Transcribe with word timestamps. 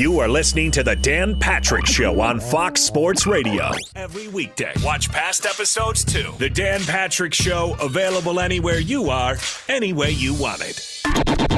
You 0.00 0.18
are 0.20 0.28
listening 0.28 0.70
to 0.70 0.82
the 0.82 0.96
Dan 0.96 1.38
Patrick 1.38 1.84
Show 1.84 2.22
on 2.22 2.40
Fox 2.40 2.80
Sports 2.80 3.26
Radio. 3.26 3.70
Every 3.94 4.28
weekday. 4.28 4.72
Watch 4.82 5.12
past 5.12 5.44
episodes 5.44 6.06
too. 6.06 6.32
The 6.38 6.48
Dan 6.48 6.80
Patrick 6.84 7.34
Show, 7.34 7.76
available 7.82 8.40
anywhere 8.40 8.78
you 8.78 9.10
are, 9.10 9.36
any 9.68 9.92
way 9.92 10.12
you 10.12 10.32
want 10.32 10.62
it. 10.62 11.02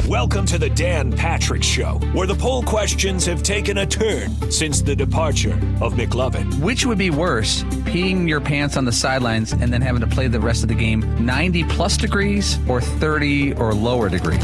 Welcome 0.08 0.44
to 0.46 0.58
the 0.58 0.68
Dan 0.68 1.12
Patrick 1.12 1.62
Show, 1.62 2.00
where 2.14 2.26
the 2.26 2.34
poll 2.34 2.64
questions 2.64 3.24
have 3.26 3.44
taken 3.44 3.78
a 3.78 3.86
turn 3.86 4.50
since 4.50 4.82
the 4.82 4.96
departure 4.96 5.54
of 5.80 5.94
McLovin. 5.94 6.52
Which 6.60 6.84
would 6.84 6.98
be 6.98 7.10
worse, 7.10 7.62
peeing 7.62 8.28
your 8.28 8.40
pants 8.40 8.76
on 8.76 8.84
the 8.84 8.90
sidelines 8.90 9.52
and 9.52 9.72
then 9.72 9.82
having 9.82 10.00
to 10.00 10.08
play 10.08 10.26
the 10.26 10.40
rest 10.40 10.64
of 10.64 10.68
the 10.68 10.74
game 10.74 11.24
90 11.24 11.62
plus 11.62 11.96
degrees 11.96 12.58
or 12.68 12.80
30 12.80 13.52
or 13.52 13.72
lower 13.72 14.08
degree? 14.08 14.40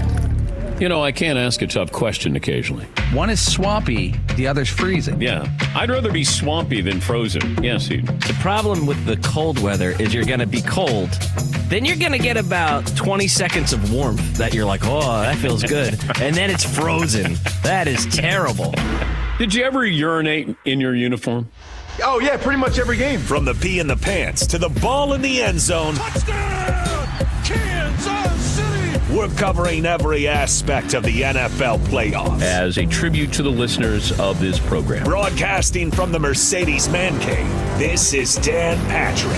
You 0.81 0.89
know, 0.89 1.03
I 1.03 1.11
can't 1.11 1.41
ask 1.41 1.61
a 1.61 1.67
tough 1.67 1.91
question 1.91 2.37
occasionally. 2.37 2.85
One 3.13 3.31
is 3.31 3.45
swampy, 3.45 4.15
the 4.37 4.47
other's 4.47 4.69
freezing. 4.69 5.21
Yeah. 5.21 5.51
I'd 5.75 5.91
rather 5.91 6.13
be 6.13 6.23
swampy 6.23 6.83
than 6.83 7.01
frozen. 7.01 7.61
Yes, 7.65 7.87
Seton. 7.87 8.17
The 8.21 8.37
problem 8.41 8.87
with 8.87 9.05
the 9.05 9.17
cold 9.17 9.61
weather 9.61 9.97
is 9.99 10.15
you're 10.15 10.25
going 10.25 10.39
to 10.39 10.47
be 10.47 10.63
cold. 10.63 11.11
Then 11.69 11.85
you're 11.85 11.97
going 11.97 12.13
to 12.13 12.19
get 12.19 12.37
about 12.37 12.87
20 12.95 13.27
seconds 13.27 13.73
of 13.73 13.93
warmth 13.93 14.37
that 14.37 14.55
you're 14.55 14.67
like, 14.67 14.83
oh, 14.85 15.01
that 15.01 15.37
feels 15.39 15.65
good. 15.65 15.95
and 16.21 16.37
then 16.37 16.49
it's 16.49 16.65
frozen. 16.65 17.35
That 17.65 17.89
is 17.89 18.07
terrible. 18.07 18.73
Did 19.37 19.53
you 19.53 19.65
ever 19.65 19.85
urinate 19.85 20.55
in 20.65 20.81
your 20.81 20.95
uniform? 20.95 21.51
Oh, 22.05 22.21
yeah, 22.21 22.37
pretty 22.37 22.59
much 22.59 22.79
every 22.79 22.97
game. 22.97 23.19
From 23.19 23.45
the 23.45 23.55
pee 23.55 23.81
in 23.81 23.89
the 23.89 23.97
pants 23.97 24.47
to 24.47 24.59
the 24.59 24.69
ball 24.69 25.15
in 25.15 25.23
the 25.23 25.43
end 25.43 25.59
zone. 25.59 25.95
Touchdown! 25.95 26.78
Kansas 29.19 29.37
City! 29.37 29.45
We're 29.45 29.53
covering 29.53 29.87
every 29.87 30.29
aspect 30.29 30.95
of 30.95 31.03
the 31.03 31.23
NFL 31.23 31.79
playoffs. 31.87 32.43
As 32.43 32.79
a 32.79 32.87
tribute 32.87 33.33
to 33.35 33.43
the 33.43 33.51
listeners 33.51 34.19
of 34.19 34.41
this 34.41 34.59
program. 34.59 35.05
Broadcasting 35.05 35.91
from 35.91 36.13
the 36.13 36.19
Mercedes 36.19 36.89
Man 36.89 37.19
Cave, 37.21 37.47
this 37.79 38.13
is 38.15 38.37
Dan 38.37 38.77
Patrick. 38.87 39.37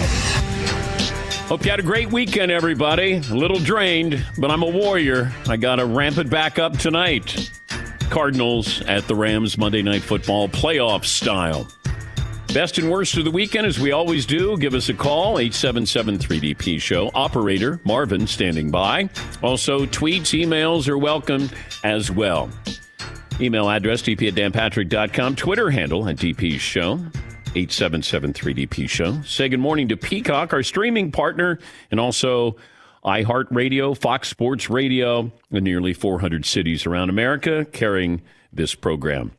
Hope 1.48 1.64
you 1.64 1.70
had 1.70 1.80
a 1.80 1.84
great 1.84 2.12
weekend, 2.12 2.52
everybody. 2.52 3.14
A 3.14 3.34
little 3.34 3.58
drained, 3.58 4.24
but 4.38 4.50
I'm 4.50 4.62
a 4.62 4.70
warrior. 4.70 5.32
I 5.48 5.56
got 5.56 5.76
to 5.76 5.86
ramp 5.86 6.18
it 6.18 6.30
back 6.30 6.58
up 6.58 6.78
tonight. 6.78 7.50
Cardinals 8.10 8.82
at 8.82 9.06
the 9.08 9.14
Rams 9.14 9.58
Monday 9.58 9.82
Night 9.82 10.02
Football 10.02 10.48
playoff 10.48 11.04
style. 11.04 11.68
Best 12.52 12.78
and 12.78 12.90
worst 12.90 13.16
of 13.16 13.24
the 13.24 13.30
weekend, 13.30 13.64
as 13.64 13.78
we 13.78 13.92
always 13.92 14.26
do, 14.26 14.58
give 14.58 14.74
us 14.74 14.88
a 14.88 14.94
call, 14.94 15.36
877-3DP 15.36 16.80
Show. 16.80 17.08
Operator 17.14 17.80
Marvin 17.84 18.26
standing 18.26 18.72
by. 18.72 19.08
Also, 19.40 19.86
tweets, 19.86 20.36
emails 20.36 20.88
are 20.88 20.98
welcome 20.98 21.48
as 21.84 22.10
well. 22.10 22.50
Email 23.40 23.70
address, 23.70 24.02
dp 24.02 24.26
at 24.26 24.34
danpatrick.com. 24.34 25.36
Twitter 25.36 25.70
handle 25.70 26.08
at 26.08 26.16
DP 26.16 26.58
Show, 26.58 26.96
877-3DP 27.54 28.90
Show. 28.90 29.22
Say 29.22 29.48
good 29.48 29.60
morning 29.60 29.86
to 29.86 29.96
Peacock, 29.96 30.52
our 30.52 30.64
streaming 30.64 31.12
partner, 31.12 31.60
and 31.92 32.00
also 32.00 32.56
iHeartRadio, 33.04 33.96
Fox 33.96 34.28
Sports 34.28 34.68
Radio, 34.68 35.30
in 35.52 35.62
nearly 35.62 35.94
400 35.94 36.44
cities 36.44 36.84
around 36.84 37.10
America 37.10 37.64
carrying 37.66 38.22
this 38.52 38.74
program. 38.74 39.30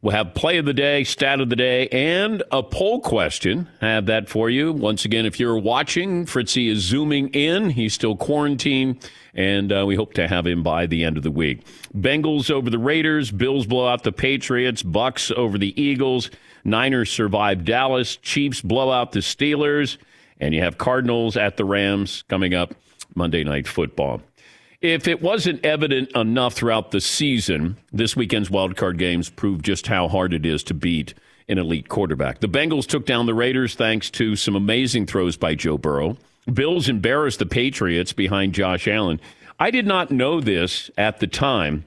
We'll 0.00 0.14
have 0.14 0.34
play 0.34 0.58
of 0.58 0.64
the 0.64 0.72
day, 0.72 1.02
stat 1.02 1.40
of 1.40 1.50
the 1.50 1.56
day, 1.56 1.88
and 1.88 2.42
a 2.52 2.62
poll 2.62 3.00
question. 3.00 3.68
I 3.82 3.88
have 3.88 4.06
that 4.06 4.28
for 4.28 4.48
you. 4.48 4.72
Once 4.72 5.04
again, 5.04 5.26
if 5.26 5.40
you're 5.40 5.58
watching, 5.58 6.24
Fritzy 6.24 6.68
is 6.68 6.78
zooming 6.78 7.30
in. 7.30 7.70
He's 7.70 7.94
still 7.94 8.14
quarantined, 8.16 9.10
and 9.34 9.72
uh, 9.72 9.84
we 9.86 9.96
hope 9.96 10.12
to 10.14 10.28
have 10.28 10.46
him 10.46 10.62
by 10.62 10.86
the 10.86 11.02
end 11.02 11.16
of 11.16 11.24
the 11.24 11.32
week. 11.32 11.66
Bengals 11.96 12.48
over 12.48 12.70
the 12.70 12.78
Raiders, 12.78 13.32
Bills 13.32 13.66
blow 13.66 13.88
out 13.88 14.04
the 14.04 14.12
Patriots, 14.12 14.84
Bucks 14.84 15.32
over 15.32 15.58
the 15.58 15.80
Eagles, 15.80 16.30
Niners 16.62 17.10
survive 17.10 17.64
Dallas, 17.64 18.16
Chiefs 18.16 18.60
blow 18.60 18.92
out 18.92 19.10
the 19.10 19.20
Steelers, 19.20 19.96
and 20.40 20.54
you 20.54 20.62
have 20.62 20.78
Cardinals 20.78 21.36
at 21.36 21.56
the 21.56 21.64
Rams 21.64 22.22
coming 22.28 22.54
up 22.54 22.72
Monday 23.16 23.42
Night 23.42 23.66
Football. 23.66 24.22
If 24.80 25.08
it 25.08 25.20
wasn't 25.20 25.64
evident 25.64 26.12
enough 26.12 26.54
throughout 26.54 26.92
the 26.92 27.00
season, 27.00 27.78
this 27.92 28.14
weekend's 28.14 28.48
wildcard 28.48 28.96
games 28.96 29.28
proved 29.28 29.64
just 29.64 29.88
how 29.88 30.06
hard 30.06 30.32
it 30.32 30.46
is 30.46 30.62
to 30.64 30.74
beat 30.74 31.14
an 31.48 31.58
elite 31.58 31.88
quarterback. 31.88 32.38
The 32.38 32.48
Bengals 32.48 32.86
took 32.86 33.04
down 33.04 33.26
the 33.26 33.34
Raiders 33.34 33.74
thanks 33.74 34.08
to 34.10 34.36
some 34.36 34.54
amazing 34.54 35.06
throws 35.06 35.36
by 35.36 35.56
Joe 35.56 35.78
Burrow. 35.78 36.16
Bills 36.52 36.88
embarrassed 36.88 37.40
the 37.40 37.46
Patriots 37.46 38.12
behind 38.12 38.54
Josh 38.54 38.86
Allen. 38.86 39.20
I 39.58 39.72
did 39.72 39.84
not 39.84 40.12
know 40.12 40.40
this 40.40 40.92
at 40.96 41.18
the 41.18 41.26
time, 41.26 41.84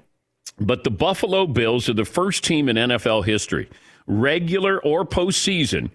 but 0.60 0.84
the 0.84 0.92
Buffalo 0.92 1.48
Bills 1.48 1.88
are 1.88 1.94
the 1.94 2.04
first 2.04 2.44
team 2.44 2.68
in 2.68 2.76
NFL 2.76 3.24
history, 3.24 3.70
regular 4.06 4.84
or 4.84 5.06
postseason, 5.06 5.92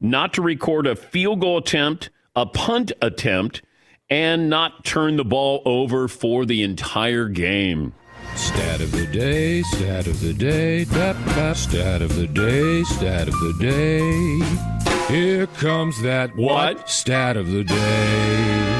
not 0.00 0.32
to 0.34 0.42
record 0.42 0.88
a 0.88 0.96
field 0.96 1.40
goal 1.40 1.58
attempt, 1.58 2.10
a 2.34 2.46
punt 2.46 2.90
attempt, 3.00 3.62
and 4.08 4.50
not 4.50 4.84
turn 4.84 5.16
the 5.16 5.24
ball 5.24 5.62
over 5.64 6.08
for 6.08 6.44
the 6.44 6.62
entire 6.62 7.28
game. 7.28 7.94
Stat 8.34 8.80
of 8.80 8.92
the 8.92 9.06
day, 9.06 9.62
stat 9.62 10.06
of 10.06 10.20
the 10.20 10.32
day, 10.32 10.84
da, 10.84 11.12
da, 11.12 11.52
stat 11.52 12.00
of 12.00 12.16
the 12.16 12.26
day, 12.26 12.82
stat 12.84 13.28
of 13.28 13.34
the 13.34 13.54
day. 13.60 15.12
Here 15.14 15.46
comes 15.46 16.00
that 16.02 16.34
What? 16.36 16.88
stat 16.88 17.36
of 17.36 17.50
the 17.50 17.64
day. 17.64 18.71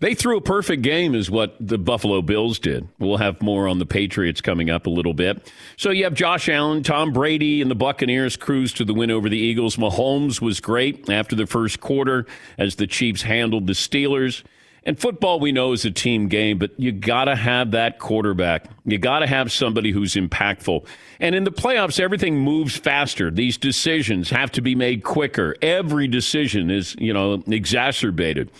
They 0.00 0.14
threw 0.14 0.38
a 0.38 0.40
perfect 0.40 0.82
game, 0.82 1.14
is 1.14 1.30
what 1.30 1.54
the 1.60 1.76
Buffalo 1.76 2.22
Bills 2.22 2.58
did. 2.58 2.88
We'll 2.98 3.18
have 3.18 3.42
more 3.42 3.68
on 3.68 3.78
the 3.78 3.84
Patriots 3.84 4.40
coming 4.40 4.70
up 4.70 4.86
a 4.86 4.90
little 4.90 5.12
bit. 5.12 5.52
So 5.76 5.90
you 5.90 6.04
have 6.04 6.14
Josh 6.14 6.48
Allen, 6.48 6.82
Tom 6.82 7.12
Brady, 7.12 7.60
and 7.60 7.70
the 7.70 7.74
Buccaneers 7.74 8.36
cruise 8.36 8.72
to 8.74 8.84
the 8.86 8.94
win 8.94 9.10
over 9.10 9.28
the 9.28 9.36
Eagles. 9.38 9.76
Mahomes 9.76 10.40
was 10.40 10.58
great 10.58 11.10
after 11.10 11.36
the 11.36 11.46
first 11.46 11.80
quarter 11.80 12.24
as 12.56 12.76
the 12.76 12.86
Chiefs 12.86 13.22
handled 13.22 13.66
the 13.66 13.74
Steelers. 13.74 14.42
And 14.84 14.98
football, 14.98 15.38
we 15.38 15.52
know, 15.52 15.72
is 15.72 15.84
a 15.84 15.90
team 15.90 16.28
game, 16.28 16.56
but 16.56 16.70
you 16.80 16.92
got 16.92 17.26
to 17.26 17.36
have 17.36 17.72
that 17.72 17.98
quarterback. 17.98 18.70
You 18.86 18.96
got 18.96 19.18
to 19.18 19.26
have 19.26 19.52
somebody 19.52 19.90
who's 19.90 20.14
impactful. 20.14 20.86
And 21.20 21.34
in 21.34 21.44
the 21.44 21.52
playoffs, 21.52 22.00
everything 22.00 22.38
moves 22.38 22.74
faster. 22.74 23.30
These 23.30 23.58
decisions 23.58 24.30
have 24.30 24.50
to 24.52 24.62
be 24.62 24.74
made 24.74 25.04
quicker. 25.04 25.54
Every 25.60 26.08
decision 26.08 26.70
is, 26.70 26.96
you 26.98 27.12
know, 27.12 27.42
exacerbated 27.46 28.50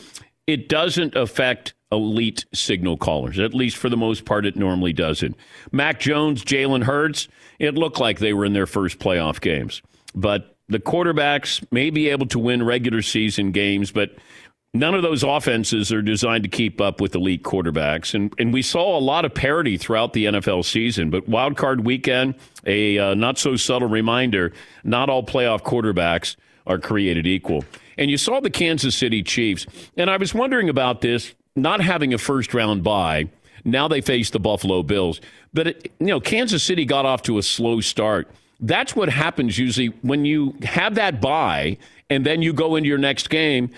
it 0.51 0.69
doesn't 0.69 1.15
affect 1.15 1.75
elite 1.93 2.45
signal 2.53 2.97
callers. 2.97 3.39
At 3.39 3.55
least 3.55 3.77
for 3.77 3.89
the 3.89 3.97
most 3.97 4.25
part, 4.25 4.47
it 4.47 4.57
normally 4.57 4.93
doesn't. 4.93 5.37
Mac 5.73 6.01
Jones, 6.01 6.45
Jalen 6.45 6.85
Hurts, 6.85 7.29
it 7.59 7.75
looked 7.75 7.99
like 7.99 8.19
they 8.19 8.33
were 8.33 8.45
in 8.45 8.53
their 8.53 8.67
first 8.67 8.99
playoff 8.99 9.41
games. 9.41 9.83
But 10.15 10.57
the 10.69 10.79
quarterbacks 10.79 11.65
may 11.73 11.91
be 11.91 12.09
able 12.09 12.27
to 12.27 12.39
win 12.39 12.63
regular 12.63 13.03
season 13.03 13.53
games, 13.53 13.91
but 13.91 14.13
None 14.73 14.95
of 14.95 15.03
those 15.03 15.25
offenses 15.25 15.91
are 15.91 16.01
designed 16.01 16.45
to 16.45 16.49
keep 16.49 16.81
up 16.81 17.01
with 17.01 17.17
elite 17.17 17.43
quarterbacks. 17.43 18.15
And, 18.15 18.33
and 18.39 18.53
we 18.53 18.63
saw 18.63 18.97
a 18.97 19.01
lot 19.01 19.25
of 19.25 19.35
parity 19.35 19.77
throughout 19.77 20.13
the 20.13 20.27
NFL 20.27 20.65
season. 20.65 21.11
But 21.11 21.29
wild 21.29 21.57
card 21.57 21.85
weekend, 21.85 22.37
a 22.65 22.97
uh, 22.97 23.15
not 23.15 23.37
so 23.37 23.57
subtle 23.57 23.89
reminder 23.89 24.53
not 24.85 25.11
all 25.11 25.25
playoff 25.25 25.63
quarterbacks 25.63 26.37
are 26.69 26.79
created 26.79 27.27
equal. 27.27 27.65
And 28.01 28.11
you 28.11 28.17
saw 28.17 28.41
the 28.41 28.51
Kansas 28.51 28.97
City 28.97 29.23
Chiefs. 29.23 29.67
And 29.97 30.11
I 30.11 30.17
was 30.17 30.35
wondering 30.35 30.69
about 30.69 31.01
this 31.01 31.35
not 31.55 31.81
having 31.81 32.13
a 32.13 32.19
first 32.19 32.53
round 32.53 32.83
bye. 32.83 33.29
Now 33.65 33.87
they 33.87 34.01
face 34.01 34.31
the 34.31 34.41
Buffalo 34.41 34.83
Bills. 34.83 35.21
But, 35.55 35.67
it, 35.69 35.93
you 36.01 36.07
know, 36.07 36.21
Kansas 36.21 36.63
City 36.63 36.85
got 36.85 37.07
off 37.07 37.23
to 37.23 37.39
a 37.39 37.43
slow 37.43 37.81
start. 37.81 38.29
That's 38.59 38.97
what 38.97 39.09
happens 39.09 39.59
usually 39.59 39.89
when 40.03 40.25
you 40.25 40.57
have 40.63 40.97
that 40.97 41.21
bye 41.21 41.79
and 42.09 42.27
then 42.27 42.43
you 42.43 42.53
go 42.53 42.75
into 42.75 42.89
your 42.89 42.99
next 42.99 43.31
game 43.31 43.71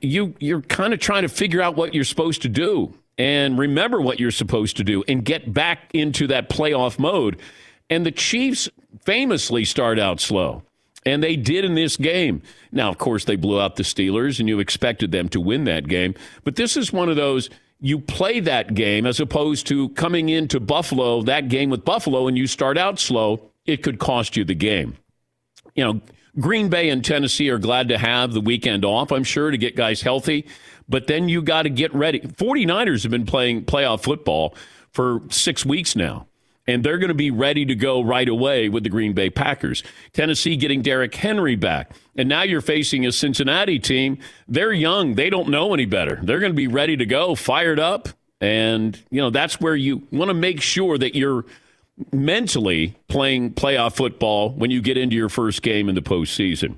you 0.00 0.34
you're 0.38 0.62
kind 0.62 0.94
of 0.94 1.00
trying 1.00 1.22
to 1.22 1.28
figure 1.28 1.60
out 1.60 1.76
what 1.76 1.94
you're 1.94 2.04
supposed 2.04 2.42
to 2.42 2.48
do 2.48 2.94
and 3.18 3.58
remember 3.58 4.00
what 4.00 4.18
you're 4.18 4.30
supposed 4.30 4.76
to 4.78 4.84
do 4.84 5.04
and 5.06 5.24
get 5.24 5.52
back 5.52 5.90
into 5.92 6.26
that 6.26 6.48
playoff 6.48 6.98
mode. 6.98 7.40
And 7.90 8.04
the 8.04 8.10
Chiefs 8.10 8.68
famously 9.04 9.64
start 9.64 9.98
out 9.98 10.20
slow. 10.20 10.62
And 11.06 11.22
they 11.22 11.36
did 11.36 11.64
in 11.64 11.74
this 11.74 11.96
game. 11.96 12.42
Now, 12.72 12.88
of 12.88 12.98
course, 12.98 13.24
they 13.26 13.36
blew 13.36 13.60
out 13.60 13.76
the 13.76 13.82
Steelers, 13.82 14.40
and 14.40 14.48
you 14.48 14.58
expected 14.58 15.12
them 15.12 15.28
to 15.30 15.40
win 15.40 15.64
that 15.64 15.86
game. 15.86 16.14
But 16.44 16.56
this 16.56 16.76
is 16.76 16.92
one 16.92 17.08
of 17.08 17.16
those 17.16 17.50
you 17.80 17.98
play 18.00 18.40
that 18.40 18.74
game 18.74 19.04
as 19.04 19.20
opposed 19.20 19.66
to 19.66 19.90
coming 19.90 20.30
into 20.30 20.58
Buffalo, 20.60 21.20
that 21.22 21.48
game 21.48 21.68
with 21.68 21.84
Buffalo, 21.84 22.26
and 22.26 22.38
you 22.38 22.46
start 22.46 22.78
out 22.78 22.98
slow. 22.98 23.50
It 23.66 23.82
could 23.82 23.98
cost 23.98 24.36
you 24.36 24.44
the 24.44 24.54
game. 24.54 24.96
You 25.74 25.84
know, 25.84 26.00
Green 26.40 26.68
Bay 26.68 26.88
and 26.88 27.04
Tennessee 27.04 27.50
are 27.50 27.58
glad 27.58 27.88
to 27.88 27.98
have 27.98 28.32
the 28.32 28.40
weekend 28.40 28.84
off, 28.84 29.12
I'm 29.12 29.24
sure, 29.24 29.50
to 29.50 29.58
get 29.58 29.76
guys 29.76 30.02
healthy. 30.02 30.46
But 30.88 31.06
then 31.06 31.28
you 31.28 31.42
got 31.42 31.62
to 31.62 31.70
get 31.70 31.94
ready. 31.94 32.20
49ers 32.20 33.02
have 33.02 33.12
been 33.12 33.26
playing 33.26 33.64
playoff 33.64 34.02
football 34.02 34.54
for 34.90 35.20
six 35.28 35.66
weeks 35.66 35.94
now, 35.94 36.26
and 36.66 36.82
they're 36.82 36.98
going 36.98 37.08
to 37.08 37.14
be 37.14 37.30
ready 37.30 37.64
to 37.64 37.74
go 37.74 38.02
right 38.02 38.28
away 38.28 38.68
with 38.68 38.82
the 38.84 38.88
Green 38.88 39.12
Bay 39.12 39.30
Packers. 39.30 39.82
Tennessee 40.12 40.56
getting 40.56 40.82
Derrick 40.82 41.14
Henry 41.14 41.56
back. 41.56 41.92
And 42.16 42.28
now 42.28 42.42
you're 42.42 42.60
facing 42.60 43.04
a 43.06 43.12
Cincinnati 43.12 43.78
team. 43.78 44.18
They're 44.48 44.72
young, 44.72 45.14
they 45.14 45.30
don't 45.30 45.48
know 45.48 45.74
any 45.74 45.84
better. 45.84 46.20
They're 46.22 46.40
going 46.40 46.52
to 46.52 46.56
be 46.56 46.68
ready 46.68 46.96
to 46.96 47.06
go, 47.06 47.34
fired 47.34 47.78
up. 47.78 48.08
And, 48.40 49.00
you 49.10 49.20
know, 49.20 49.30
that's 49.30 49.60
where 49.60 49.76
you 49.76 50.06
want 50.10 50.28
to 50.28 50.34
make 50.34 50.60
sure 50.60 50.98
that 50.98 51.14
you're 51.14 51.44
mentally 52.12 52.96
playing 53.08 53.54
playoff 53.54 53.94
football 53.94 54.50
when 54.50 54.70
you 54.70 54.82
get 54.82 54.96
into 54.96 55.16
your 55.16 55.28
first 55.28 55.62
game 55.62 55.88
in 55.88 55.94
the 55.94 56.02
postseason. 56.02 56.76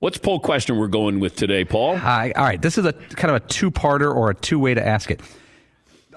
What's 0.00 0.18
poll 0.18 0.38
question 0.38 0.76
we're 0.76 0.88
going 0.88 1.18
with 1.18 1.34
today, 1.34 1.64
Paul? 1.64 1.96
Hi. 1.96 2.32
All 2.36 2.44
right. 2.44 2.60
This 2.60 2.76
is 2.76 2.84
a 2.84 2.92
kind 2.92 3.34
of 3.34 3.42
a 3.42 3.46
two-parter 3.46 4.14
or 4.14 4.30
a 4.30 4.34
two-way 4.34 4.74
to 4.74 4.86
ask 4.86 5.10
it. 5.10 5.20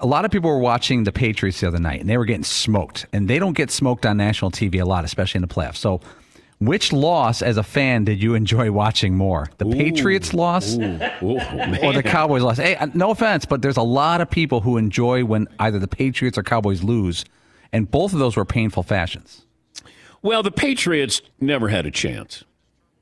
A 0.00 0.06
lot 0.06 0.24
of 0.24 0.30
people 0.30 0.50
were 0.50 0.58
watching 0.58 1.04
the 1.04 1.12
Patriots 1.12 1.60
the 1.60 1.68
other 1.68 1.78
night, 1.78 2.00
and 2.00 2.08
they 2.08 2.16
were 2.16 2.24
getting 2.24 2.44
smoked. 2.44 3.06
And 3.12 3.28
they 3.28 3.38
don't 3.38 3.54
get 3.54 3.70
smoked 3.70 4.06
on 4.06 4.16
national 4.16 4.50
TV 4.50 4.80
a 4.80 4.84
lot, 4.84 5.04
especially 5.04 5.38
in 5.38 5.42
the 5.42 5.52
playoffs. 5.52 5.76
So, 5.76 6.00
which 6.60 6.92
loss, 6.92 7.40
as 7.40 7.56
a 7.56 7.62
fan, 7.62 8.04
did 8.04 8.22
you 8.22 8.34
enjoy 8.34 8.72
watching 8.72 9.14
more? 9.14 9.48
The 9.58 9.66
ooh, 9.66 9.72
Patriots 9.72 10.34
loss 10.34 10.76
ooh, 10.76 10.98
ooh, 11.22 11.38
or 11.82 11.92
the 11.92 12.02
Cowboys 12.04 12.42
loss? 12.42 12.56
Hey, 12.58 12.76
no 12.94 13.10
offense, 13.10 13.44
but 13.44 13.62
there's 13.62 13.76
a 13.76 13.82
lot 13.82 14.20
of 14.20 14.28
people 14.28 14.60
who 14.60 14.76
enjoy 14.76 15.24
when 15.24 15.46
either 15.60 15.78
the 15.78 15.88
Patriots 15.88 16.36
or 16.36 16.42
Cowboys 16.42 16.82
lose 16.82 17.24
and 17.72 17.90
both 17.90 18.12
of 18.12 18.18
those 18.18 18.36
were 18.36 18.44
painful 18.44 18.82
fashions. 18.82 19.44
Well, 20.22 20.42
the 20.42 20.50
Patriots 20.50 21.22
never 21.40 21.68
had 21.68 21.86
a 21.86 21.90
chance. 21.90 22.44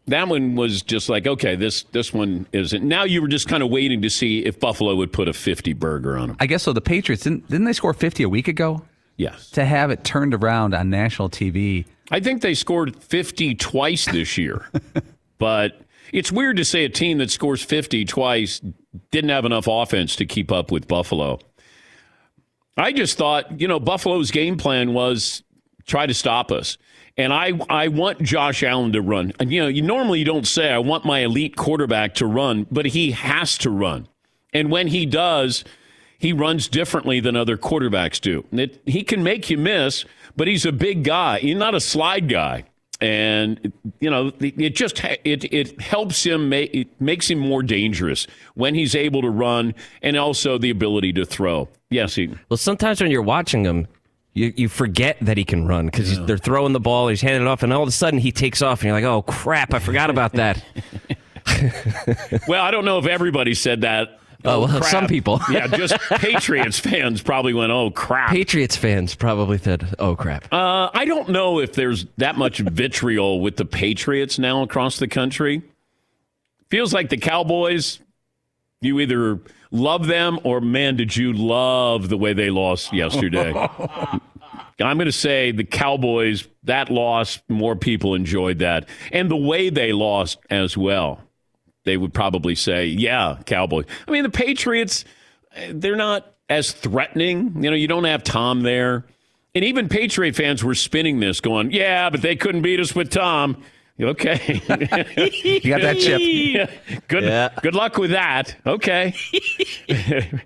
That 0.09 0.29
one 0.29 0.55
was 0.55 0.83
just 0.83 1.09
like, 1.09 1.27
okay, 1.27 1.57
this 1.57 1.83
this 1.85 2.13
one 2.13 2.47
isn't. 2.53 2.85
Now 2.85 3.05
you 3.05 3.21
were 3.21 3.29
just 3.29 3.49
kind 3.49 3.63
of 3.63 3.71
waiting 3.71 4.03
to 4.03 4.11
see 4.11 4.45
if 4.45 4.61
Buffalo 4.61 4.95
would 4.95 5.13
put 5.13 5.27
a 5.27 5.33
50 5.33 5.73
burger 5.73 6.17
on 6.17 6.29
them. 6.29 6.37
I 6.39 6.47
guess 6.47 6.63
so. 6.63 6.73
The 6.73 6.81
Patriots 6.81 7.25
didn't 7.25 7.49
didn't 7.49 7.65
they 7.65 7.73
score 7.73 7.93
50 7.93 8.23
a 8.23 8.29
week 8.29 8.47
ago? 8.47 8.83
Yes. 9.17 9.51
To 9.51 9.65
have 9.65 9.91
it 9.91 10.05
turned 10.05 10.35
around 10.35 10.75
on 10.75 10.91
national 10.91 11.31
TV. 11.31 11.87
I 12.11 12.21
think 12.21 12.43
they 12.43 12.55
scored 12.55 12.95
50 13.03 13.55
twice 13.57 14.05
this 14.07 14.39
year. 14.39 14.69
but 15.39 15.81
it's 16.13 16.31
weird 16.31 16.57
to 16.59 16.65
say 16.65 16.85
a 16.85 16.89
team 16.89 17.19
that 17.19 17.31
scores 17.31 17.63
50 17.63 18.05
twice 18.05 18.61
didn't 19.11 19.31
have 19.31 19.45
enough 19.45 19.67
offense 19.69 20.17
to 20.17 20.27
keep 20.27 20.53
up 20.53 20.71
with 20.71 20.87
Buffalo. 20.87 21.41
I 22.77 22.93
just 22.93 23.17
thought, 23.17 23.61
you 23.61 23.67
know, 23.67 23.81
Buffalo's 23.81 24.31
game 24.31 24.57
plan 24.57 24.93
was 24.93 25.43
try 25.87 26.07
to 26.07 26.15
stop 26.15 26.53
us. 26.53 26.77
And 27.17 27.33
I, 27.33 27.53
I 27.71 27.89
want 27.89 28.21
Josh 28.23 28.63
Allen 28.63 28.93
to 28.93 29.01
run. 29.01 29.33
And, 29.41 29.51
you 29.51 29.63
know, 29.63 29.69
you 29.69 29.83
normally 29.83 30.19
you 30.19 30.25
don't 30.25 30.47
say 30.47 30.71
I 30.71 30.79
want 30.79 31.05
my 31.05 31.21
elite 31.21 31.57
quarterback 31.57 32.15
to 32.17 32.27
run, 32.27 32.67
but 32.71 32.87
he 32.87 33.13
has 33.13 33.57
to 33.59 33.71
run. 33.71 34.09
And 34.53 34.71
when 34.71 34.89
he 34.89 35.07
does, 35.07 35.65
he 36.19 36.33
runs 36.33 36.69
differently 36.69 37.21
than 37.21 37.37
other 37.37 37.57
quarterbacks 37.57 38.21
do. 38.21 38.45
It, 38.53 38.83
he 38.87 39.03
can 39.03 39.23
make 39.23 39.49
you 39.51 39.59
miss, 39.59 40.05
but 40.37 40.49
he's 40.49 40.67
a 40.67 40.73
big 40.73 41.05
guy. 41.05 41.39
He's 41.41 41.57
not 41.57 41.75
a 41.75 41.81
slide 41.81 42.29
guy. 42.29 42.65
And 42.99 43.73
you 44.01 44.09
know, 44.09 44.33
it 44.41 44.71
just 44.75 45.05
it 45.05 45.45
it 45.53 45.79
helps 45.83 46.25
him 46.25 46.49
make 46.49 46.75
it 46.75 46.99
makes 46.99 47.31
him 47.31 47.39
more 47.39 47.63
dangerous 47.63 48.27
when 48.55 48.75
he's 48.75 48.95
able 48.95 49.21
to 49.21 49.29
run 49.29 49.75
and 50.01 50.17
also 50.17 50.57
the 50.57 50.71
ability 50.71 51.13
to 51.15 51.27
throw. 51.27 51.69
Yes, 51.91 52.15
he. 52.15 52.31
Well, 52.49 52.57
sometimes 52.57 53.03
when 53.03 53.11
you're 53.11 53.21
watching 53.21 53.65
him, 53.65 53.87
you, 54.37 54.53
you 54.55 54.69
forget 54.69 55.17
that 55.23 55.39
he 55.39 55.47
can 55.47 55.67
run 55.67 55.87
because 55.87 56.19
yeah. 56.19 56.25
they're 56.27 56.37
throwing 56.37 56.75
the 56.75 56.81
ball, 56.81 57.09
he's 57.09 57.23
handing 57.23 57.41
it 57.41 57.49
off, 57.49 57.63
and 57.63 57.73
all 57.73 57.83
of 57.83 57.89
a 57.89 57.93
sudden 57.93 58.19
he 58.19 58.31
takes 58.31 58.61
off, 58.61 58.81
and 58.81 58.89
you're 58.89 58.93
like, 58.93 59.05
oh 59.05 59.23
crap, 59.23 59.73
I 59.73 59.79
forgot 59.79 60.11
about 60.11 60.35
that. 60.35 60.63
well, 62.47 62.63
I 62.63 62.71
don't 62.71 62.85
know 62.85 62.99
if 62.99 63.07
everybody 63.07 63.55
said 63.55 63.81
that. 63.81 64.21
Oh, 64.45 64.67
well, 64.67 64.83
some 64.83 65.07
people. 65.07 65.41
yeah, 65.51 65.67
just 65.67 65.99
Patriots 66.11 66.79
fans 66.79 67.23
probably 67.23 67.55
went, 67.55 67.73
oh, 67.73 67.91
crap. 67.91 68.31
Patriots 68.31 68.77
fans 68.77 69.15
probably 69.15 69.57
said, 69.57 69.95
oh, 69.99 70.15
crap. 70.15 70.53
Uh, 70.53 70.91
I 70.93 71.07
don't 71.07 71.31
know 71.31 71.59
if 71.59 71.73
there's 71.73 72.05
that 72.19 72.37
much 72.37 72.59
vitriol 72.59 73.41
with 73.41 73.57
the 73.57 73.65
Patriots 73.65 74.39
now 74.39 74.63
across 74.63 74.99
the 74.99 75.09
country. 75.09 75.63
Feels 76.69 76.93
like 76.93 77.09
the 77.09 77.17
Cowboys, 77.17 78.01
you 78.83 79.01
either 79.01 79.41
love 79.71 80.07
them 80.07 80.39
or 80.45 80.61
man, 80.61 80.97
did 80.97 81.17
you 81.17 81.33
love 81.33 82.09
the 82.09 82.17
way 82.17 82.33
they 82.33 82.51
lost 82.51 82.93
yesterday? 82.93 83.53
I'm 84.79 84.99
going 84.99 85.07
to 85.07 85.13
say 85.13 85.53
the 85.53 85.65
Cowboys, 85.65 86.47
that 86.65 86.91
loss, 86.91 87.41
more 87.49 87.77
people 87.77 88.15
enjoyed 88.15 88.59
that. 88.59 88.89
And 89.11 89.31
the 89.31 89.37
way 89.37 89.71
they 89.71 89.93
lost 89.93 90.39
as 90.51 90.77
well. 90.77 91.21
They 91.85 91.97
would 91.97 92.13
probably 92.13 92.55
say, 92.57 92.87
yeah, 92.87 93.39
Cowboys. 93.47 93.87
I 94.07 94.11
mean, 94.11 94.25
the 94.25 94.31
Patriots, 94.31 95.05
they're 95.71 95.97
not 95.97 96.35
as 96.49 96.73
threatening. 96.73 97.63
You 97.63 97.71
know, 97.71 97.77
you 97.77 97.89
don't 97.89 98.05
have 98.05 98.23
Tom 98.23 98.63
there. 98.63 99.07
And 99.55 99.65
even 99.65 99.89
Patriot 99.89 100.37
fans 100.37 100.63
were 100.63 100.75
spinning 100.75 101.21
this, 101.21 101.41
going, 101.41 101.71
yeah, 101.71 102.11
but 102.11 102.21
they 102.21 102.37
couldn't 102.37 102.63
beat 102.63 102.81
us 102.81 102.95
with 102.95 103.09
Tom. 103.11 103.63
Okay. 104.01 104.61
you 105.63 105.71
got 105.71 105.81
that 105.81 105.97
chip. 105.99 106.71
Good 107.09 107.25
yeah. 107.25 107.51
good 107.63 107.75
luck 107.75 107.97
with 107.97 108.11
that. 108.11 108.55
Okay. 108.67 109.15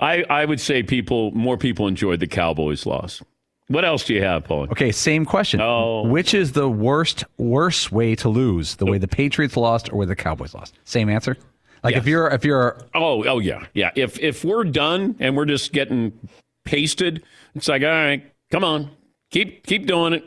I 0.00 0.24
I 0.28 0.44
would 0.44 0.60
say 0.60 0.82
people 0.82 1.30
more 1.32 1.56
people 1.56 1.86
enjoyed 1.86 2.20
the 2.20 2.26
Cowboys 2.26 2.86
loss. 2.86 3.22
What 3.68 3.84
else 3.84 4.04
do 4.04 4.14
you 4.14 4.22
have, 4.22 4.44
Paul? 4.44 4.62
Okay, 4.70 4.90
same 4.90 5.26
question. 5.26 5.60
Oh. 5.60 6.06
Which 6.08 6.32
is 6.32 6.52
the 6.52 6.68
worst 6.68 7.24
worst 7.36 7.92
way 7.92 8.14
to 8.16 8.28
lose? 8.28 8.76
The 8.76 8.86
way 8.86 8.98
the 8.98 9.08
Patriots 9.08 9.56
lost 9.56 9.92
or 9.92 9.96
where 9.96 10.06
the 10.06 10.16
Cowboys 10.16 10.54
lost? 10.54 10.74
Same 10.84 11.08
answer? 11.10 11.36
Like 11.84 11.94
yes. 11.94 12.02
if 12.02 12.08
you're 12.08 12.28
if 12.28 12.44
you're 12.44 12.78
Oh, 12.94 13.24
oh 13.24 13.38
yeah. 13.38 13.66
Yeah. 13.74 13.90
If 13.94 14.18
if 14.18 14.44
we're 14.44 14.64
done 14.64 15.16
and 15.20 15.36
we're 15.36 15.44
just 15.44 15.72
getting 15.72 16.18
pasted, 16.64 17.22
it's 17.54 17.68
like, 17.68 17.82
all 17.82 17.88
right, 17.88 18.24
come 18.50 18.64
on. 18.64 18.90
Keep 19.30 19.66
keep 19.66 19.86
doing 19.86 20.14
it. 20.14 20.24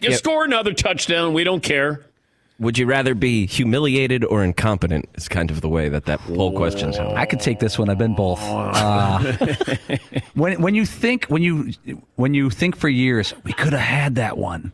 You 0.00 0.10
yep. 0.10 0.18
score 0.18 0.44
another 0.44 0.72
touchdown. 0.72 1.32
We 1.34 1.44
don't 1.44 1.62
care. 1.62 2.06
Would 2.58 2.76
you 2.76 2.84
rather 2.84 3.14
be 3.14 3.46
humiliated 3.46 4.22
or 4.24 4.44
incompetent? 4.44 5.08
Is 5.14 5.28
kind 5.28 5.50
of 5.50 5.62
the 5.62 5.68
way 5.68 5.88
that 5.88 6.04
that 6.04 6.20
poll 6.20 6.52
question's. 6.52 6.98
I 6.98 7.24
could 7.24 7.40
take 7.40 7.58
this 7.58 7.78
one. 7.78 7.88
I've 7.88 7.96
been 7.96 8.14
both. 8.14 8.40
Uh, 8.42 9.18
when 10.34 10.60
when 10.60 10.74
you 10.74 10.84
think 10.84 11.24
when 11.26 11.42
you 11.42 11.72
when 12.16 12.34
you 12.34 12.50
think 12.50 12.76
for 12.76 12.88
years, 12.88 13.32
we 13.44 13.52
could 13.54 13.72
have 13.72 13.80
had 13.80 14.14
that 14.16 14.36
one 14.36 14.72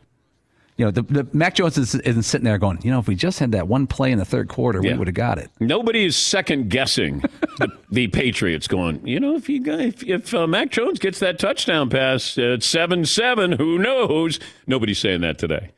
you 0.77 0.85
know, 0.85 0.91
the, 0.91 1.01
the 1.01 1.27
Mac 1.33 1.55
Jones 1.55 1.77
is, 1.77 1.95
isn't 1.95 2.23
sitting 2.23 2.45
there 2.45 2.59
going, 2.59 2.79
you 2.83 2.91
know, 2.91 2.99
if 2.99 3.07
we 3.07 3.15
just 3.15 3.39
had 3.39 3.51
that 3.53 3.67
one 3.67 3.87
play 3.87 4.11
in 4.11 4.19
the 4.19 4.25
third 4.25 4.47
quarter, 4.47 4.79
yeah. 4.81 4.91
we 4.91 4.99
would 4.99 5.07
have 5.07 5.15
got 5.15 5.39
it. 5.39 5.49
Nobody 5.59 6.05
is 6.05 6.15
second 6.15 6.69
guessing 6.69 7.23
the, 7.57 7.69
the, 7.91 8.07
Patriots 8.07 8.67
going, 8.67 9.05
you 9.05 9.19
know, 9.19 9.35
if 9.35 9.49
you 9.49 9.61
if, 9.65 10.03
if 10.03 10.33
uh, 10.35 10.45
Mac 10.45 10.69
Jones 10.69 10.99
gets 10.99 11.19
that 11.19 11.39
touchdown 11.39 11.89
pass 11.89 12.37
at 12.37 12.61
seven 12.61 13.05
seven, 13.05 13.53
who 13.53 13.79
knows? 13.79 14.39
Nobody's 14.67 14.99
saying 14.99 15.21
that 15.21 15.39
today. 15.39 15.71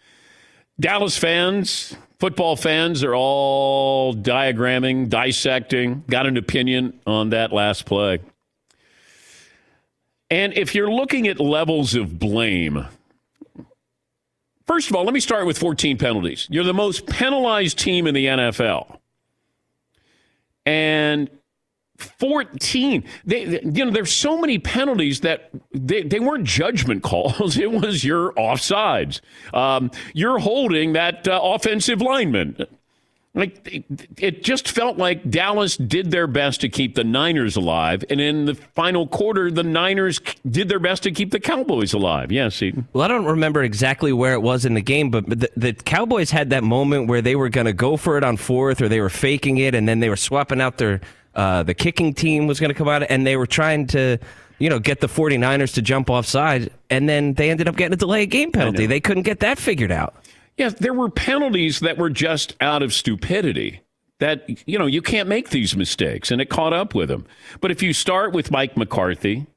Dallas 0.78 1.18
fans, 1.18 1.96
football 2.20 2.58
fans 2.58 3.02
are 3.02 3.16
all 3.16 4.14
diagramming, 4.14 5.08
dissecting, 5.08 6.04
got 6.10 6.26
an 6.26 6.36
opinion 6.36 7.00
on 7.08 7.30
that 7.30 7.54
last 7.54 7.86
play. 7.86 8.20
And 10.30 10.54
if 10.54 10.76
you're 10.76 10.92
looking 10.92 11.28
at 11.28 11.40
levels 11.40 11.96
of 11.96 12.20
blame, 12.20 12.86
First 14.70 14.92
of 14.92 14.96
all, 14.96 15.04
let 15.04 15.16
me 15.16 15.20
start 15.20 15.48
with 15.48 15.58
14 15.58 15.98
penalties. 15.98 16.48
You're 16.52 16.64
the 16.64 16.76
most 16.76 17.08
penalized 17.08 17.80
team 17.80 18.06
in 18.06 18.14
the 18.14 18.28
NFL. 18.28 19.00
And 20.64 21.28
14. 21.98 23.04
They, 23.26 23.62
you 23.64 23.86
know, 23.86 23.90
there's 23.90 24.12
so 24.12 24.38
many 24.38 24.60
penalties 24.60 25.22
that 25.22 25.50
they, 25.74 26.04
they 26.04 26.20
weren't 26.20 26.44
judgment 26.44 27.02
calls. 27.02 27.58
It 27.70 27.72
was 27.72 28.04
your 28.06 28.32
offsides. 28.34 29.22
Um, 29.56 29.90
you're 30.14 30.38
holding 30.38 30.94
that 30.94 31.28
uh, 31.28 31.40
offensive 31.42 32.00
lineman. 32.00 32.68
Like 33.40 33.66
it, 33.66 33.86
it 34.18 34.44
just 34.44 34.68
felt 34.68 34.98
like 34.98 35.30
Dallas 35.30 35.78
did 35.78 36.12
their 36.12 36.28
best 36.28 36.60
to 36.60 36.68
keep 36.68 36.96
the 36.96 37.06
Niners 37.06 37.56
alive, 37.56 38.04
and 38.10 38.20
in 38.20 38.44
the 38.44 38.56
final 38.56 39.08
quarter, 39.08 39.50
the 39.50 39.64
Niners 39.64 40.20
did 40.46 40.68
their 40.68 40.78
best 40.78 41.04
to 41.04 41.12
keep 41.12 41.32
the 41.32 41.40
Cowboys 41.40 41.94
alive. 41.94 42.34
Yes, 42.34 42.56
Seton. 42.56 42.90
Well, 42.92 43.02
I 43.04 43.08
don't 43.08 43.24
remember 43.24 43.64
exactly 43.64 44.12
where 44.12 44.34
it 44.34 44.42
was 44.42 44.66
in 44.66 44.74
the 44.74 44.82
game, 44.82 45.10
but 45.10 45.26
the, 45.30 45.50
the 45.56 45.72
Cowboys 45.72 46.32
had 46.32 46.50
that 46.50 46.66
moment 46.66 47.08
where 47.08 47.22
they 47.22 47.38
were 47.38 47.48
going 47.48 47.66
to 47.66 47.74
go 47.74 47.96
for 47.96 48.18
it 48.18 48.26
on 48.26 48.36
fourth, 48.36 48.82
or 48.82 48.90
they 48.90 49.00
were 49.00 49.10
faking 49.10 49.58
it, 49.58 49.74
and 49.74 49.88
then 49.88 50.02
they 50.02 50.10
were 50.10 50.18
swapping 50.18 50.60
out 50.60 50.78
their 50.78 51.00
uh, 51.34 51.64
the 51.64 51.74
kicking 51.74 52.14
team 52.14 52.46
was 52.46 52.60
going 52.60 52.72
to 52.72 52.74
come 52.74 52.90
out, 52.90 53.04
and 53.10 53.26
they 53.26 53.38
were 53.38 53.48
trying 53.48 53.88
to 53.88 54.18
you 54.58 54.70
know, 54.70 54.80
get 54.80 55.00
the 55.00 55.08
49ers 55.08 55.74
to 55.76 55.82
jump 55.82 56.10
offside, 56.10 56.70
and 56.90 57.08
then 57.08 57.34
they 57.36 57.50
ended 57.50 57.70
up 57.70 57.78
getting 57.78 57.94
a 57.94 57.98
delay 57.98 58.24
of 58.24 58.30
game 58.30 58.52
penalty. 58.52 58.86
They 58.86 59.00
couldn't 59.00 59.24
get 59.24 59.40
that 59.40 59.58
figured 59.58 59.92
out. 59.92 60.14
Yes, 60.60 60.74
there 60.74 60.94
were 60.94 61.10
penalties 61.10 61.80
that 61.80 61.98
were 61.98 62.10
just 62.10 62.54
out 62.60 62.84
of 62.84 62.94
stupidity. 62.94 63.80
That, 64.20 64.68
you 64.68 64.78
know, 64.78 64.88
you 64.88 65.02
can't 65.02 65.30
make 65.30 65.52
these 65.52 65.78
mistakes, 65.78 66.32
and 66.32 66.42
it 66.42 66.50
caught 66.50 66.74
up 66.74 66.94
with 66.94 67.10
him. 67.10 67.26
But 67.62 67.72
if 67.72 67.82
you 67.82 67.94
start 67.94 68.34
with 68.34 68.52
Mike 68.52 68.76
McCarthy, 68.76 69.48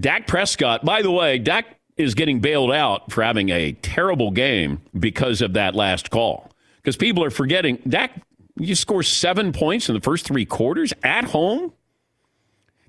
Dak 0.00 0.26
Prescott, 0.26 0.84
by 0.84 1.00
the 1.02 1.12
way, 1.12 1.38
Dak 1.38 1.78
is 1.96 2.16
getting 2.16 2.40
bailed 2.40 2.72
out 2.72 3.12
for 3.12 3.22
having 3.22 3.50
a 3.50 3.70
terrible 3.70 4.32
game 4.32 4.82
because 4.98 5.40
of 5.40 5.52
that 5.52 5.76
last 5.76 6.10
call. 6.10 6.50
Because 6.78 6.96
people 6.96 7.22
are 7.22 7.30
forgetting, 7.30 7.78
Dak, 7.86 8.20
you 8.56 8.74
score 8.74 9.04
seven 9.04 9.52
points 9.52 9.88
in 9.88 9.94
the 9.94 10.00
first 10.00 10.26
three 10.26 10.44
quarters 10.44 10.92
at 11.04 11.26
home. 11.26 11.72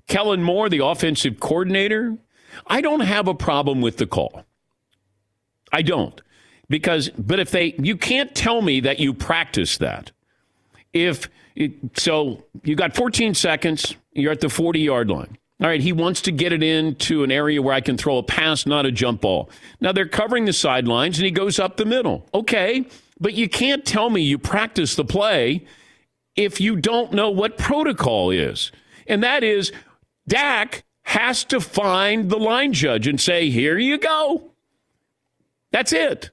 Kellen 0.08 0.42
Moore, 0.42 0.68
the 0.68 0.84
offensive 0.84 1.38
coordinator, 1.38 2.18
I 2.66 2.80
don't 2.80 3.00
have 3.00 3.28
a 3.28 3.34
problem 3.34 3.80
with 3.80 3.98
the 3.98 4.08
call. 4.08 4.44
I 5.72 5.82
don't 5.82 6.20
because 6.70 7.10
but 7.10 7.38
if 7.38 7.50
they 7.50 7.74
you 7.78 7.96
can't 7.96 8.34
tell 8.34 8.62
me 8.62 8.80
that 8.80 8.98
you 8.98 9.12
practice 9.12 9.76
that. 9.78 10.12
If 10.94 11.28
so 11.94 12.44
you 12.62 12.76
got 12.76 12.96
14 12.96 13.34
seconds 13.34 13.96
you're 14.12 14.32
at 14.32 14.40
the 14.40 14.48
40 14.48 14.80
yard 14.80 15.10
line. 15.10 15.36
All 15.60 15.66
right 15.66 15.82
he 15.82 15.92
wants 15.92 16.22
to 16.22 16.32
get 16.32 16.52
it 16.52 16.62
into 16.62 17.22
an 17.22 17.30
area 17.30 17.60
where 17.60 17.74
i 17.74 17.82
can 17.82 17.98
throw 17.98 18.16
a 18.16 18.22
pass 18.22 18.64
not 18.64 18.86
a 18.86 18.92
jump 18.92 19.20
ball. 19.20 19.50
Now 19.80 19.92
they're 19.92 20.08
covering 20.08 20.46
the 20.46 20.54
sidelines 20.54 21.18
and 21.18 21.26
he 21.26 21.30
goes 21.32 21.58
up 21.58 21.76
the 21.76 21.84
middle. 21.84 22.26
Okay 22.32 22.86
but 23.18 23.34
you 23.34 23.50
can't 23.50 23.84
tell 23.84 24.08
me 24.08 24.22
you 24.22 24.38
practice 24.38 24.94
the 24.94 25.04
play 25.04 25.66
if 26.36 26.58
you 26.60 26.76
don't 26.76 27.12
know 27.12 27.28
what 27.28 27.58
protocol 27.58 28.30
is. 28.30 28.72
And 29.06 29.22
that 29.24 29.42
is 29.42 29.72
dak 30.28 30.84
has 31.02 31.42
to 31.46 31.60
find 31.60 32.30
the 32.30 32.38
line 32.38 32.72
judge 32.72 33.08
and 33.08 33.20
say 33.20 33.50
here 33.50 33.76
you 33.76 33.98
go. 33.98 34.52
That's 35.72 35.92
it 35.92 36.30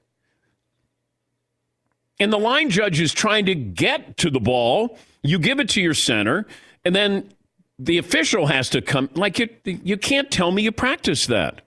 and 2.20 2.32
the 2.32 2.38
line 2.38 2.70
judge 2.70 3.00
is 3.00 3.12
trying 3.12 3.46
to 3.46 3.54
get 3.54 4.16
to 4.18 4.30
the 4.30 4.40
ball. 4.40 4.98
You 5.22 5.38
give 5.38 5.60
it 5.60 5.68
to 5.70 5.80
your 5.80 5.94
center, 5.94 6.46
and 6.84 6.94
then 6.94 7.30
the 7.78 7.98
official 7.98 8.46
has 8.46 8.70
to 8.70 8.82
come. 8.82 9.10
Like 9.14 9.38
you, 9.38 9.48
you 9.64 9.96
can't 9.96 10.30
tell 10.30 10.50
me 10.50 10.62
you 10.62 10.72
practice 10.72 11.26
that 11.26 11.62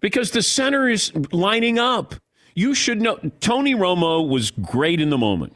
because 0.00 0.30
the 0.30 0.42
center 0.42 0.88
is 0.88 1.12
lining 1.32 1.78
up. 1.78 2.14
You 2.54 2.74
should 2.74 3.00
know. 3.00 3.18
Tony 3.40 3.74
Romo 3.74 4.28
was 4.28 4.50
great 4.50 5.00
in 5.00 5.10
the 5.10 5.18
moment. 5.18 5.54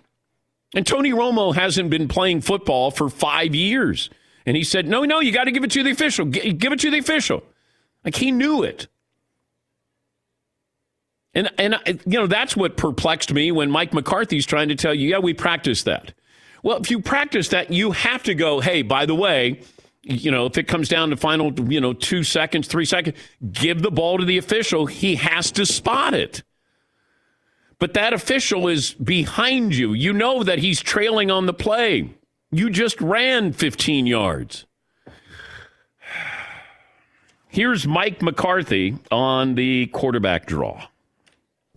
And 0.74 0.86
Tony 0.86 1.10
Romo 1.10 1.54
hasn't 1.54 1.90
been 1.90 2.08
playing 2.08 2.40
football 2.40 2.90
for 2.90 3.10
five 3.10 3.54
years. 3.54 4.08
And 4.46 4.56
he 4.56 4.64
said, 4.64 4.88
no, 4.88 5.04
no, 5.04 5.20
you 5.20 5.30
got 5.30 5.44
to 5.44 5.52
give 5.52 5.64
it 5.64 5.70
to 5.72 5.82
the 5.82 5.90
official. 5.90 6.24
Give 6.24 6.72
it 6.72 6.80
to 6.80 6.90
the 6.90 6.98
official. 6.98 7.42
Like 8.04 8.16
he 8.16 8.30
knew 8.30 8.62
it. 8.62 8.88
And 11.34 11.50
and 11.58 11.74
uh, 11.74 11.78
you 11.86 12.18
know 12.18 12.26
that's 12.26 12.56
what 12.56 12.76
perplexed 12.76 13.32
me 13.32 13.52
when 13.52 13.70
Mike 13.70 13.94
McCarthy's 13.94 14.46
trying 14.46 14.68
to 14.68 14.74
tell 14.74 14.94
you, 14.94 15.08
yeah, 15.08 15.18
we 15.18 15.34
practice 15.34 15.82
that. 15.84 16.12
Well, 16.62 16.78
if 16.78 16.90
you 16.90 17.00
practice 17.00 17.48
that, 17.48 17.72
you 17.72 17.92
have 17.92 18.22
to 18.24 18.34
go, 18.34 18.60
hey, 18.60 18.82
by 18.82 19.06
the 19.06 19.14
way, 19.14 19.62
you 20.02 20.30
know, 20.30 20.46
if 20.46 20.58
it 20.58 20.68
comes 20.68 20.88
down 20.88 21.10
to 21.10 21.16
final, 21.16 21.52
you 21.68 21.80
know, 21.80 21.92
2 21.92 22.22
seconds, 22.22 22.68
3 22.68 22.84
seconds, 22.84 23.18
give 23.50 23.82
the 23.82 23.90
ball 23.90 24.18
to 24.18 24.24
the 24.24 24.38
official. 24.38 24.86
He 24.86 25.16
has 25.16 25.50
to 25.52 25.66
spot 25.66 26.14
it. 26.14 26.44
But 27.80 27.94
that 27.94 28.12
official 28.12 28.68
is 28.68 28.94
behind 28.94 29.74
you. 29.74 29.92
You 29.92 30.12
know 30.12 30.44
that 30.44 30.60
he's 30.60 30.80
trailing 30.80 31.32
on 31.32 31.46
the 31.46 31.52
play. 31.52 32.14
You 32.52 32.70
just 32.70 33.00
ran 33.00 33.52
15 33.52 34.06
yards. 34.06 34.66
Here's 37.48 37.88
Mike 37.88 38.22
McCarthy 38.22 38.98
on 39.10 39.56
the 39.56 39.86
quarterback 39.86 40.46
draw 40.46 40.86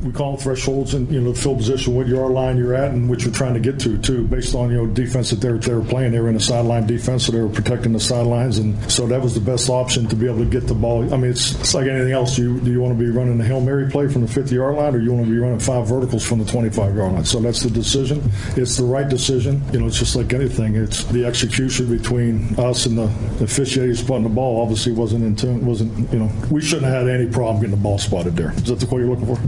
we 0.06 0.12
call 0.12 0.34
them 0.34 0.42
thresholds 0.42 0.94
and 0.94 1.10
you 1.12 1.20
know 1.20 1.32
the 1.32 1.40
field 1.40 1.58
position, 1.58 1.96
what 1.96 2.06
yard 2.06 2.32
line 2.32 2.58
you're 2.58 2.76
at, 2.76 2.92
and 2.92 3.10
what 3.10 3.24
you're 3.24 3.34
trying 3.34 3.54
to 3.54 3.60
get 3.60 3.80
to 3.80 3.98
too, 3.98 4.28
based 4.28 4.54
on 4.54 4.70
you 4.70 4.78
know 4.78 4.86
defense 4.86 5.32
that 5.32 5.42
they're 5.42 5.58
they 5.58 5.74
were 5.74 5.84
playing. 5.84 6.12
They 6.12 6.20
were 6.20 6.30
in 6.30 6.36
a 6.36 6.40
sideline 6.40 6.86
defense, 6.86 7.26
so 7.26 7.32
they 7.32 7.42
were 7.42 7.50
protecting 7.50 7.94
the 7.94 8.00
sidelines, 8.00 8.60
and 8.60 8.92
so 8.92 9.08
that 9.08 9.22
was 9.22 9.34
the 9.34 9.40
best 9.40 9.70
option 9.70 10.08
to 10.08 10.16
be 10.16 10.28
able 10.28 10.40
to 10.40 10.46
get 10.46 10.68
the 10.68 10.76
ball. 10.76 11.12
I 11.14 11.18
mean, 11.18 11.32
it's, 11.32 11.56
it's 11.60 11.74
like 11.74 11.88
anything 11.88 12.12
else. 12.12 12.36
Do 12.36 12.44
you 12.44 12.60
do 12.60 12.72
you 12.72 12.82
want 12.82 12.98
to 12.98 13.04
be 13.04 13.10
running 13.10 13.38
the 13.38 13.46
hail 13.46 13.62
mary 13.62 13.90
play 13.90 14.08
from 14.08 14.22
the 14.22 14.28
50 14.28 14.54
yard 14.54 14.76
line, 14.76 14.94
or 14.94 15.00
you 15.00 15.12
want 15.12 15.26
to 15.26 15.32
be 15.32 15.40
running 15.40 15.60
five 15.60 15.88
verticals 15.88 16.24
from 16.24 16.40
the 16.40 16.46
25 16.46 16.96
yard 16.96 17.14
line? 17.14 17.26
So 17.26 17.40
that's 17.40 17.64
the 17.64 17.72
decision. 17.72 18.22
It's 18.56 18.78
the 18.78 18.84
right 18.84 19.10
decision. 19.10 19.64
You 19.74 19.80
know, 19.80 19.88
it's 19.88 19.98
just 19.98 20.16
like 20.16 20.34
anything. 20.34 20.76
It's 20.76 21.06
the 21.06 21.26
execution 21.26 21.90
between 21.90 22.54
us 22.60 22.86
and 22.86 22.98
the 22.98 23.06
officiating 23.44 23.96
spotting 23.96 24.24
the 24.24 24.30
ball. 24.30 24.62
Obviously, 24.62 24.92
wasn't 24.92 25.24
in 25.24 25.36
tune. 25.36 25.66
Wasn't 25.66 26.14
you 26.14 26.20
know 26.20 26.30
we 26.52 26.62
shouldn't 26.62 26.86
have 26.86 27.08
had 27.08 27.10
any 27.10 27.28
problem 27.28 27.62
getting 27.62 27.72
the 27.72 27.82
ball 27.82 27.98
spotted 27.98 28.36
there. 28.36 28.52
Is 28.52 28.66
that 28.66 28.80
the 28.80 28.86
call 28.86 29.00
you're 29.00 29.10
looking 29.10 29.34
for? 29.34 29.42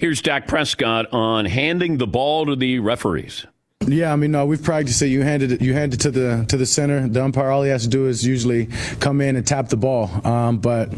Here's 0.00 0.22
Dak 0.22 0.48
Prescott 0.48 1.12
on 1.12 1.44
handing 1.44 1.98
the 1.98 2.06
ball 2.06 2.46
to 2.46 2.56
the 2.56 2.78
referees. 2.78 3.44
Yeah, 3.86 4.14
I 4.14 4.16
mean, 4.16 4.30
no, 4.30 4.46
we've 4.46 4.62
practiced 4.62 5.02
it. 5.02 5.08
You 5.08 5.20
handed 5.20 5.52
it, 5.52 5.60
you 5.60 5.74
hand 5.74 5.92
it 5.92 6.00
to 6.00 6.10
the 6.10 6.46
to 6.48 6.56
the 6.56 6.64
center. 6.64 7.06
The 7.06 7.22
umpire, 7.22 7.50
all 7.50 7.62
he 7.64 7.68
has 7.68 7.82
to 7.82 7.88
do 7.90 8.06
is 8.06 8.26
usually 8.26 8.70
come 9.00 9.20
in 9.20 9.36
and 9.36 9.46
tap 9.46 9.68
the 9.68 9.76
ball. 9.76 10.10
Um, 10.26 10.56
but 10.56 10.88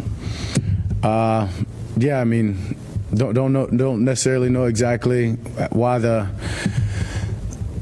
uh, 1.02 1.49
yeah, 1.97 2.21
I 2.21 2.23
mean, 2.23 2.76
don't 3.12 3.35
don't 3.35 3.52
know, 3.52 3.66
don't 3.66 4.04
necessarily 4.04 4.50
know 4.50 4.66
exactly 4.66 5.32
why 5.73 5.99
the 5.99 6.26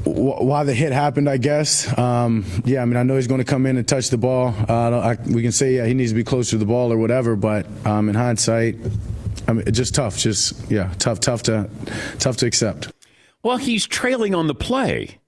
why 0.05 0.63
the 0.63 0.73
hit 0.73 0.91
happened, 0.91 1.29
I 1.29 1.37
guess. 1.37 1.95
Um, 1.99 2.45
yeah, 2.65 2.81
I 2.81 2.85
mean, 2.85 2.97
I 2.97 3.03
know 3.03 3.17
he's 3.17 3.27
going 3.27 3.41
to 3.41 3.45
come 3.45 3.67
in 3.67 3.77
and 3.77 3.87
touch 3.87 4.09
the 4.09 4.17
ball. 4.17 4.55
Uh, 4.67 4.97
I, 4.97 5.17
we 5.27 5.43
can 5.43 5.51
say, 5.51 5.75
yeah, 5.75 5.85
he 5.85 5.93
needs 5.93 6.13
to 6.13 6.15
be 6.15 6.23
closer 6.23 6.51
to 6.51 6.57
the 6.57 6.65
ball 6.65 6.91
or 6.91 6.97
whatever, 6.97 7.35
but 7.35 7.67
um, 7.85 8.09
in 8.09 8.15
hindsight, 8.15 8.77
I 9.51 9.53
mean, 9.53 9.73
just 9.73 9.93
tough. 9.93 10.17
Just 10.17 10.71
yeah, 10.71 10.93
tough, 10.97 11.19
tough 11.19 11.43
to 11.43 11.69
tough 12.19 12.37
to 12.37 12.45
accept. 12.45 12.91
Well, 13.43 13.57
he's 13.57 13.85
trailing 13.85 14.33
on 14.33 14.47
the 14.47 14.55
play. 14.55 15.19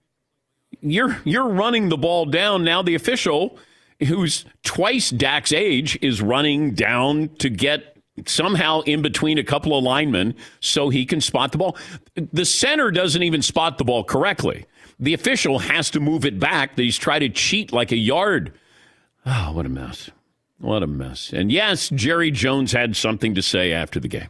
You're 0.82 1.18
you're 1.26 1.50
running 1.50 1.90
the 1.90 1.98
ball 1.98 2.26
down 2.26 2.64
now. 2.64 2.82
The 2.82 2.96
official, 2.96 3.58
who's 4.00 4.46
twice 4.64 5.10
Dak's 5.10 5.52
age, 5.52 6.00
is 6.02 6.22
running 6.22 6.74
down 6.74 7.30
to 7.40 7.50
get 7.50 7.98
somehow 8.26 8.80
in 8.82 9.02
between 9.02 9.38
a 9.38 9.44
couple 9.44 9.78
of 9.78 9.84
linemen 9.84 10.36
so 10.62 10.88
he 10.88 11.06
can 11.06 11.20
spot 11.20 11.52
the 11.52 11.58
ball. 11.58 11.76
The 12.16 12.46
center 12.46 12.92
doesn't 12.92 13.24
even 13.24 13.42
spot 13.42 13.78
the 13.78 13.84
ball 13.84 14.06
correctly. 14.06 14.66
The 15.00 15.14
official 15.14 15.60
has 15.60 15.90
to 15.92 16.00
move 16.00 16.24
it 16.24 16.40
back. 16.40 16.78
He's 16.78 16.98
trying 16.98 17.22
to 17.22 17.30
cheat 17.30 17.74
like 17.74 17.92
a 17.92 17.98
yard. 17.98 18.54
Oh, 19.26 19.52
what 19.52 19.66
a 19.66 19.70
mess. 19.70 20.10
What 20.64 20.82
a 20.82 20.88
mess. 20.88 21.34
And 21.34 21.52
yes, 21.52 21.90
Jerry 21.90 22.32
Jones 22.32 22.72
had 22.72 22.96
something 22.96 23.36
to 23.36 23.42
say 23.42 23.74
after 23.74 24.00
the 24.00 24.08
game. 24.08 24.30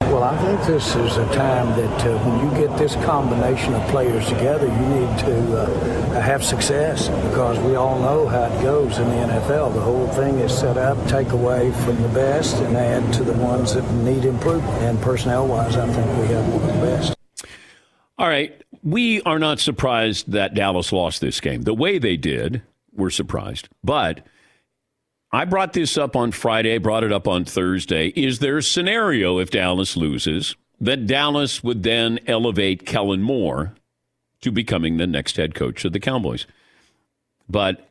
Well, 0.00 0.24
I 0.24 0.36
think 0.38 0.60
this 0.66 0.96
is 0.96 1.16
a 1.16 1.24
time 1.32 1.68
that 1.76 2.04
uh, 2.04 2.18
when 2.24 2.44
you 2.44 2.66
get 2.66 2.76
this 2.76 2.96
combination 3.04 3.72
of 3.74 3.88
players 3.88 4.26
together, 4.26 4.66
you 4.66 4.86
need 4.88 5.18
to 5.20 5.58
uh, 5.58 6.20
have 6.20 6.44
success 6.44 7.06
because 7.28 7.56
we 7.60 7.76
all 7.76 8.00
know 8.00 8.26
how 8.26 8.46
it 8.46 8.62
goes 8.64 8.98
in 8.98 9.08
the 9.10 9.14
NFL. 9.14 9.74
The 9.74 9.80
whole 9.80 10.08
thing 10.08 10.40
is 10.40 10.52
set 10.52 10.76
up, 10.76 10.98
take 11.06 11.30
away 11.30 11.70
from 11.84 12.02
the 12.02 12.08
best 12.08 12.56
and 12.56 12.76
add 12.76 13.12
to 13.14 13.22
the 13.22 13.34
ones 13.34 13.74
that 13.74 13.88
need 13.92 14.24
improvement. 14.24 14.82
And 14.82 15.00
personnel 15.00 15.46
wise, 15.46 15.76
I 15.76 15.86
think 15.86 16.06
we 16.18 16.26
have 16.34 16.52
one 16.52 16.68
of 16.68 16.74
the 16.74 16.82
best. 16.84 17.16
All 18.18 18.26
right. 18.26 18.60
We 18.82 19.22
are 19.22 19.38
not 19.38 19.60
surprised 19.60 20.32
that 20.32 20.54
Dallas 20.54 20.90
lost 20.92 21.20
this 21.20 21.40
game. 21.40 21.62
The 21.62 21.74
way 21.74 21.98
they 21.98 22.16
did, 22.16 22.62
we're 22.96 23.10
surprised. 23.10 23.68
But 23.84 24.26
I 25.32 25.44
brought 25.44 25.72
this 25.72 25.98
up 25.98 26.16
on 26.16 26.32
Friday, 26.32 26.78
brought 26.78 27.04
it 27.04 27.12
up 27.12 27.28
on 27.28 27.44
Thursday. 27.44 28.08
Is 28.08 28.38
there 28.38 28.58
a 28.58 28.62
scenario 28.62 29.38
if 29.38 29.50
Dallas 29.50 29.96
loses 29.96 30.56
that 30.80 31.06
Dallas 31.06 31.64
would 31.64 31.82
then 31.82 32.20
elevate 32.26 32.86
Kellen 32.86 33.22
Moore 33.22 33.74
to 34.42 34.50
becoming 34.50 34.96
the 34.96 35.06
next 35.06 35.36
head 35.36 35.54
coach 35.54 35.84
of 35.84 35.92
the 35.92 36.00
Cowboys? 36.00 36.46
But 37.48 37.90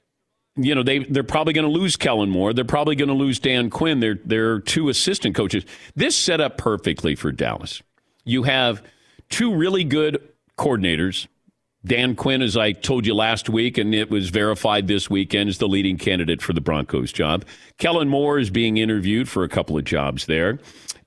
you 0.55 0.73
know 0.73 0.83
they 0.83 0.99
they're 0.99 1.23
probably 1.23 1.53
going 1.53 1.71
to 1.71 1.79
lose 1.79 1.97
Kellen 1.97 2.29
Moore. 2.29 2.53
They're 2.53 2.63
probably 2.63 2.95
going 2.95 3.09
to 3.09 3.13
lose 3.13 3.39
Dan 3.39 3.69
Quinn. 3.69 3.99
They're 3.99 4.19
they're 4.23 4.59
two 4.59 4.89
assistant 4.89 5.35
coaches. 5.35 5.65
This 5.95 6.15
set 6.15 6.39
up 6.39 6.57
perfectly 6.57 7.15
for 7.15 7.31
Dallas. 7.31 7.81
You 8.23 8.43
have 8.43 8.81
two 9.29 9.53
really 9.53 9.83
good 9.83 10.29
coordinators 10.57 11.27
Dan 11.85 12.15
Quinn, 12.15 12.41
as 12.41 12.57
I 12.57 12.71
told 12.71 13.05
you 13.05 13.13
last 13.13 13.47
week, 13.47 13.77
and 13.77 13.93
it 13.93 14.09
was 14.09 14.29
verified 14.29 14.87
this 14.87 15.09
weekend, 15.09 15.49
is 15.49 15.59
the 15.59 15.67
leading 15.67 15.97
candidate 15.97 16.41
for 16.41 16.51
the 16.51 16.61
Broncos 16.61 17.11
job. 17.11 17.45
Kellen 17.77 18.09
Moore 18.09 18.39
is 18.39 18.49
being 18.49 18.77
interviewed 18.77 19.29
for 19.29 19.43
a 19.43 19.49
couple 19.49 19.77
of 19.77 19.83
jobs 19.83 20.25
there. 20.25 20.57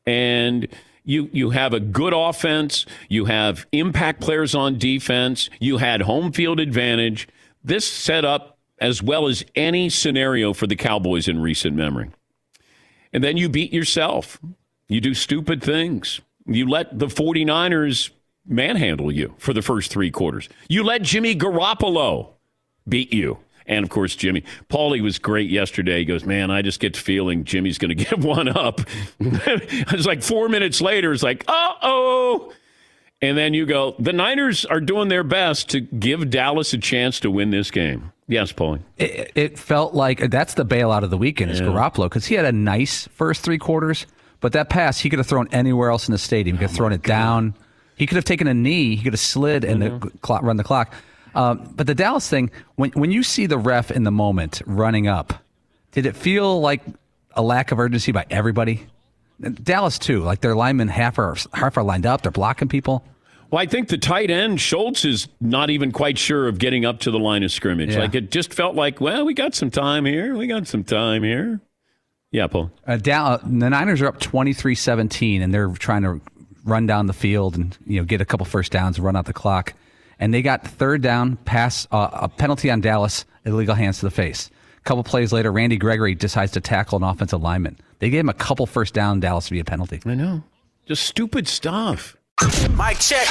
And 0.06 0.68
you 1.04 1.28
you 1.32 1.50
have 1.50 1.74
a 1.74 1.80
good 1.80 2.12
offense, 2.14 2.86
you 3.08 3.24
have 3.24 3.66
impact 3.72 4.20
players 4.20 4.54
on 4.54 4.78
defense, 4.78 5.50
you 5.58 5.78
had 5.78 6.02
home 6.02 6.32
field 6.32 6.60
advantage. 6.60 7.26
This 7.64 7.86
set 7.86 8.24
up 8.24 8.58
as 8.78 9.02
well 9.02 9.26
as 9.26 9.44
any 9.56 9.88
scenario 9.88 10.52
for 10.52 10.66
the 10.66 10.76
Cowboys 10.76 11.26
in 11.26 11.40
recent 11.40 11.74
memory. 11.74 12.10
And 13.12 13.24
then 13.24 13.36
you 13.36 13.48
beat 13.48 13.72
yourself. 13.72 14.38
You 14.86 15.00
do 15.00 15.14
stupid 15.14 15.62
things. 15.62 16.20
You 16.46 16.68
let 16.68 16.98
the 16.98 17.06
49ers 17.06 18.10
manhandle 18.48 19.12
you 19.12 19.34
for 19.38 19.52
the 19.52 19.62
first 19.62 19.90
three 19.90 20.10
quarters. 20.10 20.48
You 20.68 20.82
let 20.82 21.02
Jimmy 21.02 21.34
Garoppolo 21.34 22.30
beat 22.88 23.12
you. 23.12 23.38
And 23.66 23.84
of 23.84 23.90
course, 23.90 24.16
Jimmy. 24.16 24.44
Paulie 24.70 25.02
was 25.02 25.18
great 25.18 25.50
yesterday. 25.50 25.98
He 25.98 26.04
goes, 26.06 26.24
Man, 26.24 26.50
I 26.50 26.62
just 26.62 26.80
get 26.80 26.94
the 26.94 27.00
feeling 27.00 27.44
Jimmy's 27.44 27.76
going 27.76 27.90
to 27.96 28.04
give 28.04 28.24
one 28.24 28.48
up. 28.48 28.80
it's 29.20 30.06
like 30.06 30.22
four 30.22 30.48
minutes 30.48 30.80
later, 30.80 31.12
it's 31.12 31.22
like, 31.22 31.44
Uh 31.46 31.72
oh. 31.82 32.52
And 33.20 33.36
then 33.36 33.52
you 33.52 33.66
go, 33.66 33.94
The 33.98 34.12
Niners 34.14 34.64
are 34.64 34.80
doing 34.80 35.08
their 35.08 35.24
best 35.24 35.68
to 35.70 35.80
give 35.80 36.30
Dallas 36.30 36.72
a 36.72 36.78
chance 36.78 37.20
to 37.20 37.30
win 37.30 37.50
this 37.50 37.70
game. 37.70 38.12
Yes, 38.26 38.52
Paulie. 38.52 38.80
It, 38.96 39.32
it 39.34 39.58
felt 39.58 39.92
like 39.94 40.30
that's 40.30 40.54
the 40.54 40.64
bailout 40.64 41.02
of 41.02 41.10
the 41.10 41.18
weekend 41.18 41.50
is 41.50 41.60
Yeah. 41.60 41.66
Garoppolo 41.66 42.04
because 42.04 42.26
he 42.26 42.36
had 42.36 42.44
a 42.46 42.52
nice 42.52 43.06
first 43.08 43.42
three 43.42 43.58
quarters, 43.58 44.06
but 44.40 44.52
that 44.52 44.70
pass 44.70 45.00
he 45.00 45.10
could 45.10 45.18
have 45.18 45.26
thrown 45.26 45.48
anywhere 45.52 45.90
else 45.90 46.08
in 46.08 46.12
the 46.12 46.18
stadium. 46.18 46.56
He 46.56 46.60
could 46.60 46.70
have 46.70 46.76
thrown 46.76 46.92
it 46.92 47.02
down. 47.02 47.54
He 47.98 48.06
could 48.06 48.16
have 48.16 48.24
taken 48.24 48.46
a 48.46 48.54
knee. 48.54 48.96
He 48.96 49.02
could 49.02 49.12
have 49.12 49.20
slid 49.20 49.64
and 49.64 49.82
the 49.82 50.10
clock, 50.22 50.42
run 50.42 50.56
the 50.56 50.64
clock. 50.64 50.94
Um, 51.34 51.72
but 51.76 51.86
the 51.86 51.94
Dallas 51.94 52.28
thing, 52.28 52.50
when 52.76 52.90
when 52.92 53.10
you 53.10 53.22
see 53.22 53.46
the 53.46 53.58
ref 53.58 53.90
in 53.90 54.04
the 54.04 54.10
moment 54.10 54.62
running 54.66 55.08
up, 55.08 55.34
did 55.92 56.06
it 56.06 56.16
feel 56.16 56.60
like 56.60 56.82
a 57.32 57.42
lack 57.42 57.72
of 57.72 57.78
urgency 57.78 58.12
by 58.12 58.24
everybody? 58.30 58.86
Dallas 59.40 59.98
too, 59.98 60.22
like 60.22 60.40
their 60.40 60.54
linemen 60.54 60.88
half 60.88 61.18
are 61.18 61.36
half 61.52 61.76
are 61.76 61.82
lined 61.82 62.06
up. 62.06 62.22
They're 62.22 62.32
blocking 62.32 62.68
people. 62.68 63.04
Well, 63.50 63.62
I 63.62 63.66
think 63.66 63.88
the 63.88 63.98
tight 63.98 64.30
end 64.30 64.60
Schultz 64.60 65.04
is 65.04 65.26
not 65.40 65.70
even 65.70 65.90
quite 65.90 66.18
sure 66.18 66.48
of 66.48 66.58
getting 66.58 66.84
up 66.84 67.00
to 67.00 67.10
the 67.10 67.18
line 67.18 67.42
of 67.42 67.50
scrimmage. 67.50 67.94
Yeah. 67.94 68.00
Like 68.00 68.14
it 68.14 68.30
just 68.30 68.52
felt 68.52 68.74
like, 68.74 69.00
well, 69.00 69.24
we 69.24 69.34
got 69.34 69.54
some 69.54 69.70
time 69.70 70.04
here. 70.04 70.36
We 70.36 70.46
got 70.46 70.66
some 70.66 70.84
time 70.84 71.22
here. 71.22 71.60
Yeah, 72.30 72.46
Paul. 72.46 72.70
Uh, 72.86 72.98
Dallas, 72.98 73.40
the 73.42 73.70
Niners 73.70 74.02
are 74.02 74.06
up 74.06 74.20
23-17, 74.20 75.40
and 75.40 75.54
they're 75.54 75.68
trying 75.70 76.02
to 76.02 76.20
run 76.68 76.86
down 76.86 77.06
the 77.06 77.12
field 77.12 77.56
and 77.56 77.76
you 77.86 78.00
know 78.00 78.04
get 78.04 78.20
a 78.20 78.24
couple 78.24 78.46
first 78.46 78.72
downs 78.72 78.96
and 78.96 79.04
run 79.04 79.16
out 79.16 79.26
the 79.26 79.32
clock. 79.32 79.74
And 80.20 80.34
they 80.34 80.42
got 80.42 80.66
third 80.66 81.00
down, 81.02 81.36
pass 81.36 81.86
uh, 81.92 82.10
a 82.12 82.28
penalty 82.28 82.70
on 82.70 82.80
Dallas, 82.80 83.24
illegal 83.44 83.74
hands 83.74 84.00
to 84.00 84.06
the 84.06 84.10
face. 84.10 84.50
A 84.78 84.80
couple 84.80 85.04
plays 85.04 85.32
later, 85.32 85.52
Randy 85.52 85.76
Gregory 85.76 86.14
decides 86.14 86.52
to 86.52 86.60
tackle 86.60 86.96
an 86.96 87.04
offensive 87.04 87.40
lineman. 87.40 87.78
They 88.00 88.10
gave 88.10 88.20
him 88.20 88.28
a 88.28 88.34
couple 88.34 88.66
first 88.66 88.94
down, 88.94 89.20
Dallas 89.20 89.48
via 89.48 89.64
penalty. 89.64 90.00
I 90.04 90.14
know, 90.14 90.42
just 90.86 91.04
stupid 91.04 91.46
stuff. 91.46 92.16
Mike 92.70 93.00
check. 93.00 93.26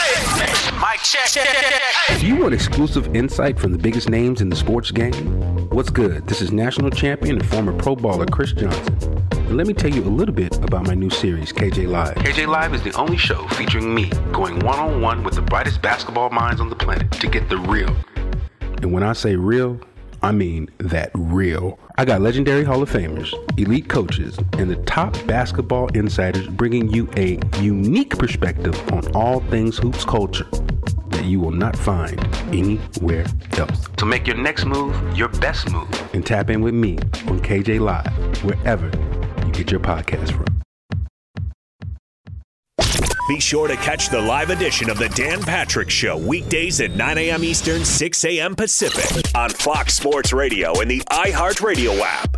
Mike 0.79 0.99
check. 1.01 1.29
If 2.09 2.23
you 2.23 2.35
want 2.35 2.53
exclusive 2.53 3.15
insight 3.15 3.57
from 3.57 3.71
the 3.71 3.77
biggest 3.77 4.09
names 4.09 4.41
in 4.41 4.49
the 4.49 4.55
sports 4.55 4.91
game, 4.91 5.13
what's 5.69 5.89
good? 5.89 6.27
This 6.27 6.41
is 6.41 6.51
national 6.51 6.89
champion 6.89 7.37
and 7.37 7.45
former 7.47 7.71
pro 7.71 7.95
baller 7.95 8.29
Chris 8.29 8.51
Johnson. 8.51 9.27
And 9.47 9.55
let 9.55 9.65
me 9.65 9.73
tell 9.73 9.89
you 9.89 10.03
a 10.03 10.11
little 10.11 10.35
bit 10.35 10.57
about 10.57 10.85
my 10.87 10.93
new 10.93 11.09
series, 11.09 11.53
KJ 11.53 11.87
Live. 11.87 12.15
KJ 12.15 12.47
Live 12.47 12.73
is 12.73 12.83
the 12.83 12.91
only 12.97 13.15
show 13.15 13.47
featuring 13.47 13.95
me 13.95 14.09
going 14.33 14.59
one 14.59 14.77
on 14.77 14.99
one 14.99 15.23
with 15.23 15.35
the 15.35 15.41
brightest 15.41 15.81
basketball 15.81 16.29
minds 16.31 16.59
on 16.59 16.67
the 16.69 16.75
planet 16.75 17.09
to 17.13 17.27
get 17.27 17.47
the 17.47 17.57
real. 17.57 17.95
And 18.59 18.91
when 18.91 19.03
I 19.03 19.13
say 19.13 19.37
real, 19.37 19.79
I 20.21 20.33
mean 20.33 20.69
that 20.79 21.11
real. 21.13 21.79
I 21.97 22.03
got 22.03 22.19
legendary 22.19 22.65
Hall 22.65 22.83
of 22.83 22.91
Famers, 22.91 23.33
elite 23.57 23.87
coaches, 23.87 24.37
and 24.57 24.69
the 24.69 24.75
top 24.83 25.15
basketball 25.27 25.87
insiders 25.97 26.47
bringing 26.47 26.89
you 26.89 27.09
a 27.15 27.39
unique 27.61 28.17
perspective 28.17 28.77
on 28.91 29.09
all 29.15 29.39
things 29.39 29.77
hoops 29.77 30.03
culture 30.03 30.47
that 31.07 31.23
you 31.23 31.39
will 31.39 31.51
not 31.51 31.77
find 31.77 32.19
anywhere 32.53 33.25
else. 33.57 33.87
So 33.97 34.05
make 34.05 34.27
your 34.27 34.35
next 34.35 34.65
move 34.65 35.17
your 35.17 35.29
best 35.29 35.71
move 35.71 35.87
and 36.13 36.25
tap 36.25 36.49
in 36.49 36.59
with 36.59 36.73
me 36.73 36.97
on 37.27 37.39
KJ 37.39 37.79
Live, 37.79 38.43
wherever 38.43 38.91
get 39.57 39.71
your 39.71 39.79
podcast 39.79 40.31
from. 40.31 40.45
Be 43.27 43.41
sure 43.41 43.67
to 43.67 43.75
catch 43.75 44.09
the 44.09 44.21
live 44.21 44.51
edition 44.51 44.89
of 44.89 44.97
the 44.97 45.09
Dan 45.09 45.41
Patrick 45.41 45.89
Show 45.89 46.17
weekdays 46.17 46.79
at 46.79 46.91
9 46.91 47.17
a.m. 47.17 47.43
Eastern, 47.43 47.83
6 47.83 48.25
a.m. 48.25 48.55
Pacific 48.55 49.35
on 49.35 49.49
Fox 49.49 49.95
Sports 49.95 50.31
Radio 50.31 50.79
and 50.79 50.89
the 50.89 50.99
iHeartRadio 51.09 51.99
app. 51.99 52.37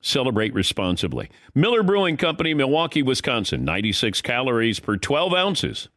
Celebrate 0.00 0.54
responsibly. 0.54 1.30
Miller 1.54 1.82
Brewing 1.82 2.16
Company, 2.16 2.54
Milwaukee, 2.54 3.02
Wisconsin. 3.02 3.64
96 3.64 4.22
calories 4.22 4.80
per 4.80 4.96
12 4.96 5.34
ounces. 5.34 5.88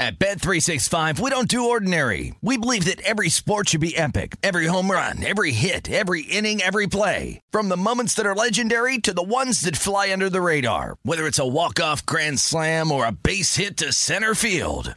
At 0.00 0.18
Bet365, 0.18 1.20
we 1.20 1.30
don't 1.30 1.46
do 1.46 1.68
ordinary. 1.68 2.34
We 2.40 2.56
believe 2.56 2.86
that 2.86 3.00
every 3.02 3.28
sport 3.28 3.68
should 3.68 3.82
be 3.82 3.96
epic. 3.96 4.34
Every 4.42 4.66
home 4.66 4.90
run, 4.90 5.22
every 5.22 5.52
hit, 5.52 5.88
every 5.88 6.22
inning, 6.22 6.60
every 6.60 6.88
play. 6.88 7.40
From 7.50 7.68
the 7.68 7.76
moments 7.76 8.14
that 8.14 8.26
are 8.26 8.34
legendary 8.34 8.98
to 8.98 9.14
the 9.14 9.22
ones 9.22 9.60
that 9.60 9.76
fly 9.76 10.12
under 10.12 10.28
the 10.28 10.40
radar. 10.40 10.96
Whether 11.04 11.26
it's 11.28 11.38
a 11.38 11.46
walk-off 11.46 12.04
grand 12.04 12.40
slam 12.40 12.90
or 12.90 13.06
a 13.06 13.12
base 13.12 13.56
hit 13.56 13.76
to 13.76 13.92
center 13.92 14.34
field. 14.34 14.96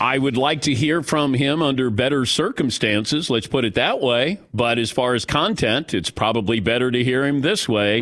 I 0.00 0.16
would 0.16 0.38
like 0.38 0.62
to 0.62 0.74
hear 0.74 1.02
from 1.02 1.34
him 1.34 1.60
under 1.60 1.90
better 1.90 2.24
circumstances, 2.24 3.28
let's 3.28 3.46
put 3.46 3.66
it 3.66 3.74
that 3.74 4.00
way. 4.00 4.40
But 4.54 4.78
as 4.78 4.90
far 4.90 5.14
as 5.14 5.26
content, 5.26 5.92
it's 5.92 6.08
probably 6.08 6.58
better 6.58 6.90
to 6.90 7.04
hear 7.04 7.26
him 7.26 7.42
this 7.42 7.68
way. 7.68 8.00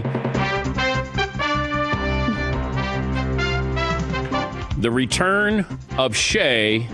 The 4.79 4.91
return 4.93 5.67
of 5.99 6.15
Shea 6.15 6.87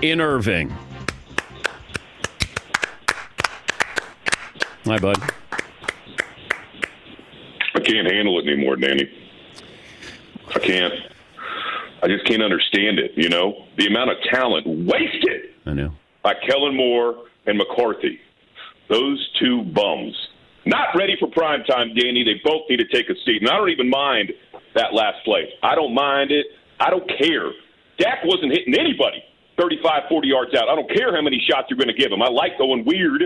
in 0.00 0.22
Irving. 0.22 0.74
Hi, 4.86 4.98
bud. 4.98 5.18
I 7.74 7.80
can't 7.80 8.10
handle 8.10 8.40
it 8.40 8.48
anymore, 8.48 8.76
Danny. 8.76 9.06
I 10.54 10.58
can't. 10.60 11.09
I 12.02 12.08
just 12.08 12.26
can't 12.26 12.42
understand 12.42 12.98
it. 12.98 13.12
You 13.16 13.28
know, 13.28 13.66
the 13.76 13.86
amount 13.86 14.10
of 14.10 14.16
talent 14.32 14.66
wasted. 14.66 15.52
I 15.66 15.74
know. 15.74 15.92
By 16.22 16.34
Kellen 16.46 16.76
Moore 16.76 17.24
and 17.46 17.58
McCarthy, 17.58 18.20
those 18.88 19.28
two 19.40 19.62
bums, 19.74 20.14
not 20.66 20.88
ready 20.94 21.16
for 21.18 21.28
prime 21.30 21.64
time, 21.64 21.94
Danny. 21.94 22.24
They 22.24 22.40
both 22.44 22.62
need 22.68 22.78
to 22.78 22.88
take 22.88 23.08
a 23.08 23.14
seat, 23.24 23.42
and 23.42 23.50
I 23.50 23.56
don't 23.56 23.70
even 23.70 23.88
mind 23.88 24.32
that 24.74 24.92
last 24.92 25.24
play. 25.24 25.48
I 25.62 25.74
don't 25.74 25.94
mind 25.94 26.30
it. 26.30 26.46
I 26.78 26.90
don't 26.90 27.08
care. 27.18 27.50
Dak 27.98 28.24
wasn't 28.24 28.52
hitting 28.52 28.74
anybody 28.78 29.22
35, 29.58 30.02
40 30.08 30.28
yards 30.28 30.54
out. 30.54 30.68
I 30.68 30.74
don't 30.74 30.90
care 30.90 31.14
how 31.14 31.20
many 31.20 31.42
shots 31.48 31.68
you're 31.68 31.78
going 31.78 31.94
to 31.94 32.00
give 32.00 32.10
him. 32.12 32.22
I 32.22 32.28
like 32.28 32.56
going 32.56 32.84
weird 32.84 33.22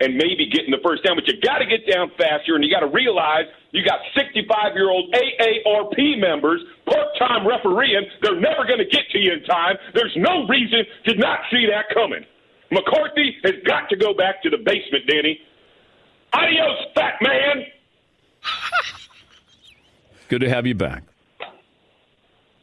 and 0.00 0.16
maybe 0.16 0.46
getting 0.50 0.70
the 0.70 0.80
first 0.82 1.04
down, 1.04 1.14
but 1.16 1.28
you 1.28 1.38
got 1.40 1.58
to 1.58 1.66
get 1.66 1.86
down 1.86 2.10
faster, 2.16 2.54
and 2.56 2.64
you 2.64 2.70
got 2.72 2.80
to 2.80 2.88
realize 2.88 3.44
you 3.72 3.84
got 3.84 4.00
65 4.16 4.74
year 4.74 4.90
old 4.90 5.14
AARP 5.14 6.18
members 6.18 6.60
part 6.86 7.06
time 7.18 7.46
refereeing. 7.46 8.02
They're 8.22 8.40
never 8.40 8.64
going 8.64 8.78
to 8.78 8.86
get 8.88 9.04
to 9.12 9.18
you 9.18 9.32
in 9.34 9.44
time. 9.44 9.76
There's 9.94 10.14
no 10.16 10.46
reason 10.48 10.84
to 11.06 11.14
not 11.16 11.40
see 11.50 11.66
that 11.70 11.92
coming. 11.94 12.24
McCarthy 12.70 13.36
has 13.44 13.54
got 13.66 13.88
to 13.90 13.96
go 13.96 14.14
back 14.14 14.42
to 14.42 14.50
the 14.50 14.58
basement, 14.58 15.06
Danny. 15.06 15.38
Adios, 16.32 16.78
fat 16.94 17.14
man. 17.20 17.66
Good 20.28 20.40
to 20.42 20.48
have 20.48 20.66
you 20.66 20.74
back. 20.74 21.02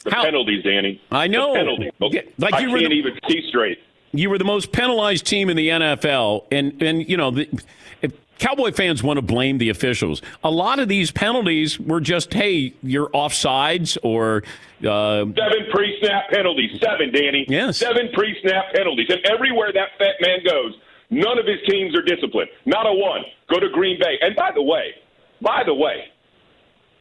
The 0.03 0.11
penalties, 0.11 0.63
Danny. 0.63 1.01
I 1.11 1.27
know. 1.27 1.53
The 1.53 1.59
penalties. 1.59 1.91
Okay. 2.01 2.29
Like 2.37 2.53
I 2.53 2.59
you 2.61 2.69
can't 2.69 2.89
the- 2.89 2.95
even 2.95 3.19
see 3.27 3.45
straight. 3.49 3.79
You 4.17 4.29
were 4.29 4.37
the 4.37 4.45
most 4.45 4.71
penalized 4.71 5.25
team 5.25 5.49
in 5.49 5.57
the 5.57 5.69
NFL, 5.69 6.45
and 6.51 6.81
and 6.81 7.07
you 7.07 7.17
know 7.17 7.31
the. 7.31 7.49
If 8.01 8.13
Cowboy 8.39 8.71
fans 8.71 9.01
want 9.01 9.17
to 9.17 9.21
blame 9.23 9.57
the 9.57 9.69
officials. 9.69 10.21
A 10.43 10.51
lot 10.51 10.77
of 10.77 10.87
these 10.87 11.09
penalties 11.09 11.79
were 11.79 11.99
just, 11.99 12.31
hey, 12.33 12.73
you're 12.83 13.09
offsides 13.09 13.97
or 14.03 14.43
uh, 14.81 15.25
Seven 15.25 15.65
pre-snap 15.71 16.29
penalties. 16.29 16.79
Seven, 16.79 17.11
Danny. 17.11 17.47
Yes. 17.49 17.77
Seven 17.77 18.09
pre-snap 18.13 18.73
penalties. 18.75 19.07
And 19.09 19.25
everywhere 19.25 19.73
that 19.73 19.89
fat 19.97 20.15
man 20.21 20.43
goes, 20.45 20.75
none 21.09 21.39
of 21.39 21.47
his 21.47 21.57
teams 21.67 21.95
are 21.95 22.03
disciplined. 22.03 22.49
Not 22.65 22.85
a 22.85 22.93
one. 22.93 23.23
Go 23.49 23.59
to 23.59 23.69
Green 23.69 23.99
Bay. 23.99 24.19
And 24.21 24.35
by 24.35 24.51
the 24.53 24.61
way, 24.61 24.93
by 25.41 25.63
the 25.65 25.73
way, 25.73 26.05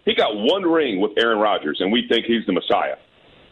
he 0.07 0.15
got 0.15 0.35
one 0.35 0.63
ring 0.63 1.01
with 1.01 1.13
Aaron 1.19 1.39
Rodgers, 1.39 1.79
and 1.81 1.93
we 1.93 2.07
think 2.09 2.25
he's 2.25 2.47
the 2.47 2.53
Messiah. 2.53 2.97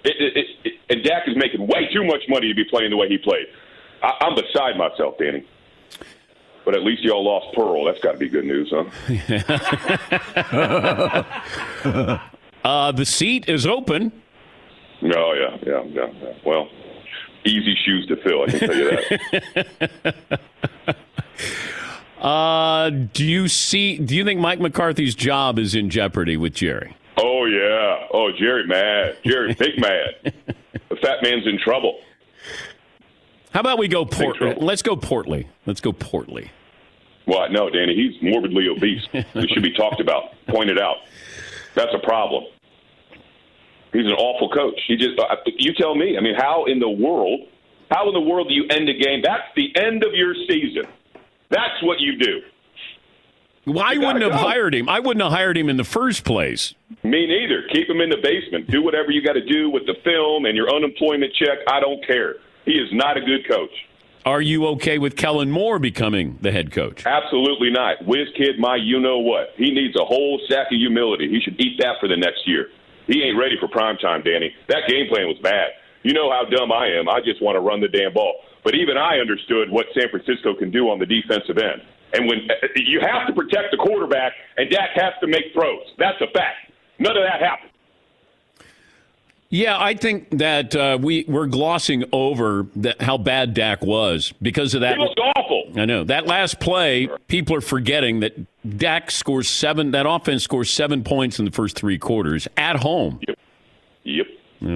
It, 0.04 0.46
it, 0.64 0.72
and 0.90 1.02
Dak 1.02 1.26
is 1.26 1.36
making 1.36 1.66
way 1.66 1.88
too 1.92 2.04
much 2.04 2.22
money 2.28 2.48
to 2.48 2.54
be 2.54 2.64
playing 2.64 2.90
the 2.90 2.96
way 2.96 3.08
he 3.08 3.18
played. 3.18 3.46
I, 4.02 4.12
I'm 4.20 4.34
beside 4.34 4.76
myself, 4.76 5.16
Danny. 5.18 5.46
But 6.64 6.74
at 6.74 6.82
least 6.82 7.02
y'all 7.02 7.24
lost 7.24 7.54
Pearl. 7.54 7.84
That's 7.84 8.00
got 8.00 8.12
to 8.12 8.18
be 8.18 8.28
good 8.28 8.44
news, 8.44 8.72
huh? 8.72 8.84
uh, 12.64 12.92
the 12.92 13.04
seat 13.04 13.48
is 13.48 13.66
open. 13.66 14.12
Oh 15.02 15.34
yeah, 15.34 15.58
yeah, 15.66 15.82
yeah. 15.84 16.06
yeah. 16.22 16.32
Well, 16.46 16.68
easy 17.44 17.76
shoes 17.84 18.06
to 18.06 18.16
fill. 18.16 18.42
I 18.42 18.46
can 18.46 18.58
tell 18.60 18.76
you 18.76 18.90
that. 18.90 20.96
Uh, 22.24 22.88
do 22.88 23.22
you 23.22 23.48
see? 23.48 23.98
Do 23.98 24.16
you 24.16 24.24
think 24.24 24.40
Mike 24.40 24.58
McCarthy's 24.58 25.14
job 25.14 25.58
is 25.58 25.74
in 25.74 25.90
jeopardy 25.90 26.38
with 26.38 26.54
Jerry? 26.54 26.96
Oh. 28.14 28.30
Jerry 28.38 28.66
mad. 28.66 29.18
Jerry 29.24 29.54
big 29.58 29.78
mad. 29.78 30.32
The 30.88 30.96
fat 30.96 31.22
man's 31.22 31.46
in 31.46 31.58
trouble. 31.58 32.00
How 33.52 33.60
about 33.60 33.78
we 33.78 33.88
go 33.88 34.04
Port? 34.04 34.60
Let's 34.60 34.82
go 34.82 34.96
Portly. 34.96 35.46
Let's 35.66 35.80
go 35.80 35.92
Portly. 35.92 36.50
Well, 37.26 37.48
no, 37.50 37.70
Danny, 37.70 37.94
he's 37.94 38.20
morbidly 38.22 38.68
obese. 38.68 39.06
It 39.12 39.50
should 39.50 39.62
be 39.62 39.72
talked 39.72 40.00
about, 40.00 40.30
pointed 40.48 40.78
out. 40.78 40.96
That's 41.74 41.92
a 41.94 42.04
problem. 42.04 42.44
He's 43.92 44.06
an 44.06 44.12
awful 44.12 44.50
coach. 44.50 44.78
He 44.86 44.96
just, 44.96 45.18
uh, 45.18 45.36
you 45.56 45.72
tell 45.74 45.94
me. 45.94 46.16
I 46.18 46.20
mean, 46.20 46.34
how 46.34 46.64
in 46.64 46.80
the 46.80 46.88
world, 46.88 47.48
how 47.90 48.08
in 48.08 48.14
the 48.14 48.20
world 48.20 48.48
do 48.48 48.54
you 48.54 48.66
end 48.68 48.88
a 48.88 48.94
game? 48.94 49.22
That's 49.22 49.46
the 49.56 49.74
end 49.76 50.04
of 50.04 50.12
your 50.14 50.34
season. 50.48 50.84
That's 51.48 51.82
what 51.82 52.00
you 52.00 52.18
do. 52.18 52.40
Well, 53.66 53.80
I 53.84 53.96
wouldn't 53.96 54.22
have 54.22 54.32
go. 54.32 54.38
hired 54.38 54.74
him. 54.74 54.88
I 54.88 55.00
wouldn't 55.00 55.22
have 55.22 55.32
hired 55.32 55.56
him 55.56 55.68
in 55.68 55.76
the 55.76 55.84
first 55.84 56.24
place. 56.24 56.74
Me 57.02 57.26
neither. 57.26 57.62
Keep 57.72 57.88
him 57.88 58.00
in 58.00 58.10
the 58.10 58.18
basement. 58.22 58.70
Do 58.70 58.82
whatever 58.82 59.10
you 59.10 59.22
got 59.22 59.34
to 59.34 59.44
do 59.44 59.70
with 59.70 59.86
the 59.86 59.94
film 60.04 60.44
and 60.44 60.56
your 60.56 60.74
unemployment 60.74 61.32
check. 61.34 61.58
I 61.68 61.80
don't 61.80 62.04
care. 62.06 62.36
He 62.64 62.72
is 62.72 62.88
not 62.92 63.16
a 63.16 63.20
good 63.20 63.48
coach. 63.48 63.70
Are 64.26 64.40
you 64.40 64.66
okay 64.68 64.98
with 64.98 65.16
Kellen 65.16 65.50
Moore 65.50 65.78
becoming 65.78 66.38
the 66.40 66.50
head 66.50 66.72
coach? 66.72 67.04
Absolutely 67.04 67.70
not. 67.70 68.04
Whiz 68.06 68.28
kid, 68.36 68.58
my 68.58 68.76
you 68.76 68.98
know 68.98 69.18
what. 69.18 69.50
He 69.56 69.70
needs 69.70 69.94
a 70.00 70.04
whole 70.04 70.40
sack 70.48 70.68
of 70.72 70.78
humility. 70.78 71.28
He 71.28 71.40
should 71.40 71.60
eat 71.60 71.78
that 71.80 71.96
for 72.00 72.08
the 72.08 72.16
next 72.16 72.46
year. 72.48 72.68
He 73.06 73.22
ain't 73.22 73.36
ready 73.38 73.56
for 73.60 73.68
prime 73.68 73.98
time, 73.98 74.22
Danny. 74.22 74.54
That 74.68 74.88
game 74.88 75.08
plan 75.08 75.28
was 75.28 75.36
bad. 75.42 75.72
You 76.02 76.14
know 76.14 76.30
how 76.30 76.44
dumb 76.48 76.72
I 76.72 76.88
am. 76.88 77.08
I 77.08 77.20
just 77.20 77.42
want 77.42 77.56
to 77.56 77.60
run 77.60 77.80
the 77.80 77.88
damn 77.88 78.14
ball. 78.14 78.36
But 78.62 78.74
even 78.74 78.96
I 78.96 79.18
understood 79.18 79.68
what 79.70 79.86
San 79.92 80.08
Francisco 80.08 80.54
can 80.54 80.70
do 80.70 80.88
on 80.88 80.98
the 80.98 81.06
defensive 81.06 81.58
end. 81.58 81.82
And 82.14 82.26
when 82.28 82.48
you 82.76 83.00
have 83.00 83.26
to 83.26 83.32
protect 83.32 83.72
the 83.72 83.76
quarterback, 83.76 84.32
and 84.56 84.70
Dak 84.70 84.90
has 84.94 85.12
to 85.20 85.26
make 85.26 85.52
throws. 85.52 85.82
That's 85.98 86.20
a 86.20 86.28
fact. 86.28 86.72
None 86.98 87.16
of 87.16 87.22
that 87.24 87.40
happened. 87.40 87.70
Yeah, 89.50 89.78
I 89.78 89.94
think 89.94 90.38
that 90.38 90.74
uh, 90.74 90.98
we 91.00 91.24
we're 91.28 91.46
glossing 91.46 92.04
over 92.12 92.66
that, 92.76 93.00
how 93.00 93.18
bad 93.18 93.54
Dak 93.54 93.82
was 93.82 94.32
because 94.42 94.74
of 94.74 94.80
that. 94.80 94.96
He 94.96 95.02
looked 95.02 95.20
awful. 95.20 95.72
I 95.76 95.84
know 95.84 96.02
that 96.04 96.26
last 96.26 96.58
play. 96.58 97.08
People 97.28 97.54
are 97.56 97.60
forgetting 97.60 98.20
that 98.20 98.34
Dak 98.78 99.12
scores 99.12 99.48
seven. 99.48 99.92
That 99.92 100.06
offense 100.08 100.42
scores 100.42 100.70
seven 100.70 101.04
points 101.04 101.38
in 101.38 101.44
the 101.44 101.52
first 101.52 101.76
three 101.76 101.98
quarters 101.98 102.48
at 102.56 102.76
home. 102.76 103.20
Yep. 103.28 103.38
Yep. 104.04 104.26
Yeah. 104.60 104.68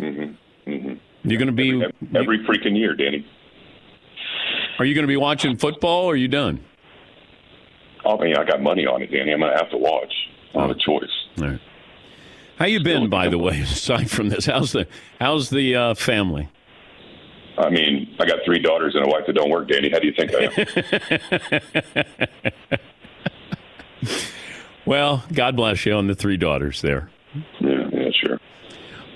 Mm-hmm. 0.00 0.70
Mm-hmm. 0.70 1.30
You're 1.30 1.38
going 1.38 1.46
to 1.46 1.52
be 1.52 1.84
every, 1.84 1.92
every 2.16 2.38
freaking 2.44 2.76
year, 2.76 2.94
Danny. 2.94 3.24
Are 4.78 4.84
you 4.84 4.94
going 4.94 5.02
to 5.04 5.08
be 5.08 5.16
watching 5.16 5.56
football? 5.56 6.06
or 6.06 6.12
Are 6.12 6.16
you 6.16 6.28
done? 6.28 6.64
Oh, 8.04 8.16
man, 8.18 8.36
I 8.36 8.44
got 8.44 8.60
money 8.62 8.86
on 8.86 9.02
it, 9.02 9.10
Danny. 9.12 9.32
I'm 9.32 9.40
going 9.40 9.52
to 9.52 9.56
have 9.58 9.70
to 9.70 9.76
watch. 9.78 10.12
I 10.54 10.62
have 10.62 10.70
a 10.70 10.74
choice. 10.74 11.10
All 11.38 11.44
right. 11.46 11.60
How 12.56 12.66
you 12.66 12.82
been, 12.82 13.08
by 13.08 13.28
the 13.28 13.38
way? 13.38 13.60
Aside 13.62 14.10
from 14.10 14.28
this, 14.28 14.46
how's 14.46 14.72
the 14.72 14.86
how's 15.20 15.50
the 15.50 15.74
uh, 15.74 15.94
family? 15.94 16.48
I 17.58 17.70
mean, 17.70 18.14
I 18.18 18.24
got 18.26 18.38
three 18.44 18.58
daughters 18.60 18.94
and 18.94 19.04
a 19.04 19.08
wife 19.08 19.24
that 19.26 19.34
don't 19.34 19.50
work, 19.50 19.68
Danny. 19.68 19.90
How 19.90 19.98
do 19.98 20.06
you 20.06 20.14
think 20.16 20.32
I 20.34 20.44
am? 22.70 22.78
Well, 24.84 25.22
God 25.32 25.54
bless 25.56 25.86
you 25.86 25.92
on 25.94 26.08
the 26.08 26.14
three 26.14 26.36
daughters 26.36 26.82
there. 26.82 27.08
yeah, 27.60 27.88
yeah, 27.92 28.08
sure. 28.20 28.40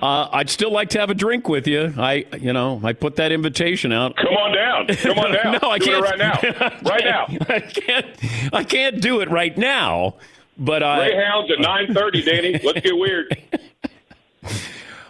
Uh, 0.01 0.29
I'd 0.33 0.49
still 0.49 0.71
like 0.71 0.91
to 0.91 1.01
have 1.01 1.11
a 1.11 1.15
drink 1.15 1.49
with 1.49 1.67
you. 1.67 1.93
I, 1.99 2.25
you 2.39 2.53
know, 2.53 2.81
I 2.85 2.93
put 2.93 3.17
that 3.17 3.33
invitation 3.33 3.93
out. 3.93 4.17
Come 4.17 4.35
on 4.35 4.53
down. 4.87 4.97
Come 5.15 5.19
on 5.19 5.33
down. 5.33 5.59
no, 5.63 5.71
I 5.71 5.79
Do 5.79 5.85
can't 5.87 6.05
it 6.05 6.09
right 6.09 6.19
now. 6.19 6.41
Right 6.91 7.05
now. 7.05 7.27
I 7.49 7.61
can't. 7.61 8.07
I 8.53 8.65
can't 8.65 9.01
do 9.01 9.21
it 9.21 9.31
right 9.31 9.57
now. 9.57 10.17
But 10.59 10.83
I. 10.83 11.09
Greyhounds 11.11 11.51
at 11.51 11.59
9.30, 11.59 12.25
Danny. 12.25 12.53
Let's 12.65 12.81
get 12.81 12.97
weird. 12.97 13.37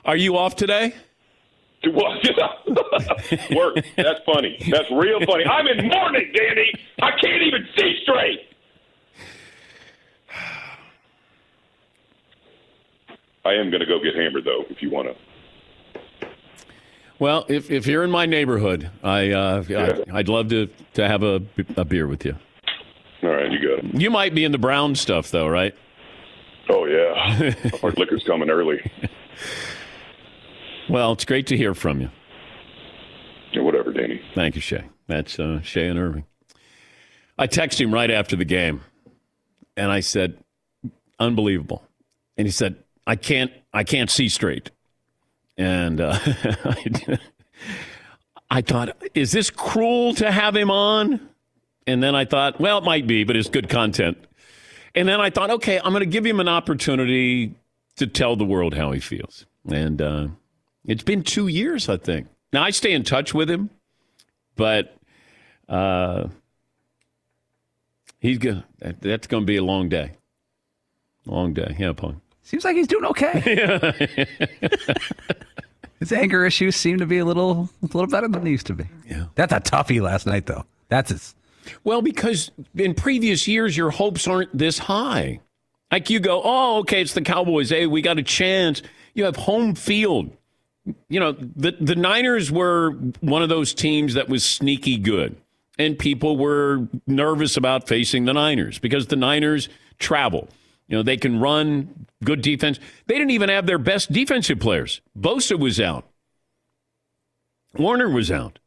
Are 0.05 0.17
you 0.17 0.37
off 0.37 0.57
today? 0.57 0.95
Work. 3.55 3.85
That's 3.97 4.21
funny. 4.25 4.57
That's 4.71 4.91
real 4.91 5.21
funny. 5.25 5.45
I'm 5.45 5.67
in 5.69 5.87
mourning, 5.89 6.33
Danny. 6.35 6.73
I 7.01 7.11
can't 7.23 7.43
even 7.43 7.69
see 7.77 8.01
straight. 8.03 8.41
I 13.45 13.53
am 13.53 13.71
going 13.71 13.81
to 13.81 13.87
go 13.87 14.01
get 14.03 14.17
hammered 14.17 14.45
though. 14.45 14.65
If 14.69 14.83
you 14.83 14.91
want 14.91 15.09
to. 15.09 15.15
Well, 17.18 17.46
if, 17.48 17.70
if 17.70 17.87
you're 17.87 18.05
in 18.05 18.11
my 18.11 18.26
neighborhood, 18.26 18.90
I, 19.02 19.31
uh, 19.31 19.64
Yeah. 19.68 19.98
I 20.11 20.16
would 20.18 20.29
love 20.29 20.48
to 20.50 20.68
to 20.94 21.09
have 21.09 21.22
a, 21.22 21.42
a 21.76 21.85
beer 21.85 22.07
with 22.07 22.24
you. 22.24 22.37
All 23.22 23.31
right, 23.31 23.50
you 23.50 23.59
got 23.59 23.85
it. 23.85 24.00
You 24.00 24.11
might 24.11 24.35
be 24.35 24.44
in 24.44 24.52
the 24.52 24.59
brown 24.59 24.94
stuff 24.94 25.31
though, 25.31 25.48
right? 25.48 25.74
Oh 26.68 26.85
yeah, 26.85 27.55
our 27.83 27.92
liquor's 27.92 28.24
coming 28.24 28.50
early. 28.50 28.81
Well, 30.88 31.12
it's 31.12 31.24
great 31.24 31.46
to 31.48 31.57
hear 31.57 31.74
from 31.74 32.00
you. 32.00 32.11
Yeah, 33.52 33.62
whatever, 33.62 33.92
Danny. 33.92 34.20
Thank 34.35 34.55
you, 34.55 34.61
Shea. 34.61 34.85
That's 35.07 35.38
uh, 35.38 35.61
Shea 35.62 35.87
and 35.88 35.98
Irving. 35.98 36.24
I 37.38 37.46
texted 37.46 37.81
him 37.81 37.92
right 37.94 38.11
after 38.11 38.37
the 38.37 38.44
game, 38.44 38.83
and 39.76 39.90
I 39.90 40.00
said, 40.00 40.38
"Unbelievable," 41.18 41.83
and 42.37 42.46
he 42.46 42.50
said, 42.52 42.76
"I 43.07 43.16
can't, 43.16 43.52
I 43.72 43.85
can't 43.85 44.11
see 44.11 44.29
straight." 44.29 44.70
And 45.57 46.01
uh, 46.01 46.19
I 48.51 48.61
thought, 48.61 48.97
"Is 49.14 49.33
this 49.33 49.51
cruel 49.51 50.14
to 50.14 50.31
have 50.31 50.55
him 50.55 50.71
on?" 50.71 51.29
And 51.87 52.03
then 52.03 52.14
I 52.14 52.25
thought, 52.25 52.61
"Well, 52.61 52.79
it 52.79 52.85
might 52.85 53.07
be, 53.07 53.25
but 53.25 53.37
it's 53.37 53.49
good 53.49 53.69
content." 53.69 54.19
And 54.95 55.09
then 55.09 55.21
I 55.21 55.31
thought, 55.31 55.51
"Okay, 55.51 55.79
I'm 55.79 55.92
going 55.92 56.01
to 56.01 56.07
give 56.07 56.27
him 56.27 56.40
an 56.40 56.49
opportunity 56.49 57.55
to 57.97 58.07
tell 58.07 58.37
the 58.37 58.45
world 58.45 58.75
how 58.75 58.92
he 58.92 59.01
feels." 59.01 59.47
And 59.69 60.01
uh, 60.01 60.29
it's 60.85 61.03
been 61.03 61.23
two 61.23 61.49
years, 61.49 61.88
I 61.88 61.97
think. 61.97 62.29
Now 62.53 62.62
I 62.62 62.71
stay 62.71 62.92
in 62.92 63.03
touch 63.03 63.35
with 63.35 63.51
him, 63.51 63.71
but 64.57 64.97
uh, 65.69 66.29
he's 68.21 68.38
going. 68.38 68.62
That's 68.81 69.27
going 69.27 69.42
to 69.42 69.47
be 69.47 69.57
a 69.57 69.64
long 69.64 69.88
day. 69.88 70.12
Long 71.25 71.55
day. 71.55 71.75
Yeah, 71.79 71.92
Pong. 71.92 72.21
Seems 72.47 72.65
like 72.65 72.77
he's 72.77 72.87
doing 72.87 73.05
okay. 73.07 74.25
His 75.99 76.13
anger 76.13 76.47
issues 76.47 76.77
seem 76.77 76.99
to 76.99 77.07
be 77.07 77.19
a 77.19 77.25
little, 77.25 77.69
a 77.83 77.87
little 77.87 78.07
better 78.07 78.29
than 78.29 78.45
they 78.45 78.51
used 78.51 78.69
to 78.69 78.75
be. 78.75 78.85
Yeah, 79.11 79.25
that's 79.35 79.53
a 79.53 79.59
toughie 79.59 80.01
last 80.01 80.29
night, 80.29 80.47
though. 80.47 80.65
That's 80.89 81.11
his. 81.11 81.35
Well, 81.83 82.03
because 82.03 82.53
in 82.77 82.95
previous 82.95 83.49
years, 83.49 83.77
your 83.77 83.91
hopes 83.91 84.29
aren't 84.29 84.57
this 84.57 84.79
high. 84.79 85.41
Like 85.91 86.09
you 86.09 86.21
go, 86.21 86.41
oh, 86.45 86.79
okay, 86.81 87.03
it's 87.03 87.15
the 87.15 87.23
Cowboys. 87.23 87.71
Hey, 87.71 87.89
we 87.89 88.01
got 88.01 88.17
a 88.17 88.23
chance. 88.23 88.81
You 89.15 89.25
have 89.25 89.35
home 89.35 89.75
field. 89.75 90.31
You 91.09 91.19
know, 91.19 91.33
the 91.33 91.77
the 91.81 91.97
Niners 91.97 92.53
were 92.53 92.93
one 93.21 93.43
of 93.43 93.49
those 93.49 93.75
teams 93.75 94.15
that 94.15 94.29
was 94.29 94.45
sneaky 94.45 94.99
good, 94.99 95.37
and 95.81 95.99
people 95.99 96.37
were 96.37 96.87
nervous 97.09 97.57
about 97.57 97.89
facing 97.89 98.25
the 98.25 98.33
Niners 98.33 98.79
because 98.79 99.09
the 99.09 99.17
Niners 99.17 99.69
travel. 99.99 100.49
You 100.88 100.96
know, 100.96 101.03
they 101.03 101.16
can 101.16 101.40
run 101.40 102.07
good 102.25 102.42
defense. 102.42 102.79
They 103.07 103.14
didn't 103.14 103.31
even 103.31 103.49
have 103.49 103.66
their 103.66 103.79
best 103.79 104.12
defensive 104.12 104.61
players. 104.61 105.01
Bosa 105.18 105.59
was 105.59 105.81
out. 105.81 106.07
Warner 107.75 108.09
was 108.09 108.31
out. 108.31 108.59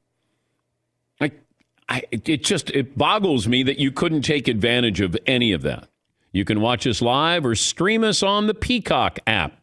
I, 1.89 2.03
it 2.11 2.29
it 2.29 2.43
just 2.43 2.69
it 2.69 2.97
boggles 2.97 3.47
me 3.47 3.63
that 3.63 3.79
you 3.79 3.91
couldn't 3.91 4.21
take 4.21 4.47
advantage 4.47 5.01
of 5.01 5.17
any 5.25 5.51
of 5.51 5.63
that. 5.63 5.87
You 6.31 6.45
can 6.45 6.61
watch 6.61 6.85
us 6.85 7.01
live 7.01 7.45
or 7.45 7.55
stream 7.55 8.03
us 8.03 8.21
on 8.21 8.45
the 8.45 8.53
Peacock 8.53 9.19
app. 9.25 9.55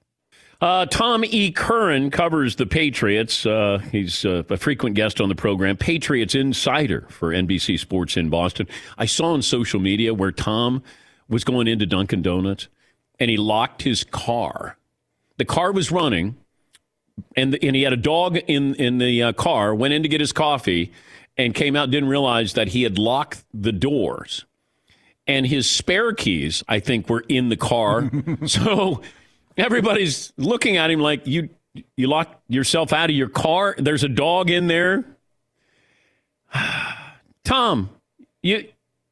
Uh, 0.60 0.86
Tom 0.86 1.24
E. 1.24 1.52
Curran 1.52 2.10
covers 2.10 2.56
the 2.56 2.66
Patriots. 2.66 3.46
Uh, 3.46 3.78
he's 3.92 4.24
uh, 4.24 4.42
a 4.48 4.56
frequent 4.56 4.96
guest 4.96 5.20
on 5.20 5.28
the 5.28 5.34
program, 5.34 5.76
Patriots 5.76 6.34
Insider 6.34 7.06
for 7.10 7.30
NBC 7.30 7.78
Sports 7.78 8.16
in 8.16 8.30
Boston. 8.30 8.66
I 8.98 9.04
saw 9.04 9.34
on 9.34 9.42
social 9.42 9.78
media 9.78 10.12
where 10.12 10.32
Tom 10.32 10.82
was 11.28 11.44
going 11.44 11.68
into 11.68 11.86
Dunkin' 11.86 12.22
Donuts 12.22 12.68
and 13.18 13.30
he 13.30 13.36
locked 13.36 13.82
his 13.82 14.04
car. 14.04 14.76
The 15.38 15.44
car 15.44 15.72
was 15.72 15.90
running, 15.90 16.36
and 17.36 17.58
and 17.62 17.76
he 17.76 17.82
had 17.82 17.92
a 17.92 17.98
dog 17.98 18.36
in 18.36 18.74
in 18.74 18.98
the 18.98 19.22
uh, 19.22 19.32
car. 19.32 19.74
Went 19.74 19.94
in 19.94 20.02
to 20.02 20.08
get 20.08 20.20
his 20.20 20.32
coffee, 20.32 20.92
and 21.36 21.54
came 21.54 21.76
out. 21.76 21.90
Didn't 21.90 22.08
realize 22.08 22.54
that 22.54 22.68
he 22.68 22.82
had 22.82 22.98
locked 22.98 23.44
the 23.52 23.72
doors, 23.72 24.44
and 25.26 25.46
his 25.46 25.68
spare 25.68 26.12
keys, 26.12 26.62
I 26.68 26.80
think, 26.80 27.08
were 27.08 27.24
in 27.28 27.48
the 27.48 27.56
car. 27.56 28.10
so 28.46 29.02
everybody's 29.56 30.32
looking 30.36 30.76
at 30.76 30.90
him 30.90 31.00
like 31.00 31.26
you 31.26 31.50
you 31.96 32.06
locked 32.06 32.40
yourself 32.48 32.92
out 32.92 33.10
of 33.10 33.16
your 33.16 33.28
car. 33.28 33.74
There's 33.78 34.04
a 34.04 34.08
dog 34.08 34.50
in 34.50 34.66
there. 34.66 35.04
Tom, 37.44 37.90
you, 38.42 38.68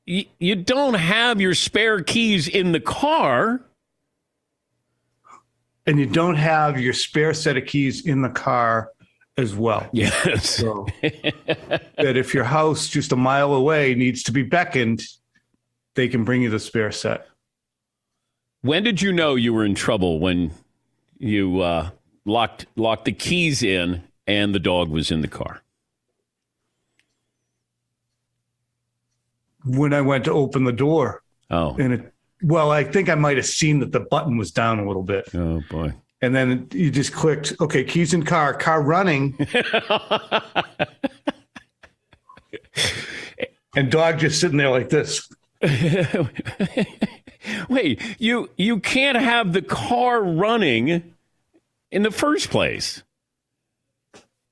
you 0.07 0.25
you 0.38 0.55
don't 0.55 0.95
have 0.95 1.40
your 1.40 1.55
spare 1.55 2.03
keys 2.03 2.49
in 2.49 2.73
the 2.73 2.81
car. 2.81 3.61
and 5.87 5.99
you 5.99 6.07
don't 6.07 6.37
have 6.37 6.81
your 6.81 6.93
spare 6.93 7.35
set 7.35 7.57
of 7.57 7.67
keys 7.67 8.07
in 8.07 8.23
the 8.23 8.29
car 8.31 8.90
as 9.37 9.55
well. 9.55 9.88
Yes. 9.93 10.49
So 10.49 10.87
that 11.03 12.17
if 12.17 12.33
your 12.35 12.45
house 12.45 12.88
just 12.88 13.12
a 13.12 13.17
mile 13.17 13.53
away 13.53 13.95
needs 13.95 14.23
to 14.25 14.33
be 14.33 14.43
beckoned, 14.43 15.03
they 15.95 16.09
can 16.09 16.25
bring 16.25 16.43
you 16.43 16.51
the 16.51 16.61
spare 16.61 16.93
set. 16.93 17.27
When 18.62 18.83
did 18.83 19.03
you 19.03 19.12
know 19.12 19.35
you 19.35 19.53
were 19.53 19.64
in 19.64 19.75
trouble 19.75 20.21
when 20.21 20.53
you 21.19 21.61
uh, 21.61 21.90
locked 22.25 22.67
locked 22.77 23.05
the 23.05 23.12
keys 23.12 23.62
in 23.62 24.03
and 24.27 24.55
the 24.55 24.59
dog 24.59 24.88
was 24.88 25.11
in 25.11 25.21
the 25.21 25.29
car? 25.29 25.62
When 29.64 29.92
I 29.94 30.00
went 30.03 30.24
to 30.24 30.33
open 30.33 30.64
the 30.64 30.72
door, 30.72 31.22
Oh, 31.50 31.74
and 31.79 31.92
it, 31.94 32.12
well, 32.42 32.70
I 32.70 32.85
think 32.85 33.09
I 33.09 33.14
might 33.14 33.37
have 33.37 33.46
seen 33.46 33.81
that 33.81 33.92
the 33.92 34.00
button 34.00 34.37
was 34.37 34.50
down 34.50 34.79
a 34.79 34.87
little 34.87 35.03
bit. 35.03 35.27
oh 35.35 35.62
boy. 35.70 35.92
And 36.22 36.35
then 36.35 36.68
you 36.72 36.90
just 36.90 37.12
clicked, 37.12 37.53
okay, 37.61 37.85
keys 37.85 38.14
in 38.14 38.22
car, 38.24 38.55
car 38.55 38.81
running. 38.83 39.37
and 43.77 43.90
dog 43.90 44.18
just 44.18 44.40
sitting 44.40 44.57
there 44.57 44.70
like 44.70 44.88
this. 44.88 45.29
Wait, 47.68 48.00
you 48.18 48.50
you 48.57 48.81
can't 48.81 49.18
have 49.18 49.53
the 49.53 49.62
car 49.62 50.22
running 50.22 51.14
in 51.90 52.03
the 52.03 52.11
first 52.11 52.50
place. 52.50 53.03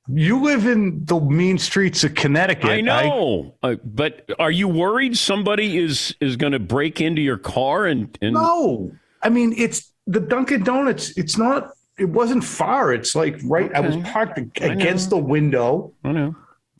You 0.08 0.42
live 0.42 0.66
in 0.66 1.04
the 1.04 1.20
mean 1.20 1.58
streets 1.58 2.02
of 2.02 2.14
Connecticut. 2.14 2.70
I 2.70 2.80
know, 2.80 3.54
uh, 3.62 3.76
but 3.84 4.28
are 4.38 4.50
you 4.50 4.66
worried 4.66 5.16
somebody 5.16 5.78
is 5.78 6.14
is 6.20 6.36
going 6.36 6.52
to 6.52 6.58
break 6.58 7.00
into 7.00 7.22
your 7.22 7.38
car 7.38 7.86
and, 7.86 8.16
and 8.20 8.34
No, 8.34 8.90
I 9.22 9.28
mean 9.28 9.54
it's 9.56 9.92
the 10.08 10.18
Dunkin' 10.18 10.64
Donuts. 10.64 11.16
It's 11.16 11.38
not. 11.38 11.72
It 11.98 12.08
wasn't 12.08 12.42
far. 12.42 12.92
It's 12.92 13.14
like 13.14 13.38
right. 13.44 13.72
I 13.74 13.80
was 13.80 13.96
parked 13.98 14.38
against 14.38 15.10
the 15.10 15.18
window. 15.18 15.92
I 16.02 16.12
know. 16.12 16.34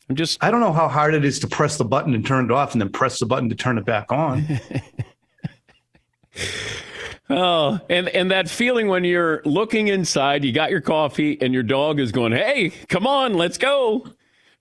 I'm 0.09 0.15
just. 0.17 0.43
I 0.43 0.51
don't 0.51 0.59
know 0.59 0.73
how 0.73 0.89
hard 0.89 1.13
it 1.13 1.23
is 1.23 1.39
to 1.39 1.47
press 1.47 1.77
the 1.77 1.85
button 1.85 2.13
and 2.13 2.25
turn 2.25 2.43
it 2.45 2.51
off, 2.51 2.73
and 2.73 2.81
then 2.81 2.89
press 2.89 3.19
the 3.19 3.25
button 3.25 3.47
to 3.49 3.55
turn 3.55 3.77
it 3.77 3.85
back 3.85 4.11
on. 4.11 4.59
Oh, 7.33 7.79
and 7.89 8.07
and 8.09 8.31
that 8.31 8.49
feeling 8.49 8.87
when 8.87 9.03
you're 9.03 9.41
looking 9.45 9.87
inside, 9.87 10.43
you 10.43 10.51
got 10.51 10.71
your 10.71 10.81
coffee, 10.81 11.37
and 11.41 11.53
your 11.53 11.63
dog 11.63 11.99
is 11.99 12.11
going, 12.11 12.31
"Hey, 12.31 12.69
come 12.89 13.07
on, 13.07 13.33
let's 13.33 13.57
go," 13.57 14.07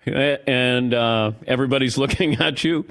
and 0.07 0.95
uh, 0.95 1.33
everybody's 1.47 1.99
looking 2.03 2.35
at 2.41 2.65
you. 2.65 2.87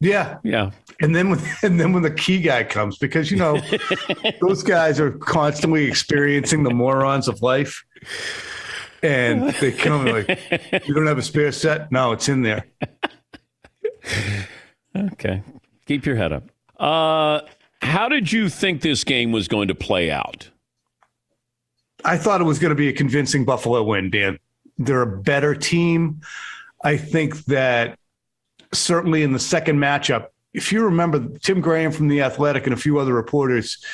yeah, 0.00 0.38
Yeah, 0.42 0.70
and 1.00 1.14
then 1.14 1.30
when 1.30 1.40
and 1.62 1.80
then 1.80 1.92
when 1.92 2.02
the 2.02 2.10
key 2.10 2.40
guy 2.40 2.64
comes, 2.64 2.98
because 2.98 3.30
you 3.30 3.36
know 3.36 3.60
those 4.40 4.62
guys 4.62 5.00
are 5.00 5.12
constantly 5.12 5.84
experiencing 5.84 6.62
the 6.62 6.70
morons 6.74 7.28
of 7.28 7.42
life, 7.42 7.84
and 9.02 9.50
they 9.54 9.72
come 9.72 10.04
like, 10.06 10.28
"You 10.86 10.94
don't 10.94 11.06
have 11.06 11.18
a 11.18 11.22
spare 11.22 11.52
set? 11.52 11.90
No, 11.90 12.12
it's 12.12 12.28
in 12.28 12.42
there." 12.42 12.64
Okay. 15.12 15.42
Keep 15.86 16.06
your 16.06 16.16
head 16.16 16.32
up. 16.32 16.44
Uh, 16.78 17.40
how 17.82 18.08
did 18.08 18.32
you 18.32 18.48
think 18.48 18.80
this 18.80 19.04
game 19.04 19.32
was 19.32 19.48
going 19.48 19.68
to 19.68 19.74
play 19.74 20.10
out? 20.10 20.48
I 22.04 22.16
thought 22.16 22.40
it 22.40 22.44
was 22.44 22.58
going 22.58 22.70
to 22.70 22.76
be 22.76 22.88
a 22.88 22.92
convincing 22.92 23.44
Buffalo 23.44 23.82
win, 23.82 24.10
Dan. 24.10 24.38
They're 24.78 25.02
a 25.02 25.20
better 25.20 25.54
team. 25.54 26.20
I 26.84 26.96
think 26.96 27.44
that 27.46 27.98
certainly 28.72 29.22
in 29.22 29.32
the 29.32 29.38
second 29.38 29.78
matchup, 29.78 30.28
if 30.52 30.72
you 30.72 30.84
remember, 30.84 31.26
Tim 31.40 31.60
Graham 31.60 31.92
from 31.92 32.08
The 32.08 32.22
Athletic 32.22 32.64
and 32.66 32.72
a 32.72 32.76
few 32.76 32.98
other 32.98 33.12
reporters 33.12 33.84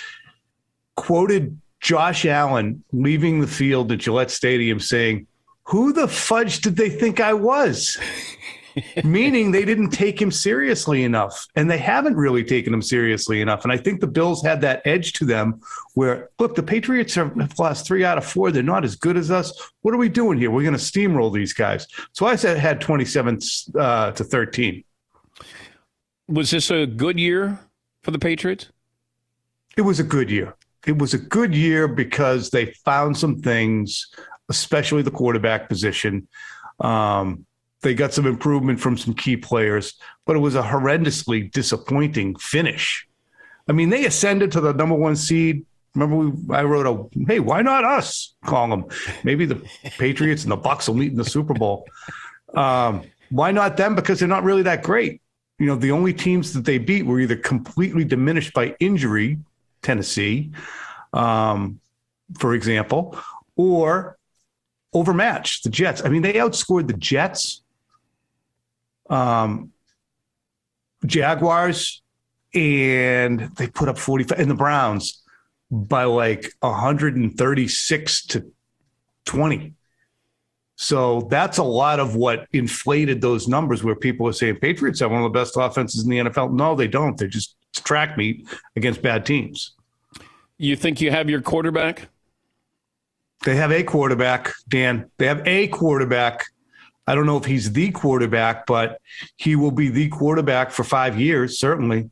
quoted 0.96 1.58
Josh 1.80 2.24
Allen 2.24 2.84
leaving 2.92 3.40
the 3.40 3.46
field 3.46 3.90
at 3.90 3.98
Gillette 3.98 4.30
Stadium 4.30 4.78
saying, 4.78 5.26
Who 5.64 5.92
the 5.92 6.06
fudge 6.06 6.60
did 6.60 6.76
they 6.76 6.88
think 6.88 7.18
I 7.18 7.34
was? 7.34 7.98
meaning 9.04 9.50
they 9.50 9.64
didn't 9.64 9.90
take 9.90 10.20
him 10.20 10.30
seriously 10.30 11.04
enough. 11.04 11.46
And 11.56 11.70
they 11.70 11.78
haven't 11.78 12.16
really 12.16 12.44
taken 12.44 12.72
him 12.72 12.82
seriously 12.82 13.40
enough. 13.40 13.64
And 13.64 13.72
I 13.72 13.76
think 13.76 14.00
the 14.00 14.06
Bills 14.06 14.42
had 14.42 14.60
that 14.62 14.82
edge 14.84 15.12
to 15.14 15.24
them 15.24 15.60
where, 15.94 16.30
look, 16.38 16.54
the 16.54 16.62
Patriots 16.62 17.14
have 17.14 17.58
lost 17.58 17.86
three 17.86 18.04
out 18.04 18.18
of 18.18 18.24
four. 18.24 18.50
They're 18.50 18.62
not 18.62 18.84
as 18.84 18.96
good 18.96 19.16
as 19.16 19.30
us. 19.30 19.52
What 19.82 19.94
are 19.94 19.98
we 19.98 20.08
doing 20.08 20.38
here? 20.38 20.50
We're 20.50 20.62
going 20.62 20.72
to 20.74 20.78
steamroll 20.78 21.32
these 21.32 21.52
guys. 21.52 21.86
So 22.12 22.26
I 22.26 22.36
said 22.36 22.58
had 22.58 22.80
27 22.80 23.38
uh, 23.78 24.12
to 24.12 24.24
13. 24.24 24.84
Was 26.28 26.50
this 26.50 26.70
a 26.70 26.86
good 26.86 27.18
year 27.18 27.58
for 28.02 28.10
the 28.10 28.18
Patriots? 28.18 28.68
It 29.76 29.82
was 29.82 30.00
a 30.00 30.04
good 30.04 30.30
year. 30.30 30.54
It 30.86 30.98
was 30.98 31.14
a 31.14 31.18
good 31.18 31.54
year 31.54 31.88
because 31.88 32.50
they 32.50 32.72
found 32.84 33.16
some 33.16 33.40
things, 33.40 34.08
especially 34.48 35.02
the 35.02 35.10
quarterback 35.10 35.68
position. 35.68 36.28
Um, 36.80 37.46
they 37.82 37.94
got 37.94 38.14
some 38.14 38.26
improvement 38.26 38.80
from 38.80 38.96
some 38.96 39.14
key 39.14 39.36
players, 39.36 39.94
but 40.24 40.36
it 40.36 40.38
was 40.38 40.54
a 40.54 40.62
horrendously 40.62 41.50
disappointing 41.50 42.36
finish. 42.36 43.06
I 43.68 43.72
mean, 43.72 43.90
they 43.90 44.06
ascended 44.06 44.52
to 44.52 44.60
the 44.60 44.72
number 44.72 44.94
one 44.94 45.16
seed. 45.16 45.66
Remember, 45.94 46.16
we, 46.16 46.54
I 46.54 46.62
wrote 46.62 46.86
a 46.86 47.24
hey, 47.26 47.38
why 47.38 47.62
not 47.62 47.84
us? 47.84 48.34
Them. 48.48 48.86
Maybe 49.24 49.44
the 49.44 49.62
Patriots 49.98 50.42
and 50.44 50.52
the 50.52 50.56
Bucs 50.56 50.88
will 50.88 50.94
meet 50.94 51.10
in 51.10 51.18
the 51.18 51.24
Super 51.24 51.54
Bowl. 51.54 51.86
Um, 52.54 53.02
why 53.30 53.50
not 53.50 53.76
them? 53.76 53.94
Because 53.94 54.18
they're 54.18 54.28
not 54.28 54.44
really 54.44 54.62
that 54.62 54.82
great. 54.82 55.20
You 55.58 55.66
know, 55.66 55.76
the 55.76 55.90
only 55.90 56.12
teams 56.12 56.52
that 56.54 56.64
they 56.64 56.78
beat 56.78 57.04
were 57.04 57.20
either 57.20 57.36
completely 57.36 58.04
diminished 58.04 58.52
by 58.52 58.74
injury, 58.80 59.38
Tennessee, 59.82 60.52
um, 61.12 61.80
for 62.38 62.54
example, 62.54 63.18
or 63.56 64.18
overmatched 64.92 65.64
the 65.64 65.70
Jets. 65.70 66.02
I 66.04 66.08
mean, 66.08 66.22
they 66.22 66.34
outscored 66.34 66.88
the 66.88 66.94
Jets 66.94 67.61
um, 69.12 69.70
Jaguars, 71.04 72.02
and 72.54 73.40
they 73.56 73.68
put 73.68 73.88
up 73.88 73.98
45 73.98 74.38
and 74.38 74.50
the 74.50 74.54
Browns 74.54 75.22
by 75.70 76.04
like 76.04 76.52
136 76.60 78.26
to 78.26 78.46
20. 79.24 79.74
So 80.76 81.28
that's 81.30 81.58
a 81.58 81.62
lot 81.62 82.00
of 82.00 82.16
what 82.16 82.46
inflated 82.52 83.20
those 83.20 83.46
numbers 83.46 83.84
where 83.84 83.94
people 83.94 84.26
are 84.26 84.32
saying 84.32 84.56
Patriots 84.56 85.00
have 85.00 85.10
one 85.10 85.22
of 85.22 85.32
the 85.32 85.38
best 85.38 85.54
offenses 85.56 86.04
in 86.04 86.10
the 86.10 86.18
NFL. 86.18 86.52
No, 86.52 86.74
they 86.74 86.88
don't. 86.88 87.16
They're 87.16 87.28
just 87.28 87.56
track 87.74 88.16
meet 88.16 88.46
against 88.76 89.02
bad 89.02 89.24
teams. 89.24 89.74
You 90.58 90.76
think 90.76 91.00
you 91.00 91.10
have 91.10 91.28
your 91.28 91.40
quarterback? 91.40 92.08
They 93.44 93.56
have 93.56 93.72
a 93.72 93.82
quarterback, 93.82 94.52
Dan. 94.68 95.10
They 95.18 95.26
have 95.26 95.46
a 95.46 95.68
quarterback 95.68 96.46
I 97.06 97.14
don't 97.14 97.26
know 97.26 97.36
if 97.36 97.44
he's 97.44 97.72
the 97.72 97.90
quarterback, 97.90 98.66
but 98.66 99.00
he 99.36 99.56
will 99.56 99.70
be 99.70 99.88
the 99.88 100.08
quarterback 100.08 100.70
for 100.70 100.84
five 100.84 101.18
years, 101.18 101.58
certainly. 101.58 102.10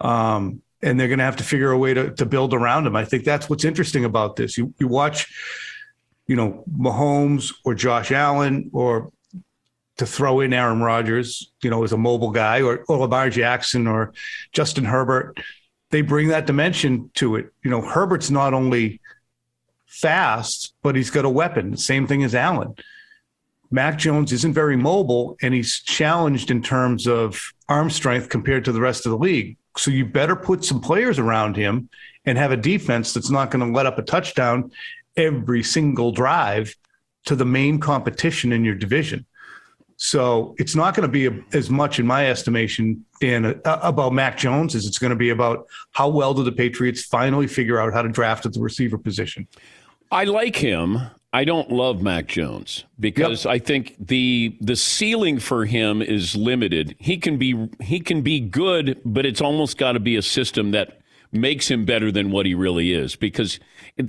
Um, 0.00 0.62
and 0.82 0.98
they're 0.98 1.08
going 1.08 1.18
to 1.18 1.24
have 1.24 1.36
to 1.36 1.44
figure 1.44 1.70
a 1.70 1.78
way 1.78 1.94
to, 1.94 2.10
to 2.12 2.26
build 2.26 2.52
around 2.52 2.86
him. 2.86 2.96
I 2.96 3.04
think 3.04 3.24
that's 3.24 3.48
what's 3.48 3.64
interesting 3.64 4.04
about 4.04 4.36
this. 4.36 4.58
You, 4.58 4.72
you 4.78 4.88
watch, 4.88 5.32
you 6.26 6.36
know, 6.36 6.64
Mahomes 6.70 7.54
or 7.64 7.74
Josh 7.74 8.12
Allen 8.12 8.70
or 8.72 9.10
to 9.96 10.06
throw 10.06 10.40
in 10.40 10.52
Aaron 10.52 10.80
Rodgers, 10.80 11.52
you 11.62 11.70
know, 11.70 11.84
as 11.84 11.92
a 11.92 11.96
mobile 11.96 12.30
guy 12.30 12.62
or, 12.62 12.84
or 12.88 12.98
Lamar 12.98 13.30
Jackson 13.30 13.86
or 13.86 14.12
Justin 14.52 14.84
Herbert. 14.84 15.38
They 15.90 16.02
bring 16.02 16.28
that 16.28 16.46
dimension 16.46 17.10
to 17.14 17.36
it. 17.36 17.52
You 17.62 17.70
know, 17.70 17.80
Herbert's 17.80 18.30
not 18.30 18.54
only 18.54 19.00
fast, 19.86 20.74
but 20.82 20.96
he's 20.96 21.10
got 21.10 21.24
a 21.24 21.30
weapon. 21.30 21.76
Same 21.76 22.06
thing 22.06 22.24
as 22.24 22.34
Allen. 22.34 22.74
Mac 23.74 23.98
Jones 23.98 24.32
isn't 24.32 24.54
very 24.54 24.76
mobile 24.76 25.36
and 25.42 25.52
he's 25.52 25.80
challenged 25.80 26.52
in 26.52 26.62
terms 26.62 27.08
of 27.08 27.42
arm 27.68 27.90
strength 27.90 28.28
compared 28.28 28.64
to 28.66 28.72
the 28.72 28.80
rest 28.80 29.04
of 29.04 29.10
the 29.10 29.18
league. 29.18 29.56
So 29.76 29.90
you 29.90 30.06
better 30.06 30.36
put 30.36 30.64
some 30.64 30.80
players 30.80 31.18
around 31.18 31.56
him 31.56 31.88
and 32.24 32.38
have 32.38 32.52
a 32.52 32.56
defense 32.56 33.12
that's 33.12 33.30
not 33.30 33.50
going 33.50 33.66
to 33.66 33.76
let 33.76 33.86
up 33.86 33.98
a 33.98 34.02
touchdown 34.02 34.70
every 35.16 35.64
single 35.64 36.12
drive 36.12 36.76
to 37.24 37.34
the 37.34 37.44
main 37.44 37.80
competition 37.80 38.52
in 38.52 38.64
your 38.64 38.76
division. 38.76 39.26
So 39.96 40.54
it's 40.58 40.76
not 40.76 40.94
going 40.94 41.08
to 41.08 41.12
be 41.12 41.26
a, 41.26 41.44
as 41.52 41.68
much, 41.68 41.98
in 41.98 42.06
my 42.06 42.30
estimation, 42.30 43.04
Dan, 43.20 43.60
uh, 43.64 43.80
about 43.82 44.12
Mac 44.12 44.36
Jones 44.36 44.76
as 44.76 44.86
it's 44.86 44.98
going 44.98 45.10
to 45.10 45.16
be 45.16 45.30
about 45.30 45.66
how 45.90 46.08
well 46.08 46.32
do 46.32 46.44
the 46.44 46.52
Patriots 46.52 47.02
finally 47.02 47.48
figure 47.48 47.80
out 47.80 47.92
how 47.92 48.02
to 48.02 48.08
draft 48.08 48.46
at 48.46 48.52
the 48.52 48.60
receiver 48.60 48.98
position. 48.98 49.48
I 50.12 50.24
like 50.24 50.54
him. 50.54 51.00
I 51.34 51.44
don't 51.44 51.68
love 51.72 52.00
Mac 52.00 52.28
Jones 52.28 52.84
because 53.00 53.44
yep. 53.44 53.54
I 53.54 53.58
think 53.58 53.96
the 53.98 54.56
the 54.60 54.76
ceiling 54.76 55.40
for 55.40 55.64
him 55.64 56.00
is 56.00 56.36
limited. 56.36 56.94
He 57.00 57.18
can 57.18 57.38
be 57.38 57.68
he 57.80 57.98
can 57.98 58.22
be 58.22 58.38
good, 58.38 59.00
but 59.04 59.26
it's 59.26 59.40
almost 59.40 59.76
got 59.76 59.92
to 59.92 60.00
be 60.00 60.14
a 60.14 60.22
system 60.22 60.70
that 60.70 61.00
makes 61.32 61.68
him 61.68 61.84
better 61.84 62.12
than 62.12 62.30
what 62.30 62.46
he 62.46 62.54
really 62.54 62.92
is 62.92 63.16
because 63.16 63.58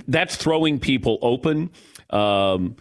that's 0.06 0.36
throwing 0.36 0.78
people 0.78 1.18
open. 1.20 1.70
Um, 2.10 2.76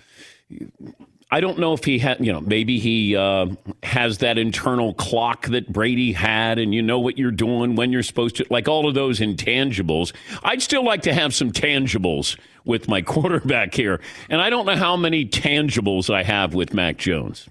I 1.32 1.40
don't 1.40 1.58
know 1.58 1.74
if 1.74 1.84
he 1.84 1.98
had, 1.98 2.24
you 2.24 2.32
know, 2.32 2.40
maybe 2.40 2.78
he 2.78 3.16
uh, 3.16 3.48
has 3.82 4.20
that 4.20 4.38
internal 4.38 4.94
clock 4.94 5.48
that 5.48 5.72
Brady 5.74 6.14
had, 6.14 6.60
and 6.60 6.74
you 6.74 6.84
know 6.84 7.00
what 7.00 7.18
you're 7.18 7.32
doing 7.32 7.76
when 7.76 7.92
you're 7.92 8.04
supposed 8.04 8.36
to, 8.38 8.46
like 8.52 8.68
all 8.68 8.88
of 8.88 8.94
those 8.94 9.20
intangibles. 9.20 10.14
I'd 10.44 10.62
still 10.62 10.86
like 10.86 11.02
to 11.04 11.14
have 11.14 11.34
some 11.34 11.52
tangibles 11.52 12.38
with 12.64 12.88
my 12.88 13.02
quarterback 13.02 13.74
here, 13.74 14.02
and 14.30 14.40
I 14.40 14.52
don't 14.52 14.66
know 14.68 14.76
how 14.76 14.96
many 14.96 15.26
tangibles 15.26 16.14
I 16.14 16.22
have 16.22 16.54
with 16.54 16.74
Mac 16.74 16.98
Jones. 16.98 17.50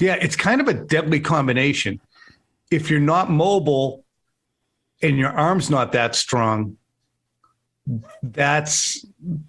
Yeah, 0.00 0.14
it's 0.14 0.36
kind 0.36 0.60
of 0.60 0.68
a 0.68 0.74
deadly 0.74 1.18
combination. 1.18 2.00
If 2.70 2.90
you're 2.90 3.00
not 3.00 3.30
mobile 3.30 4.04
and 5.02 5.16
your 5.16 5.30
arm's 5.30 5.70
not 5.70 5.92
that 5.92 6.14
strong, 6.14 6.76
that's 8.22 9.04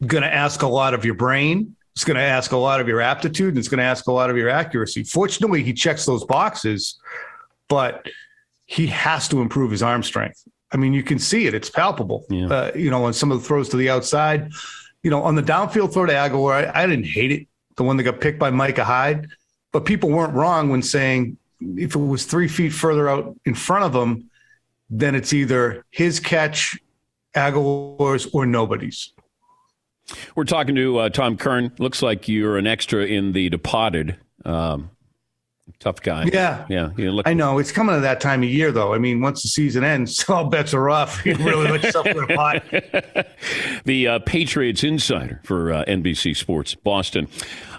going 0.05 0.23
to 0.23 0.33
ask 0.33 0.61
a 0.61 0.67
lot 0.67 0.93
of 0.93 1.03
your 1.03 1.15
brain 1.15 1.75
it's 1.99 2.05
going 2.05 2.15
to 2.15 2.23
ask 2.23 2.53
a 2.53 2.57
lot 2.57 2.79
of 2.79 2.87
your 2.87 3.01
aptitude 3.01 3.49
and 3.49 3.57
it's 3.57 3.67
going 3.67 3.79
to 3.79 3.83
ask 3.83 4.07
a 4.07 4.11
lot 4.13 4.29
of 4.29 4.37
your 4.37 4.47
accuracy. 4.47 5.03
Fortunately, 5.03 5.61
he 5.63 5.73
checks 5.73 6.05
those 6.05 6.23
boxes, 6.23 6.97
but 7.67 8.07
he 8.67 8.87
has 8.87 9.27
to 9.27 9.41
improve 9.41 9.69
his 9.69 9.83
arm 9.83 10.01
strength. 10.01 10.47
I 10.71 10.77
mean, 10.77 10.93
you 10.93 11.03
can 11.03 11.19
see 11.19 11.45
it; 11.45 11.53
it's 11.53 11.69
palpable. 11.69 12.25
Yeah. 12.29 12.47
Uh, 12.47 12.71
you 12.73 12.89
know, 12.89 13.03
on 13.03 13.11
some 13.11 13.33
of 13.33 13.41
the 13.41 13.45
throws 13.45 13.67
to 13.69 13.77
the 13.77 13.89
outside, 13.89 14.49
you 15.03 15.11
know, 15.11 15.21
on 15.21 15.35
the 15.35 15.43
downfield 15.43 15.91
throw 15.91 16.05
to 16.05 16.13
Agholor, 16.13 16.73
I, 16.73 16.83
I 16.83 16.87
didn't 16.87 17.05
hate 17.05 17.33
it. 17.33 17.47
The 17.75 17.83
one 17.83 17.97
that 17.97 18.03
got 18.03 18.21
picked 18.21 18.39
by 18.39 18.49
Micah 18.49 18.85
Hyde, 18.85 19.27
but 19.73 19.83
people 19.83 20.09
weren't 20.09 20.33
wrong 20.33 20.69
when 20.69 20.81
saying 20.81 21.35
if 21.75 21.95
it 21.95 21.99
was 21.99 22.23
three 22.23 22.47
feet 22.47 22.71
further 22.71 23.09
out 23.09 23.37
in 23.43 23.55
front 23.55 23.83
of 23.83 23.93
him, 23.93 24.29
then 24.89 25.15
it's 25.15 25.33
either 25.33 25.83
his 25.91 26.21
catch, 26.21 26.79
Agholor's, 27.35 28.25
or 28.31 28.45
nobody's. 28.45 29.11
We're 30.35 30.43
talking 30.45 30.75
to 30.75 30.97
uh, 30.97 31.09
Tom 31.09 31.37
Curran. 31.37 31.71
Looks 31.79 32.01
like 32.01 32.27
you're 32.27 32.57
an 32.57 32.67
extra 32.67 33.05
in 33.05 33.31
The 33.33 33.49
Departed. 33.49 34.17
Um, 34.45 34.91
tough 35.79 36.01
guy. 36.01 36.25
Yeah, 36.31 36.65
yeah. 36.69 36.89
You 36.97 37.11
look- 37.11 37.27
I 37.27 37.33
know 37.33 37.57
it's 37.57 37.71
coming 37.71 37.95
to 37.95 38.01
that 38.01 38.19
time 38.19 38.43
of 38.43 38.49
year, 38.49 38.71
though. 38.71 38.93
I 38.93 38.97
mean, 38.97 39.21
once 39.21 39.41
the 39.41 39.47
season 39.47 39.83
ends, 39.83 40.23
all 40.29 40.45
bets 40.45 40.73
are 40.73 40.89
off. 40.89 41.25
You 41.25 41.35
really 41.35 41.69
let 41.69 41.83
yourself 41.83 42.05
in 42.07 42.17
a 42.17 42.27
pot. 42.27 42.63
the 43.85 44.07
uh, 44.07 44.19
Patriots 44.25 44.83
insider 44.83 45.41
for 45.43 45.71
uh, 45.71 45.85
NBC 45.85 46.35
Sports 46.35 46.75
Boston. 46.75 47.27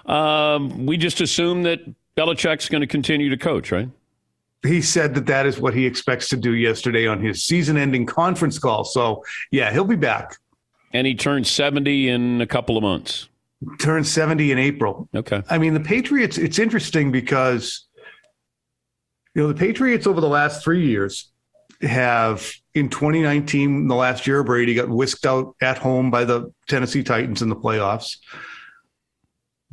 Um, 0.07 0.87
we 0.87 0.97
just 0.97 1.21
assume 1.21 1.63
that 1.65 1.81
Belichick's 2.17 2.69
going 2.69 2.81
to 2.81 2.87
continue 2.87 3.29
to 3.31 3.37
coach, 3.37 3.71
right? 3.71 3.89
He 4.63 4.83
said 4.83 5.15
that 5.15 5.27
that 5.27 5.47
is 5.47 5.59
what 5.59 5.73
he 5.75 5.87
expects 5.87 6.29
to 6.29 6.37
do 6.37 6.53
yesterday 6.55 7.07
on 7.07 7.23
his 7.23 7.45
season-ending 7.47 8.05
conference 8.07 8.59
call. 8.59 8.85
So, 8.85 9.25
yeah, 9.51 9.73
he'll 9.73 9.85
be 9.85 9.97
back. 9.97 10.37
And 10.93 11.07
he 11.07 11.15
turns 11.15 11.51
70 11.51 12.09
in 12.09 12.41
a 12.41 12.47
couple 12.47 12.77
of 12.77 12.83
months. 12.83 13.29
Turns 13.79 14.11
70 14.11 14.53
in 14.53 14.59
April. 14.59 15.09
Okay. 15.15 15.43
I 15.49 15.59
mean, 15.59 15.75
the 15.75 15.81
Patriots, 15.81 16.39
it's 16.39 16.59
interesting 16.59 17.13
because, 17.13 17.87
you 19.35 19.43
know, 19.43 19.49
the 19.49 19.55
Patriots 19.55 20.07
over 20.07 20.21
the 20.21 20.29
last 20.29 20.65
three 20.65 20.87
years 20.87 21.31
have, 21.83 22.51
in 22.75 22.89
2019, 22.89 23.87
the 23.87 23.95
last 23.95 24.27
year, 24.27 24.43
Brady 24.43 24.75
got 24.75 24.89
whisked 24.89 25.27
out 25.27 25.55
at 25.61 25.79
home 25.79 26.11
by 26.11 26.25
the 26.25 26.53
Tennessee 26.69 27.03
Titans 27.03 27.43
in 27.43 27.49
the 27.49 27.57
playoffs. 27.57 28.17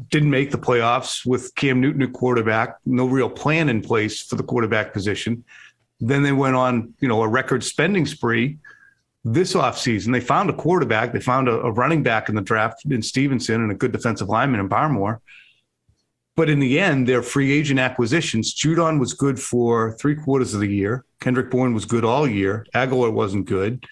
Didn't 0.09 0.29
make 0.29 0.51
the 0.51 0.59
playoffs 0.59 1.25
with 1.25 1.55
Cam 1.55 1.81
Newton 1.81 2.03
at 2.03 2.13
quarterback, 2.13 2.77
no 2.85 3.07
real 3.07 3.29
plan 3.29 3.69
in 3.69 3.81
place 3.81 4.21
for 4.21 4.35
the 4.35 4.43
quarterback 4.43 4.93
position. 4.93 5.43
Then 5.99 6.21
they 6.21 6.33
went 6.33 6.55
on, 6.55 6.93
you 6.99 7.07
know, 7.07 7.23
a 7.23 7.27
record 7.27 7.63
spending 7.63 8.05
spree 8.05 8.59
this 9.33 9.53
offseason, 9.53 10.11
they 10.11 10.21
found 10.21 10.49
a 10.49 10.53
quarterback. 10.53 11.11
They 11.11 11.19
found 11.19 11.47
a, 11.47 11.59
a, 11.59 11.71
running 11.71 12.03
back 12.03 12.29
in 12.29 12.35
the 12.35 12.41
draft 12.41 12.85
in 12.85 13.01
Stevenson 13.01 13.61
and 13.61 13.71
a 13.71 13.75
good 13.75 13.91
defensive 13.91 14.29
lineman 14.29 14.59
in 14.59 14.69
Barmore. 14.69 15.19
But 16.35 16.49
in 16.49 16.59
the 16.59 16.79
end, 16.79 17.07
their 17.07 17.23
free 17.23 17.51
agent 17.51 17.79
acquisitions, 17.79 18.53
Judon 18.53 18.99
was 18.99 19.13
good 19.13 19.39
for 19.39 19.93
three 19.93 20.15
quarters 20.15 20.53
of 20.53 20.59
the 20.59 20.67
year. 20.67 21.03
Kendrick 21.19 21.49
Bourne 21.49 21.73
was 21.73 21.85
good 21.85 22.05
all 22.05 22.27
year. 22.27 22.65
Agholor 22.75 23.11
wasn't 23.11 23.47
good. 23.47 23.85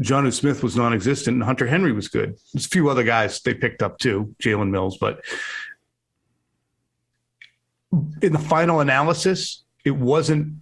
Jonnu 0.00 0.32
Smith 0.32 0.62
was 0.62 0.76
non 0.76 0.94
existent, 0.94 1.34
and 1.34 1.42
Hunter 1.42 1.66
Henry 1.66 1.92
was 1.92 2.08
good. 2.08 2.38
There's 2.52 2.66
a 2.66 2.68
few 2.68 2.88
other 2.88 3.02
guys 3.02 3.40
they 3.40 3.52
picked 3.52 3.82
up 3.82 3.98
too, 3.98 4.34
Jalen 4.40 4.70
Mills. 4.70 4.96
But 4.98 5.24
in 8.22 8.32
the 8.32 8.38
final 8.38 8.78
analysis, 8.78 9.64
it 9.84 9.90
wasn't 9.90 10.59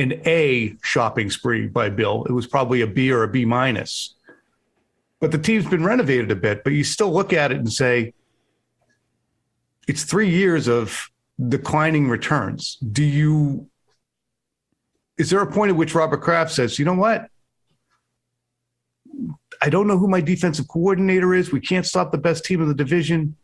an 0.00 0.20
A 0.26 0.76
shopping 0.82 1.30
spree 1.30 1.66
by 1.66 1.90
Bill. 1.90 2.24
It 2.24 2.32
was 2.32 2.46
probably 2.46 2.80
a 2.80 2.86
B 2.86 3.12
or 3.12 3.22
a 3.22 3.28
B 3.28 3.44
minus. 3.44 4.14
But 5.20 5.30
the 5.30 5.38
team's 5.38 5.68
been 5.68 5.84
renovated 5.84 6.30
a 6.30 6.36
bit, 6.36 6.64
but 6.64 6.72
you 6.72 6.82
still 6.82 7.12
look 7.12 7.32
at 7.32 7.52
it 7.52 7.58
and 7.58 7.70
say, 7.70 8.14
it's 9.86 10.04
three 10.04 10.30
years 10.30 10.66
of 10.68 11.10
declining 11.48 12.08
returns. 12.08 12.76
Do 12.76 13.04
you, 13.04 13.68
is 15.18 15.28
there 15.28 15.42
a 15.42 15.50
point 15.50 15.70
at 15.70 15.76
which 15.76 15.94
Robert 15.94 16.22
Kraft 16.22 16.52
says, 16.52 16.78
you 16.78 16.86
know 16.86 16.94
what? 16.94 17.26
I 19.60 19.68
don't 19.68 19.86
know 19.86 19.98
who 19.98 20.08
my 20.08 20.22
defensive 20.22 20.68
coordinator 20.68 21.34
is. 21.34 21.52
We 21.52 21.60
can't 21.60 21.84
stop 21.84 22.12
the 22.12 22.18
best 22.18 22.46
team 22.46 22.62
in 22.62 22.68
the 22.68 22.74
division. 22.74 23.36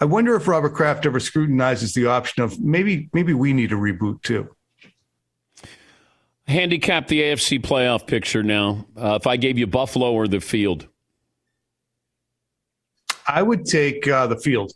I 0.00 0.06
wonder 0.06 0.34
if 0.34 0.48
Robert 0.48 0.74
Kraft 0.74 1.06
ever 1.06 1.20
scrutinizes 1.20 1.94
the 1.94 2.06
option 2.06 2.42
of 2.42 2.58
maybe 2.60 3.08
maybe 3.12 3.32
we 3.32 3.52
need 3.52 3.70
a 3.70 3.76
reboot 3.76 4.22
too. 4.22 4.55
Handicap 6.48 7.08
the 7.08 7.22
AFC 7.22 7.60
playoff 7.60 8.06
picture 8.06 8.42
now. 8.42 8.86
Uh, 8.96 9.18
if 9.20 9.26
I 9.26 9.36
gave 9.36 9.58
you 9.58 9.66
Buffalo 9.66 10.12
or 10.12 10.28
the 10.28 10.40
field, 10.40 10.86
I 13.26 13.42
would 13.42 13.64
take 13.64 14.06
uh, 14.06 14.28
the 14.28 14.36
field 14.36 14.72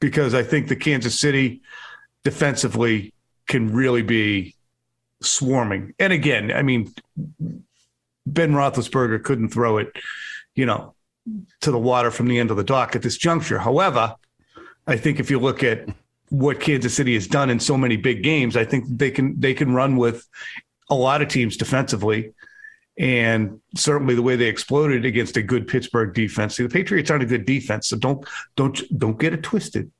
because 0.00 0.34
I 0.34 0.42
think 0.42 0.68
the 0.68 0.76
Kansas 0.76 1.18
City 1.20 1.62
defensively 2.24 3.12
can 3.46 3.72
really 3.72 4.02
be 4.02 4.56
swarming. 5.22 5.94
And 5.98 6.12
again, 6.12 6.52
I 6.52 6.62
mean, 6.62 6.92
Ben 8.26 8.52
Roethlisberger 8.52 9.22
couldn't 9.22 9.50
throw 9.50 9.78
it, 9.78 9.96
you 10.54 10.66
know, 10.66 10.94
to 11.60 11.70
the 11.70 11.78
water 11.78 12.10
from 12.10 12.26
the 12.26 12.38
end 12.38 12.50
of 12.50 12.56
the 12.56 12.64
dock 12.64 12.96
at 12.96 13.02
this 13.02 13.16
juncture. 13.16 13.58
However, 13.58 14.16
I 14.86 14.96
think 14.96 15.20
if 15.20 15.30
you 15.30 15.38
look 15.38 15.62
at 15.62 15.88
what 16.30 16.60
Kansas 16.60 16.94
City 16.94 17.14
has 17.14 17.26
done 17.26 17.50
in 17.50 17.60
so 17.60 17.76
many 17.76 17.96
big 17.96 18.22
games, 18.22 18.56
I 18.56 18.64
think 18.64 18.84
they 18.88 19.10
can 19.10 19.38
they 19.40 19.54
can 19.54 19.74
run 19.74 19.96
with 19.96 20.26
a 20.90 20.94
lot 20.94 21.22
of 21.22 21.28
teams 21.28 21.56
defensively. 21.56 22.32
And 22.98 23.60
certainly 23.76 24.16
the 24.16 24.22
way 24.22 24.34
they 24.34 24.46
exploded 24.46 25.04
against 25.04 25.36
a 25.36 25.42
good 25.42 25.68
Pittsburgh 25.68 26.12
defense. 26.12 26.56
See, 26.56 26.64
the 26.64 26.68
Patriots 26.68 27.10
aren't 27.10 27.22
a 27.22 27.26
good 27.26 27.44
defense, 27.44 27.88
so 27.88 27.96
don't 27.96 28.26
don't 28.56 28.80
don't 28.98 29.18
get 29.20 29.32
it 29.32 29.44
twisted 29.44 29.92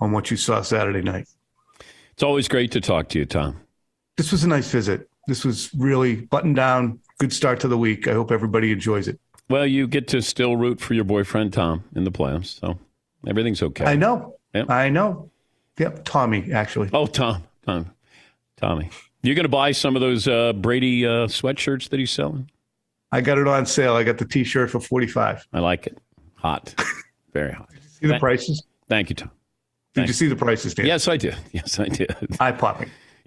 on 0.00 0.12
what 0.12 0.30
you 0.30 0.36
saw 0.36 0.60
Saturday 0.60 1.00
night. 1.00 1.28
It's 2.12 2.22
always 2.22 2.46
great 2.46 2.72
to 2.72 2.80
talk 2.80 3.08
to 3.10 3.18
you, 3.18 3.24
Tom. 3.24 3.60
This 4.18 4.32
was 4.32 4.44
a 4.44 4.48
nice 4.48 4.70
visit. 4.70 5.08
This 5.26 5.44
was 5.44 5.72
really 5.74 6.16
buttoned 6.16 6.56
down. 6.56 7.00
Good 7.18 7.32
start 7.32 7.60
to 7.60 7.68
the 7.68 7.78
week. 7.78 8.06
I 8.06 8.12
hope 8.12 8.30
everybody 8.30 8.70
enjoys 8.70 9.08
it. 9.08 9.18
Well, 9.48 9.66
you 9.66 9.86
get 9.86 10.08
to 10.08 10.20
still 10.20 10.56
root 10.56 10.80
for 10.80 10.92
your 10.92 11.04
boyfriend 11.04 11.52
Tom 11.54 11.84
in 11.94 12.04
the 12.04 12.10
playoffs, 12.10 12.60
so 12.60 12.78
everything's 13.26 13.62
okay. 13.62 13.84
I 13.86 13.96
know. 13.96 14.36
Yep. 14.54 14.70
I 14.70 14.88
know. 14.90 15.30
Yep, 15.78 16.04
Tommy 16.04 16.52
actually. 16.52 16.90
Oh, 16.92 17.06
Tom, 17.06 17.44
Tom, 17.64 17.92
Tommy. 18.56 18.90
You're 19.26 19.34
going 19.34 19.44
to 19.44 19.48
buy 19.48 19.72
some 19.72 19.96
of 19.96 20.00
those 20.00 20.28
uh, 20.28 20.52
Brady 20.52 21.04
uh, 21.04 21.26
sweatshirts 21.26 21.88
that 21.88 21.98
he's 21.98 22.12
selling? 22.12 22.48
I 23.10 23.20
got 23.20 23.38
it 23.38 23.48
on 23.48 23.66
sale. 23.66 23.96
I 23.96 24.04
got 24.04 24.18
the 24.18 24.24
T-shirt 24.24 24.70
for 24.70 24.78
forty 24.78 25.08
five. 25.08 25.46
I 25.52 25.58
like 25.58 25.86
it. 25.88 25.98
Hot, 26.36 26.74
very 27.32 27.52
hot. 27.52 27.68
see 28.00 28.06
the 28.06 28.18
prices? 28.18 28.62
Thank 28.88 29.10
you, 29.10 29.16
Tom. 29.16 29.30
Did 29.94 30.06
you 30.06 30.14
see 30.14 30.28
the 30.28 30.36
prices? 30.36 30.74
Dan? 30.74 30.86
Yes, 30.86 31.08
I 31.08 31.16
did. 31.16 31.36
Yes, 31.52 31.80
I 31.80 31.86
did. 31.86 32.14
Eye 32.38 32.52
popping. 32.52 32.90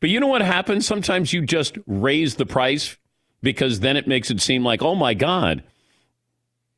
but 0.00 0.08
you 0.08 0.20
know 0.20 0.28
what 0.28 0.40
happens? 0.40 0.86
Sometimes 0.86 1.32
you 1.32 1.44
just 1.44 1.76
raise 1.86 2.36
the 2.36 2.46
price 2.46 2.96
because 3.42 3.80
then 3.80 3.96
it 3.96 4.06
makes 4.06 4.30
it 4.30 4.40
seem 4.40 4.64
like, 4.64 4.80
oh 4.80 4.94
my 4.94 5.12
God, 5.12 5.62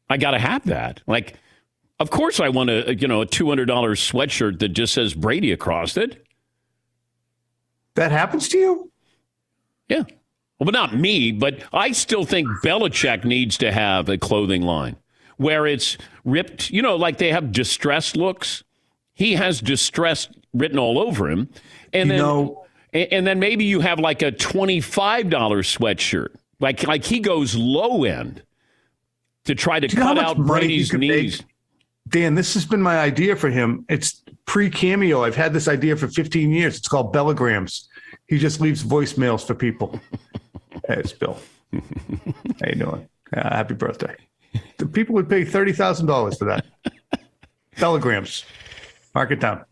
I 0.09 0.17
got 0.17 0.33
to 0.33 0.39
have 0.39 0.65
that. 0.67 1.03
Like, 1.07 1.37
of 2.01 2.11
course 2.11 2.41
I 2.41 2.49
want 2.49 2.71
a 2.71 2.97
you 2.97 3.07
know 3.07 3.21
a 3.21 3.27
two 3.27 3.49
hundred 3.49 3.67
dollars 3.67 4.01
sweatshirt 4.01 4.59
that 4.59 4.71
just 4.71 4.93
says 4.93 5.15
Brady 5.15 5.53
across 5.53 5.97
it. 5.97 6.27
That 7.95 8.11
happens 8.11 8.49
to 8.49 8.59
you? 8.59 8.91
Yeah. 9.89 10.05
Well, 10.59 10.67
but 10.67 10.75
not 10.75 10.95
me, 10.95 11.33
but 11.33 11.63
I 11.73 11.93
still 11.93 12.25
think 12.25 12.49
Belichick 12.63 13.25
needs 13.25 13.57
to 13.59 13.73
have 13.73 14.09
a 14.09 14.19
clothing 14.19 14.63
line 14.63 14.97
where 15.39 15.67
it's 15.67 15.97
ripped, 16.25 16.71
you 16.71 16.83
know, 16.83 16.97
like 16.97 17.17
they 17.17 17.33
have 17.33 17.51
distressed 17.51 18.15
looks. 18.15 18.63
He 19.15 19.35
has 19.35 19.61
distressed 19.61 20.31
written 20.53 20.79
all 20.79 20.99
over 20.99 21.31
him. 21.31 21.49
And 21.95 22.09
you 22.09 22.17
then 22.17 22.19
know, 22.19 22.67
and 22.93 23.27
then 23.27 23.39
maybe 23.39 23.65
you 23.65 23.81
have 23.81 23.99
like 23.99 24.21
a 24.21 24.33
$25 24.33 25.31
sweatshirt. 25.31 26.35
Like 26.61 26.87
like 26.87 27.05
he 27.05 27.21
goes 27.21 27.55
low 27.55 28.05
end 28.05 28.43
to 29.45 29.55
try 29.55 29.81
to 29.81 29.89
cut 29.89 30.19
out 30.19 30.37
Brady's 30.37 30.93
knees. 30.93 31.41
Make? 31.41 31.50
Dan, 32.11 32.35
this 32.35 32.55
has 32.55 32.67
been 32.67 32.83
my 32.83 32.99
idea 32.99 33.37
for 33.37 33.49
him. 33.49 33.85
It's 33.89 34.23
pre 34.45 34.69
cameo. 34.69 35.25
I've 35.25 35.37
had 35.37 35.53
this 35.53 35.69
idea 35.69 35.97
for 35.97 36.09
15 36.09 36.51
years. 36.51 36.77
It's 36.77 36.89
called 36.89 37.15
Bellagrams. 37.15 37.87
He 38.27 38.39
just 38.39 38.61
leaves 38.61 38.83
voicemails 38.83 39.47
for 39.47 39.55
people. 39.55 40.01
hey, 40.89 40.97
it's 40.99 41.13
Bill. 41.13 41.39
How 41.73 42.69
you 42.69 42.75
doing? 42.75 43.09
Uh, 43.35 43.49
happy 43.55 43.75
birthday. 43.75 44.17
The 44.79 44.87
people 44.87 45.15
would 45.15 45.29
pay 45.29 45.45
thirty 45.45 45.73
thousand 45.73 46.07
dollars 46.07 46.37
for 46.39 46.47
that. 46.47 46.67
Bellagrams. 47.77 48.45
Mark 49.15 49.31
it 49.31 49.39
down. 49.39 49.65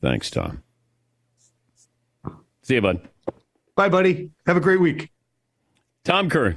Thanks, 0.00 0.30
Tom. 0.30 0.62
See 2.62 2.74
you, 2.74 2.80
bud. 2.80 3.00
Bye, 3.74 3.88
buddy. 3.88 4.30
Have 4.46 4.56
a 4.56 4.60
great 4.60 4.80
week. 4.80 5.10
Tom 6.04 6.30
Curran. 6.30 6.56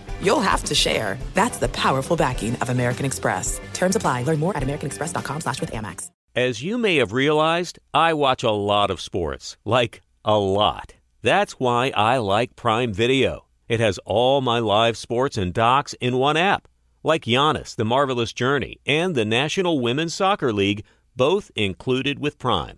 you'll 0.21 0.39
have 0.39 0.63
to 0.65 0.75
share. 0.75 1.17
That's 1.33 1.57
the 1.57 1.69
powerful 1.69 2.17
backing 2.17 2.55
of 2.57 2.69
American 2.69 3.05
Express. 3.05 3.59
Terms 3.73 3.95
apply. 3.95 4.23
Learn 4.23 4.39
more 4.39 4.55
at 4.55 4.63
americanexpress.com 4.63 5.41
slash 5.41 5.61
with 5.61 5.71
Amex. 5.71 6.09
As 6.35 6.63
you 6.63 6.77
may 6.77 6.95
have 6.95 7.11
realized, 7.11 7.79
I 7.93 8.13
watch 8.13 8.43
a 8.43 8.51
lot 8.51 8.89
of 8.89 9.01
sports. 9.01 9.57
Like, 9.65 10.01
a 10.23 10.37
lot. 10.37 10.93
That's 11.21 11.59
why 11.59 11.91
I 11.95 12.17
like 12.19 12.55
Prime 12.55 12.93
Video. 12.93 13.47
It 13.67 13.79
has 13.79 13.99
all 14.05 14.39
my 14.39 14.59
live 14.59 14.95
sports 14.97 15.37
and 15.37 15.53
docs 15.53 15.93
in 15.99 16.17
one 16.17 16.37
app. 16.37 16.67
Like 17.03 17.25
Giannis, 17.25 17.75
The 17.75 17.83
Marvelous 17.83 18.31
Journey, 18.31 18.77
and 18.85 19.13
the 19.13 19.25
National 19.25 19.79
Women's 19.79 20.13
Soccer 20.13 20.53
League, 20.53 20.85
both 21.15 21.51
included 21.55 22.19
with 22.19 22.39
Prime. 22.39 22.77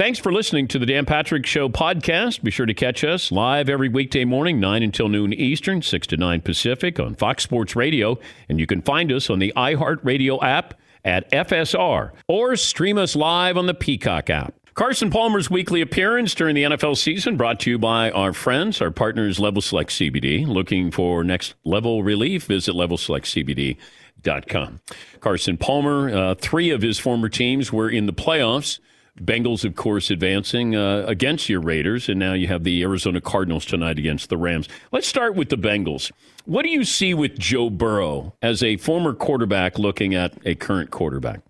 Thanks 0.00 0.18
for 0.18 0.32
listening 0.32 0.66
to 0.68 0.78
the 0.78 0.86
Dan 0.86 1.04
Patrick 1.04 1.44
Show 1.44 1.68
podcast. 1.68 2.42
Be 2.42 2.50
sure 2.50 2.64
to 2.64 2.72
catch 2.72 3.04
us 3.04 3.30
live 3.30 3.68
every 3.68 3.90
weekday 3.90 4.24
morning, 4.24 4.58
9 4.58 4.82
until 4.82 5.10
noon 5.10 5.34
Eastern, 5.34 5.82
6 5.82 6.06
to 6.06 6.16
9 6.16 6.40
Pacific 6.40 6.98
on 6.98 7.16
Fox 7.16 7.42
Sports 7.42 7.76
Radio. 7.76 8.18
And 8.48 8.58
you 8.58 8.66
can 8.66 8.80
find 8.80 9.12
us 9.12 9.28
on 9.28 9.40
the 9.40 9.52
iHeartRadio 9.54 10.42
app 10.42 10.72
at 11.04 11.30
FSR 11.30 12.12
or 12.28 12.56
stream 12.56 12.96
us 12.96 13.14
live 13.14 13.58
on 13.58 13.66
the 13.66 13.74
Peacock 13.74 14.30
app. 14.30 14.54
Carson 14.72 15.10
Palmer's 15.10 15.50
weekly 15.50 15.82
appearance 15.82 16.34
during 16.34 16.54
the 16.54 16.62
NFL 16.62 16.96
season 16.96 17.36
brought 17.36 17.60
to 17.60 17.68
you 17.68 17.78
by 17.78 18.10
our 18.10 18.32
friends, 18.32 18.80
our 18.80 18.90
partners, 18.90 19.38
Level 19.38 19.60
Select 19.60 19.90
CBD. 19.90 20.46
Looking 20.46 20.90
for 20.90 21.22
next 21.22 21.52
level 21.62 22.02
relief? 22.02 22.44
Visit 22.44 22.74
levelselectcbd.com. 22.74 24.80
Carson 25.20 25.58
Palmer, 25.58 26.08
uh, 26.08 26.34
three 26.36 26.70
of 26.70 26.80
his 26.80 26.98
former 26.98 27.28
teams 27.28 27.70
were 27.70 27.90
in 27.90 28.06
the 28.06 28.14
playoffs. 28.14 28.78
Bengals, 29.18 29.64
of 29.64 29.74
course, 29.74 30.10
advancing 30.10 30.76
uh, 30.76 31.04
against 31.06 31.48
your 31.48 31.60
Raiders, 31.60 32.08
and 32.08 32.18
now 32.18 32.32
you 32.32 32.46
have 32.46 32.64
the 32.64 32.82
Arizona 32.82 33.20
Cardinals 33.20 33.64
tonight 33.64 33.98
against 33.98 34.28
the 34.28 34.36
Rams. 34.36 34.68
Let's 34.92 35.06
start 35.06 35.34
with 35.34 35.48
the 35.48 35.56
Bengals. 35.56 36.10
What 36.44 36.62
do 36.62 36.68
you 36.68 36.84
see 36.84 37.14
with 37.14 37.38
Joe 37.38 37.70
Burrow 37.70 38.34
as 38.42 38.62
a 38.62 38.76
former 38.76 39.12
quarterback 39.12 39.78
looking 39.78 40.14
at 40.14 40.34
a 40.44 40.54
current 40.54 40.90
quarterback? 40.90 41.40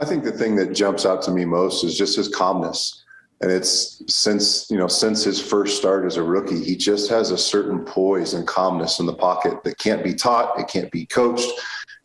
I 0.00 0.04
think 0.04 0.24
the 0.24 0.32
thing 0.32 0.56
that 0.56 0.74
jumps 0.74 1.04
out 1.04 1.22
to 1.22 1.30
me 1.30 1.44
most 1.44 1.84
is 1.84 1.98
just 1.98 2.16
his 2.16 2.28
calmness. 2.28 3.04
And 3.40 3.52
it's 3.52 4.02
since, 4.12 4.68
you 4.68 4.76
know, 4.76 4.88
since 4.88 5.22
his 5.22 5.40
first 5.40 5.76
start 5.76 6.04
as 6.04 6.16
a 6.16 6.22
rookie, 6.22 6.62
he 6.64 6.76
just 6.76 7.08
has 7.10 7.30
a 7.30 7.38
certain 7.38 7.84
poise 7.84 8.34
and 8.34 8.46
calmness 8.46 8.98
in 8.98 9.06
the 9.06 9.14
pocket 9.14 9.62
that 9.62 9.78
can't 9.78 10.02
be 10.02 10.14
taught, 10.14 10.58
it 10.58 10.66
can't 10.66 10.90
be 10.90 11.06
coached, 11.06 11.48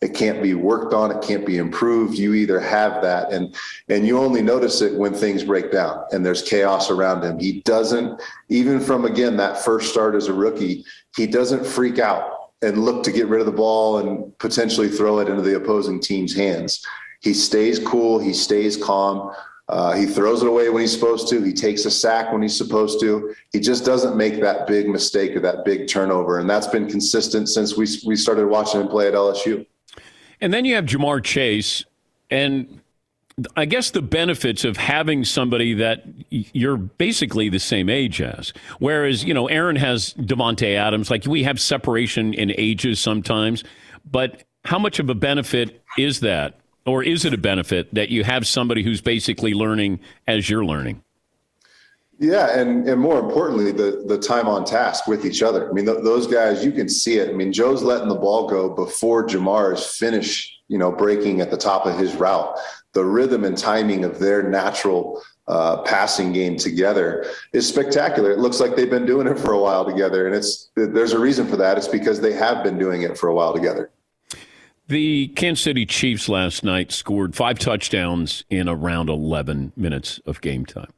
it 0.04 0.14
can't 0.14 0.42
be 0.42 0.54
worked 0.54 0.92
on, 0.92 1.10
it 1.10 1.22
can't 1.22 1.46
be 1.46 1.56
improved. 1.56 2.18
You 2.18 2.34
either 2.34 2.60
have 2.60 3.02
that 3.02 3.32
and 3.32 3.54
and 3.88 4.06
you 4.06 4.18
only 4.18 4.42
notice 4.42 4.80
it 4.80 4.94
when 4.94 5.14
things 5.14 5.42
break 5.42 5.72
down 5.72 6.04
and 6.12 6.24
there's 6.24 6.42
chaos 6.42 6.90
around 6.90 7.24
him. 7.24 7.38
He 7.38 7.60
doesn't 7.62 8.20
even 8.48 8.80
from 8.80 9.04
again 9.04 9.36
that 9.38 9.64
first 9.64 9.90
start 9.90 10.14
as 10.14 10.28
a 10.28 10.34
rookie, 10.34 10.84
he 11.16 11.26
doesn't 11.26 11.66
freak 11.66 11.98
out 11.98 12.50
and 12.62 12.84
look 12.84 13.02
to 13.04 13.12
get 13.12 13.28
rid 13.28 13.40
of 13.40 13.46
the 13.46 13.52
ball 13.52 13.98
and 13.98 14.38
potentially 14.38 14.88
throw 14.88 15.18
it 15.18 15.28
into 15.28 15.42
the 15.42 15.56
opposing 15.56 16.00
team's 16.00 16.34
hands 16.34 16.84
he 17.24 17.32
stays 17.32 17.78
cool. 17.78 18.18
He 18.18 18.34
stays 18.34 18.76
calm. 18.76 19.32
Uh, 19.70 19.94
he 19.94 20.04
throws 20.04 20.42
it 20.42 20.46
away 20.46 20.68
when 20.68 20.82
he's 20.82 20.92
supposed 20.92 21.26
to. 21.30 21.42
He 21.42 21.54
takes 21.54 21.86
a 21.86 21.90
sack 21.90 22.30
when 22.30 22.42
he's 22.42 22.56
supposed 22.56 23.00
to. 23.00 23.34
He 23.50 23.60
just 23.60 23.86
doesn't 23.86 24.14
make 24.14 24.42
that 24.42 24.66
big 24.66 24.90
mistake 24.90 25.34
or 25.34 25.40
that 25.40 25.64
big 25.64 25.88
turnover, 25.88 26.38
and 26.38 26.48
that's 26.48 26.66
been 26.66 26.86
consistent 26.86 27.48
since 27.48 27.78
we 27.78 27.86
we 28.06 28.14
started 28.14 28.46
watching 28.46 28.82
him 28.82 28.88
play 28.88 29.08
at 29.08 29.14
LSU. 29.14 29.66
And 30.40 30.52
then 30.52 30.64
you 30.64 30.74
have 30.74 30.86
Ja'Marr 30.86 31.22
Chase, 31.22 31.84
and 32.30 32.80
I 33.56 33.64
guess 33.64 33.90
the 33.90 34.02
benefits 34.02 34.64
of 34.64 34.76
having 34.76 35.24
somebody 35.24 35.74
that 35.74 36.04
you're 36.30 36.76
basically 36.76 37.48
the 37.48 37.58
same 37.58 37.88
age 37.88 38.20
as. 38.20 38.52
Whereas, 38.78 39.24
you 39.24 39.34
know, 39.34 39.48
Aaron 39.48 39.76
has 39.76 40.14
Davante 40.14 40.76
Adams. 40.76 41.10
Like 41.10 41.26
we 41.26 41.42
have 41.42 41.60
separation 41.60 42.32
in 42.34 42.52
ages 42.56 43.00
sometimes, 43.00 43.64
but 44.10 44.44
how 44.64 44.78
much 44.78 44.98
of 44.98 45.10
a 45.10 45.14
benefit 45.14 45.82
is 45.98 46.20
that 46.20 46.60
or 46.86 47.02
is 47.02 47.24
it 47.24 47.34
a 47.34 47.38
benefit 47.38 47.92
that 47.94 48.10
you 48.10 48.24
have 48.24 48.46
somebody 48.46 48.82
who's 48.82 49.00
basically 49.00 49.54
learning 49.54 50.00
as 50.26 50.48
you're 50.48 50.64
learning? 50.64 51.02
Yeah, 52.18 52.58
and 52.58 52.88
and 52.88 53.00
more 53.00 53.18
importantly, 53.18 53.72
the 53.72 54.04
the 54.06 54.18
time 54.18 54.46
on 54.46 54.64
task 54.64 55.06
with 55.06 55.24
each 55.24 55.42
other. 55.42 55.68
I 55.68 55.72
mean, 55.72 55.84
th- 55.84 56.04
those 56.04 56.26
guys, 56.26 56.64
you 56.64 56.70
can 56.70 56.88
see 56.88 57.18
it. 57.18 57.28
I 57.28 57.32
mean, 57.32 57.52
Joe's 57.52 57.82
letting 57.82 58.08
the 58.08 58.14
ball 58.14 58.48
go 58.48 58.68
before 58.68 59.26
Ja'Marr's 59.26 59.96
finish, 59.96 60.56
you 60.68 60.78
know, 60.78 60.92
breaking 60.92 61.40
at 61.40 61.50
the 61.50 61.56
top 61.56 61.86
of 61.86 61.98
his 61.98 62.14
route. 62.14 62.56
The 62.92 63.04
rhythm 63.04 63.44
and 63.44 63.58
timing 63.58 64.04
of 64.04 64.20
their 64.20 64.48
natural 64.48 65.20
uh, 65.48 65.82
passing 65.82 66.32
game 66.32 66.56
together 66.56 67.26
is 67.52 67.68
spectacular. 67.68 68.30
It 68.30 68.38
looks 68.38 68.60
like 68.60 68.76
they've 68.76 68.88
been 68.88 69.06
doing 69.06 69.26
it 69.26 69.38
for 69.38 69.52
a 69.52 69.58
while 69.58 69.84
together, 69.84 70.26
and 70.26 70.36
it's 70.36 70.70
there's 70.76 71.12
a 71.12 71.18
reason 71.18 71.48
for 71.48 71.56
that. 71.56 71.76
It's 71.76 71.88
because 71.88 72.20
they 72.20 72.32
have 72.32 72.62
been 72.62 72.78
doing 72.78 73.02
it 73.02 73.18
for 73.18 73.28
a 73.28 73.34
while 73.34 73.52
together. 73.52 73.90
The 74.86 75.28
Kansas 75.28 75.64
City 75.64 75.86
Chiefs 75.86 76.28
last 76.28 76.62
night 76.62 76.92
scored 76.92 77.34
five 77.34 77.58
touchdowns 77.58 78.44
in 78.50 78.68
around 78.68 79.08
11 79.08 79.72
minutes 79.76 80.20
of 80.26 80.42
game 80.42 80.66
time. 80.66 80.92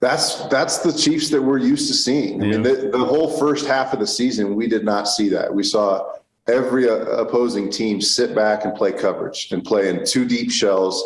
That's 0.00 0.46
that's 0.48 0.78
the 0.78 0.92
Chiefs 0.92 1.30
that 1.30 1.40
we're 1.40 1.58
used 1.58 1.88
to 1.88 1.94
seeing. 1.94 2.42
I 2.42 2.46
mean, 2.46 2.62
the, 2.62 2.90
the, 2.92 3.04
whole 3.04 3.30
first 3.38 3.66
half 3.66 3.94
of 3.94 3.98
the 3.98 4.06
season, 4.06 4.54
we 4.54 4.66
did 4.66 4.84
not 4.84 5.08
see 5.08 5.30
that. 5.30 5.52
We 5.52 5.62
saw 5.62 6.12
every 6.48 6.88
uh, 6.88 6.96
opposing 6.96 7.70
team 7.70 8.00
sit 8.00 8.34
back 8.34 8.64
and 8.64 8.74
play 8.74 8.92
coverage 8.92 9.50
and 9.52 9.64
play 9.64 9.88
in 9.88 10.04
two 10.04 10.26
deep 10.26 10.50
shells 10.50 11.02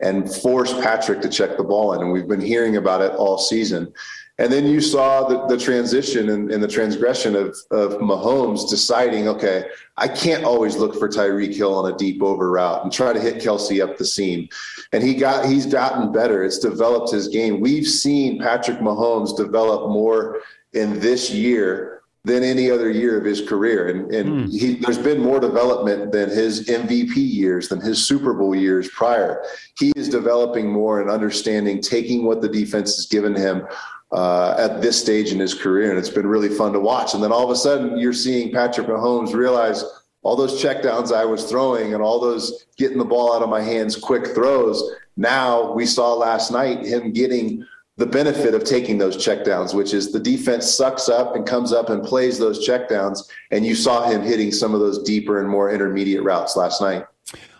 and 0.00 0.32
force 0.32 0.72
Patrick 0.74 1.20
to 1.22 1.28
check 1.28 1.56
the 1.56 1.64
ball 1.64 1.94
in. 1.94 2.02
And 2.02 2.12
we've 2.12 2.28
been 2.28 2.40
hearing 2.40 2.76
about 2.76 3.00
it 3.00 3.12
all 3.12 3.38
season. 3.38 3.92
And 4.38 4.52
then 4.52 4.66
you 4.66 4.80
saw 4.80 5.28
the, 5.28 5.46
the 5.46 5.56
transition 5.56 6.30
and, 6.30 6.50
and, 6.50 6.60
the 6.60 6.68
transgression 6.68 7.36
of, 7.36 7.56
of 7.70 8.00
Mahomes 8.00 8.68
deciding, 8.68 9.28
okay, 9.28 9.66
I 9.96 10.08
can't 10.08 10.42
always 10.42 10.76
look 10.76 10.98
for 10.98 11.08
Tyreek 11.08 11.54
Hill 11.54 11.72
on 11.72 11.92
a 11.92 11.96
deep 11.96 12.20
over 12.20 12.50
route 12.50 12.82
and 12.82 12.92
try 12.92 13.12
to 13.12 13.20
hit 13.20 13.36
Kelce 13.36 13.80
up 13.80 13.96
the 13.96 14.04
seam. 14.04 14.48
And 14.92 15.04
he 15.04 15.14
got 15.14 15.46
he's 15.46 15.66
gotten 15.66 16.10
better. 16.10 16.42
It's 16.42 16.58
developed 16.58 17.12
his 17.12 17.28
game. 17.28 17.60
We've 17.60 17.86
seen 17.86 18.40
Patrick 18.40 18.78
Mahomes 18.78 19.36
develop 19.36 19.90
more 19.90 20.40
in 20.72 20.98
this 20.98 21.30
year 21.30 21.94
than 22.24 22.42
any 22.42 22.70
other 22.70 22.90
year 22.90 23.18
of 23.18 23.24
his 23.24 23.46
career. 23.46 23.88
And, 23.88 24.12
and 24.12 24.48
mm. 24.48 24.58
he, 24.58 24.76
there's 24.76 24.98
been 24.98 25.20
more 25.20 25.38
development 25.38 26.10
than 26.10 26.30
his 26.30 26.66
MVP 26.68 27.16
years, 27.16 27.68
than 27.68 27.82
his 27.82 28.04
Super 28.04 28.32
Bowl 28.32 28.54
years 28.54 28.88
prior. 28.88 29.44
He 29.78 29.92
is 29.94 30.08
developing 30.08 30.70
more 30.70 31.02
and 31.02 31.10
understanding, 31.10 31.82
taking 31.82 32.24
what 32.24 32.40
the 32.40 32.48
defense 32.48 32.96
has 32.96 33.06
given 33.06 33.34
him, 33.34 33.66
uh, 34.12 34.54
at 34.58 34.80
this 34.80 35.00
stage 35.00 35.32
in 35.32 35.38
his 35.38 35.54
career, 35.54 35.90
and 35.90 35.98
it's 35.98 36.08
been 36.08 36.26
really 36.26 36.48
fun 36.48 36.72
to 36.72 36.80
watch. 36.80 37.14
And 37.14 37.22
then 37.22 37.32
all 37.32 37.44
of 37.44 37.50
a 37.50 37.56
sudden, 37.56 37.98
you're 37.98 38.12
seeing 38.12 38.52
Patrick 38.52 38.86
Mahomes 38.86 39.34
realize 39.34 39.84
all 40.22 40.36
those 40.36 40.62
checkdowns 40.62 41.12
I 41.12 41.24
was 41.24 41.44
throwing 41.44 41.94
and 41.94 42.02
all 42.02 42.18
those 42.18 42.66
getting 42.78 42.98
the 42.98 43.04
ball 43.04 43.34
out 43.34 43.42
of 43.42 43.48
my 43.48 43.60
hands 43.60 43.94
quick 43.94 44.28
throws. 44.28 44.82
Now 45.16 45.72
we 45.72 45.86
saw 45.86 46.14
last 46.14 46.50
night 46.50 46.84
him 46.84 47.12
getting 47.12 47.64
the 47.96 48.06
benefit 48.06 48.54
of 48.54 48.64
taking 48.64 48.98
those 48.98 49.16
checkdowns, 49.16 49.74
which 49.74 49.94
is 49.94 50.10
the 50.10 50.18
defense 50.18 50.74
sucks 50.74 51.08
up 51.08 51.36
and 51.36 51.46
comes 51.46 51.72
up 51.72 51.90
and 51.90 52.02
plays 52.02 52.38
those 52.38 52.66
checkdowns. 52.66 53.30
And 53.52 53.64
you 53.64 53.74
saw 53.74 54.08
him 54.08 54.22
hitting 54.22 54.50
some 54.50 54.74
of 54.74 54.80
those 54.80 55.02
deeper 55.02 55.40
and 55.40 55.48
more 55.48 55.70
intermediate 55.70 56.24
routes 56.24 56.56
last 56.56 56.80
night. 56.80 57.04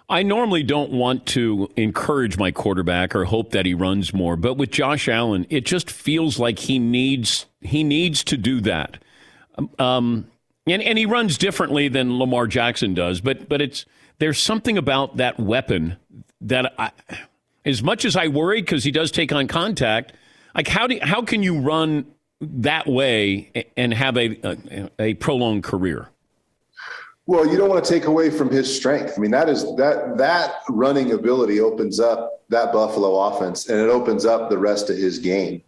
I 0.09 0.23
normally 0.23 0.63
don't 0.63 0.93
want 0.93 1.25
to 1.29 1.71
encourage 1.77 2.37
my 2.37 2.51
quarterback 2.51 3.15
or 3.15 3.25
hope 3.25 3.53
that 3.53 3.65
he 3.65 3.73
runs 3.73 4.13
more, 4.13 4.37
but 4.37 4.55
with 4.55 4.71
Josh 4.71 5.09
Allen, 5.09 5.47
it 5.49 5.65
just 5.65 5.91
feels 5.91 6.39
like 6.39 6.59
he 6.59 6.79
needs 6.79 7.47
he 7.63 7.83
needs 7.83 8.23
to 8.25 8.37
do 8.37 8.61
that. 8.63 8.99
Um, 9.79 10.31
and 10.67 10.83
and 10.83 10.99
he 10.99 11.07
runs 11.07 11.39
differently 11.39 11.89
than 11.89 12.19
Lamar 12.19 12.47
Jackson 12.47 12.93
does, 12.93 13.21
but 13.21 13.49
but 13.49 13.63
it's 13.63 13.87
there's 14.19 14.39
something 14.39 14.77
about 14.77 15.17
that 15.17 15.41
weapon 15.41 15.97
that 16.43 16.75
I, 16.79 16.91
as 17.65 17.83
much 17.83 18.05
as 18.05 18.15
I 18.15 18.29
worry 18.29 18.61
because 18.61 18.85
he 18.85 18.91
does 18.91 19.11
take 19.11 19.33
on 19.33 19.49
contact, 19.49 20.13
like 20.55 20.69
how 20.69 20.87
do 20.87 20.99
how 21.01 21.23
can 21.23 21.43
you 21.43 21.61
run 21.61 22.07
that 22.41 22.87
way 22.87 23.67
and 23.77 23.95
have 23.95 24.19
a, 24.19 24.39
a, 24.47 24.91
a 24.99 25.15
prolonged 25.15 25.65
career? 25.65 26.11
Well, 27.27 27.47
you 27.47 27.57
don't 27.57 27.71
want 27.71 27.83
to 27.83 27.91
take 27.91 28.05
away 28.05 28.29
from 28.29 28.51
his 28.51 28.75
strength. 28.75 29.15
I 29.17 29.21
mean, 29.21 29.31
that 29.31 29.49
is 29.49 29.63
that 29.77 30.19
that 30.19 30.57
running 30.69 31.13
ability 31.13 31.59
opens 31.59 31.99
up 31.99 32.43
that 32.51 32.73
Buffalo 32.73 33.19
offense 33.19 33.71
and 33.71 33.81
it 33.81 33.89
opens 33.89 34.27
up 34.27 34.51
the 34.51 34.59
rest 34.59 34.91
of 34.91 34.99
his 34.99 35.19
game. 35.19 35.63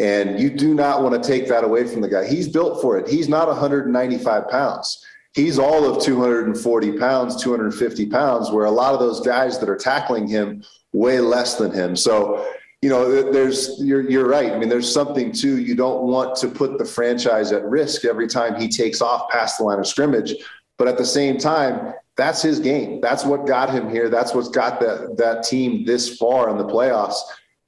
And 0.00 0.38
you 0.38 0.50
do 0.50 0.72
not 0.72 1.02
want 1.02 1.20
to 1.20 1.28
take 1.28 1.48
that 1.48 1.64
away 1.64 1.84
from 1.86 2.00
the 2.00 2.08
guy. 2.08 2.28
He's 2.28 2.48
built 2.48 2.80
for 2.80 2.96
it. 2.96 3.08
He's 3.08 3.28
not 3.28 3.48
195 3.48 4.48
pounds. 4.48 5.04
He's 5.34 5.58
all 5.58 5.84
of 5.84 6.02
240 6.02 6.98
pounds, 6.98 7.42
250 7.42 8.06
pounds, 8.06 8.50
where 8.50 8.66
a 8.66 8.70
lot 8.70 8.94
of 8.94 9.00
those 9.00 9.20
guys 9.20 9.58
that 9.58 9.68
are 9.68 9.76
tackling 9.76 10.28
him 10.28 10.62
weigh 10.92 11.20
less 11.20 11.56
than 11.56 11.72
him. 11.72 11.96
So 11.96 12.46
you 12.82 12.88
know, 12.88 13.30
there's 13.30 13.76
you're 13.78 14.08
you're 14.08 14.26
right. 14.26 14.52
I 14.52 14.58
mean, 14.58 14.70
there's 14.70 14.90
something 14.90 15.32
too. 15.32 15.58
You 15.58 15.74
don't 15.74 16.04
want 16.04 16.34
to 16.36 16.48
put 16.48 16.78
the 16.78 16.84
franchise 16.84 17.52
at 17.52 17.62
risk 17.64 18.06
every 18.06 18.26
time 18.26 18.58
he 18.58 18.68
takes 18.68 19.02
off 19.02 19.28
past 19.30 19.58
the 19.58 19.64
line 19.64 19.78
of 19.78 19.86
scrimmage. 19.86 20.34
But 20.80 20.88
at 20.88 20.98
the 20.98 21.04
same 21.04 21.36
time, 21.36 21.92
that's 22.16 22.40
his 22.40 22.58
game. 22.58 23.00
That's 23.00 23.24
what 23.24 23.46
got 23.46 23.70
him 23.70 23.90
here. 23.90 24.08
That's 24.08 24.34
what's 24.34 24.48
got 24.48 24.80
that 24.80 25.16
that 25.18 25.44
team 25.44 25.84
this 25.84 26.16
far 26.16 26.50
in 26.50 26.58
the 26.58 26.64
playoffs. 26.64 27.18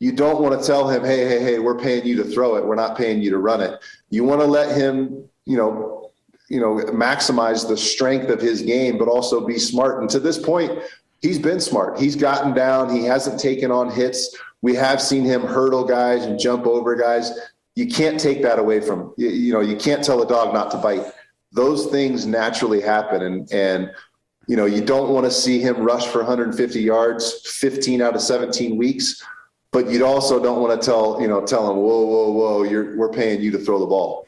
You 0.01 0.13
don't 0.13 0.43
want 0.43 0.59
to 0.59 0.67
tell 0.67 0.89
him, 0.89 1.05
hey, 1.05 1.29
hey, 1.29 1.41
hey, 1.41 1.59
we're 1.61 1.79
paying 1.79 2.07
you 2.07 2.17
to 2.17 2.25
throw 2.25 2.57
it. 2.57 2.65
We're 2.65 2.75
not 2.75 2.97
paying 2.97 3.23
you 3.23 3.31
to 3.31 3.39
run 3.39 3.61
it. 3.61 3.79
You 4.11 4.25
want 4.25 4.41
to 4.41 4.47
let 4.47 4.75
him, 4.77 5.29
you 5.45 5.57
know, 5.57 6.11
you 6.49 6.61
know, 6.61 6.77
maximize 6.87 7.69
the 7.69 7.77
strength 7.77 8.31
of 8.31 8.41
his 8.41 8.63
game, 8.63 8.99
but 8.99 9.09
also 9.09 9.47
be 9.47 9.59
smart. 9.59 10.01
And 10.01 10.11
to 10.11 10.19
this 10.19 10.39
point, 10.39 10.73
he's 11.21 11.39
been 11.39 11.61
smart. 11.61 12.01
He's 12.01 12.17
gotten 12.17 12.53
down. 12.55 12.97
He 12.97 13.05
hasn't 13.05 13.39
taken 13.39 13.71
on 13.71 13.93
hits 13.93 14.37
we 14.63 14.77
have 14.77 15.03
seen 15.03 15.25
him 15.25 15.43
hurdle 15.43 15.85
guys 15.85 16.25
and 16.25 16.39
jump 16.39 16.67
over 16.67 16.95
guys. 16.95 17.33
You 17.75 17.89
can't 17.89 18.19
take 18.19 18.43
that 18.43 18.59
away 18.59 18.81
from 18.81 19.13
you, 19.17 19.29
you 19.29 19.53
know. 19.53 19.61
You 19.61 19.77
can't 19.77 20.03
tell 20.05 20.23
a 20.23 20.27
dog 20.27 20.55
not 20.55 20.71
to 20.71 20.79
bite. 20.79 21.05
Those 21.53 21.87
things 21.87 22.27
naturally 22.27 22.81
happen, 22.81 23.23
and 23.23 23.53
and 23.53 23.91
you 24.47 24.57
know 24.57 24.67
you 24.67 24.83
don't 24.83 25.11
want 25.11 25.25
to 25.27 25.31
see 25.31 25.61
him 25.61 25.77
rush 25.83 26.07
for 26.07 26.19
150 26.19 26.81
yards 26.81 27.47
15 27.47 28.03
out 28.03 28.15
of 28.15 28.23
17 28.23 28.77
weeks, 28.77 29.23
but 29.71 29.89
you 29.89 30.05
also 30.07 30.43
don't 30.43 30.61
want 30.61 30.81
to 30.81 30.85
tell 30.85 31.21
you 31.21 31.29
know 31.29 31.45
tell 31.45 31.71
him 31.71 31.77
whoa 31.77 32.05
whoa 32.05 32.31
whoa 32.31 32.63
you're 32.63 32.97
we're 32.97 33.11
paying 33.11 33.41
you 33.41 33.51
to 33.51 33.59
throw 33.59 33.79
the 33.79 33.87
ball. 33.87 34.27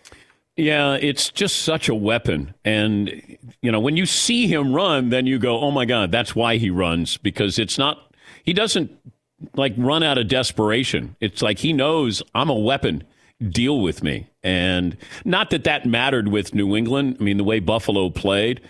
Yeah, 0.56 0.94
it's 0.94 1.30
just 1.30 1.62
such 1.62 1.88
a 1.88 1.94
weapon. 1.94 2.54
And, 2.64 3.38
you 3.60 3.72
know, 3.72 3.80
when 3.80 3.96
you 3.96 4.06
see 4.06 4.46
him 4.46 4.72
run, 4.72 5.08
then 5.08 5.26
you 5.26 5.38
go, 5.38 5.58
oh 5.58 5.72
my 5.72 5.84
God, 5.84 6.12
that's 6.12 6.36
why 6.36 6.58
he 6.58 6.70
runs, 6.70 7.16
because 7.16 7.58
it's 7.58 7.76
not, 7.76 8.14
he 8.44 8.52
doesn't 8.52 8.92
like 9.56 9.74
run 9.76 10.04
out 10.04 10.16
of 10.16 10.28
desperation. 10.28 11.16
It's 11.20 11.42
like 11.42 11.58
he 11.58 11.72
knows 11.72 12.22
I'm 12.34 12.50
a 12.50 12.58
weapon. 12.58 13.02
Deal 13.50 13.80
with 13.80 14.02
me. 14.02 14.28
And 14.42 14.96
not 15.24 15.50
that 15.50 15.64
that 15.64 15.86
mattered 15.86 16.28
with 16.28 16.54
New 16.54 16.76
England. 16.76 17.16
I 17.20 17.22
mean, 17.22 17.36
the 17.36 17.44
way 17.44 17.60
Buffalo 17.60 18.10
played. 18.10 18.60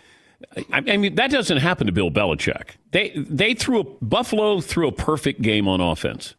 I, 0.72 0.82
I 0.86 0.96
mean, 0.96 1.14
that 1.14 1.30
doesn't 1.30 1.58
happen 1.58 1.86
to 1.86 1.92
Bill 1.92 2.10
Belichick. 2.10 2.70
They 2.90 3.10
they 3.16 3.54
threw 3.54 3.80
a, 3.80 3.84
Buffalo 4.04 4.60
threw 4.60 4.88
a 4.88 4.92
perfect 4.92 5.42
game 5.42 5.68
on 5.68 5.80
offense. 5.80 6.34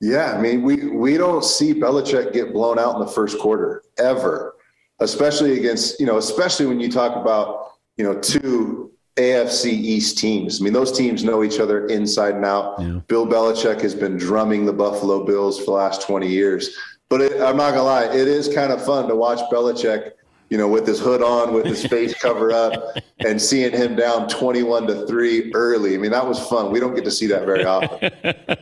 Yeah, 0.00 0.32
I 0.32 0.40
mean, 0.40 0.62
we 0.62 0.88
we 0.88 1.16
don't 1.16 1.44
see 1.44 1.74
Belichick 1.74 2.32
get 2.32 2.52
blown 2.52 2.78
out 2.78 2.94
in 2.94 3.00
the 3.00 3.06
first 3.06 3.38
quarter 3.38 3.82
ever, 3.98 4.54
especially 5.00 5.58
against 5.58 6.00
you 6.00 6.06
know, 6.06 6.16
especially 6.16 6.66
when 6.66 6.80
you 6.80 6.90
talk 6.90 7.16
about 7.16 7.72
you 7.96 8.04
know 8.04 8.18
two 8.18 8.90
AFC 9.16 9.66
East 9.66 10.18
teams. 10.18 10.60
I 10.60 10.64
mean, 10.64 10.72
those 10.72 10.96
teams 10.96 11.22
know 11.22 11.44
each 11.44 11.60
other 11.60 11.86
inside 11.88 12.34
and 12.34 12.44
out. 12.44 12.80
Yeah. 12.80 13.00
Bill 13.06 13.26
Belichick 13.26 13.80
has 13.82 13.94
been 13.94 14.16
drumming 14.16 14.64
the 14.64 14.72
Buffalo 14.72 15.24
Bills 15.24 15.58
for 15.58 15.66
the 15.66 15.72
last 15.72 16.02
20 16.02 16.26
years. 16.26 16.74
But 17.10 17.22
it, 17.22 17.42
I'm 17.42 17.56
not 17.56 17.72
gonna 17.72 17.82
lie, 17.82 18.04
it 18.04 18.28
is 18.28 18.48
kind 18.48 18.72
of 18.72 18.82
fun 18.82 19.08
to 19.08 19.16
watch 19.16 19.40
Belichick, 19.50 20.12
you 20.48 20.56
know, 20.56 20.68
with 20.68 20.86
his 20.86 21.00
hood 21.00 21.22
on, 21.22 21.52
with 21.52 21.66
his 21.66 21.84
face 21.84 22.14
cover 22.22 22.52
up, 22.52 22.96
and 23.18 23.42
seeing 23.42 23.72
him 23.72 23.96
down 23.96 24.28
21 24.28 24.86
to 24.86 25.06
three 25.06 25.52
early. 25.52 25.94
I 25.94 25.98
mean, 25.98 26.12
that 26.12 26.26
was 26.26 26.38
fun. 26.48 26.70
We 26.70 26.78
don't 26.78 26.94
get 26.94 27.04
to 27.04 27.10
see 27.10 27.26
that 27.26 27.44
very 27.44 27.64
often. 27.64 28.12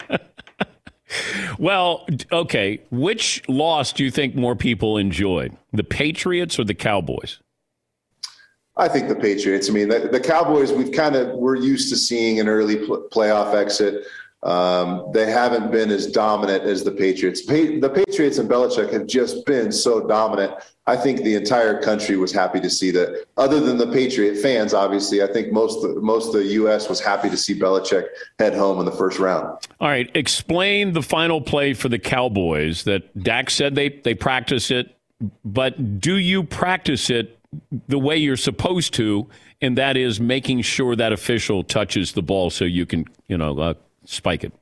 well, 1.58 2.06
okay. 2.32 2.80
Which 2.90 3.46
loss 3.50 3.92
do 3.92 4.02
you 4.02 4.10
think 4.10 4.34
more 4.34 4.56
people 4.56 4.96
enjoyed, 4.96 5.54
the 5.74 5.84
Patriots 5.84 6.58
or 6.58 6.64
the 6.64 6.74
Cowboys? 6.74 7.40
I 8.78 8.88
think 8.88 9.08
the 9.08 9.16
Patriots. 9.16 9.68
I 9.68 9.72
mean, 9.72 9.88
the, 9.88 10.08
the 10.10 10.20
Cowboys. 10.20 10.72
We've 10.72 10.92
kind 10.92 11.16
of 11.16 11.36
we're 11.36 11.56
used 11.56 11.90
to 11.90 11.96
seeing 11.96 12.40
an 12.40 12.48
early 12.48 12.76
pl- 12.76 13.08
playoff 13.12 13.52
exit. 13.54 14.06
Um, 14.44 15.10
they 15.12 15.30
haven't 15.30 15.72
been 15.72 15.90
as 15.90 16.06
dominant 16.06 16.62
as 16.62 16.84
the 16.84 16.92
Patriots. 16.92 17.42
Pa- 17.42 17.80
the 17.80 17.90
Patriots 17.92 18.38
and 18.38 18.48
Belichick 18.48 18.92
have 18.92 19.06
just 19.06 19.44
been 19.46 19.72
so 19.72 20.06
dominant. 20.06 20.54
I 20.86 20.96
think 20.96 21.22
the 21.22 21.34
entire 21.34 21.82
country 21.82 22.16
was 22.16 22.32
happy 22.32 22.60
to 22.60 22.70
see 22.70 22.92
that. 22.92 23.26
Other 23.36 23.58
than 23.58 23.78
the 23.78 23.88
Patriot 23.88 24.36
fans, 24.36 24.72
obviously, 24.72 25.22
I 25.22 25.26
think 25.26 25.52
most 25.52 25.84
most 25.96 26.28
of 26.28 26.34
the 26.34 26.44
U.S. 26.44 26.88
was 26.88 27.00
happy 27.00 27.28
to 27.30 27.36
see 27.36 27.58
Belichick 27.58 28.06
head 28.38 28.54
home 28.54 28.78
in 28.78 28.86
the 28.86 28.92
first 28.92 29.18
round. 29.18 29.58
All 29.80 29.88
right, 29.88 30.08
explain 30.14 30.92
the 30.92 31.02
final 31.02 31.40
play 31.40 31.74
for 31.74 31.88
the 31.88 31.98
Cowboys. 31.98 32.84
That 32.84 33.22
Dak 33.22 33.50
said 33.50 33.74
they 33.74 33.88
they 33.88 34.14
practice 34.14 34.70
it, 34.70 34.96
but 35.44 36.00
do 36.00 36.16
you 36.16 36.44
practice 36.44 37.10
it 37.10 37.38
the 37.88 37.98
way 37.98 38.16
you're 38.16 38.36
supposed 38.36 38.94
to, 38.94 39.28
and 39.60 39.76
that 39.78 39.96
is 39.96 40.20
making 40.20 40.62
sure 40.62 40.94
that 40.94 41.12
official 41.12 41.64
touches 41.64 42.12
the 42.12 42.22
ball 42.22 42.50
so 42.50 42.64
you 42.64 42.86
can, 42.86 43.04
you 43.26 43.36
know, 43.38 43.58
uh, 43.58 43.74
spike 44.08 44.44
it. 44.44 44.52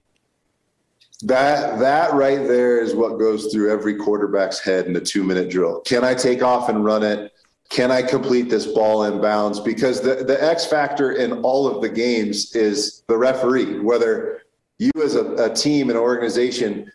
That 1.22 1.78
that 1.78 2.12
right 2.12 2.46
there 2.46 2.78
is 2.78 2.94
what 2.94 3.18
goes 3.18 3.52
through 3.52 3.72
every 3.72 3.94
quarterback's 3.94 4.60
head 4.60 4.86
in 4.86 4.94
a 4.96 5.00
two 5.00 5.24
minute 5.24 5.48
drill. 5.48 5.80
Can 5.80 6.04
I 6.04 6.14
take 6.14 6.42
off 6.42 6.68
and 6.68 6.84
run 6.84 7.02
it? 7.02 7.32
Can 7.70 7.90
I 7.90 8.02
complete 8.02 8.48
this 8.50 8.66
ball 8.66 9.04
in 9.04 9.20
bounds? 9.20 9.58
Because 9.58 10.00
the, 10.00 10.16
the 10.16 10.42
X 10.42 10.66
factor 10.66 11.12
in 11.12 11.40
all 11.42 11.66
of 11.66 11.80
the 11.80 11.88
games 11.88 12.54
is 12.54 13.02
the 13.08 13.16
referee, 13.16 13.80
whether 13.80 14.42
you 14.78 14.90
as 15.02 15.14
a, 15.14 15.24
a 15.36 15.54
team 15.54 15.88
and 15.88 15.98
organization, 15.98 16.92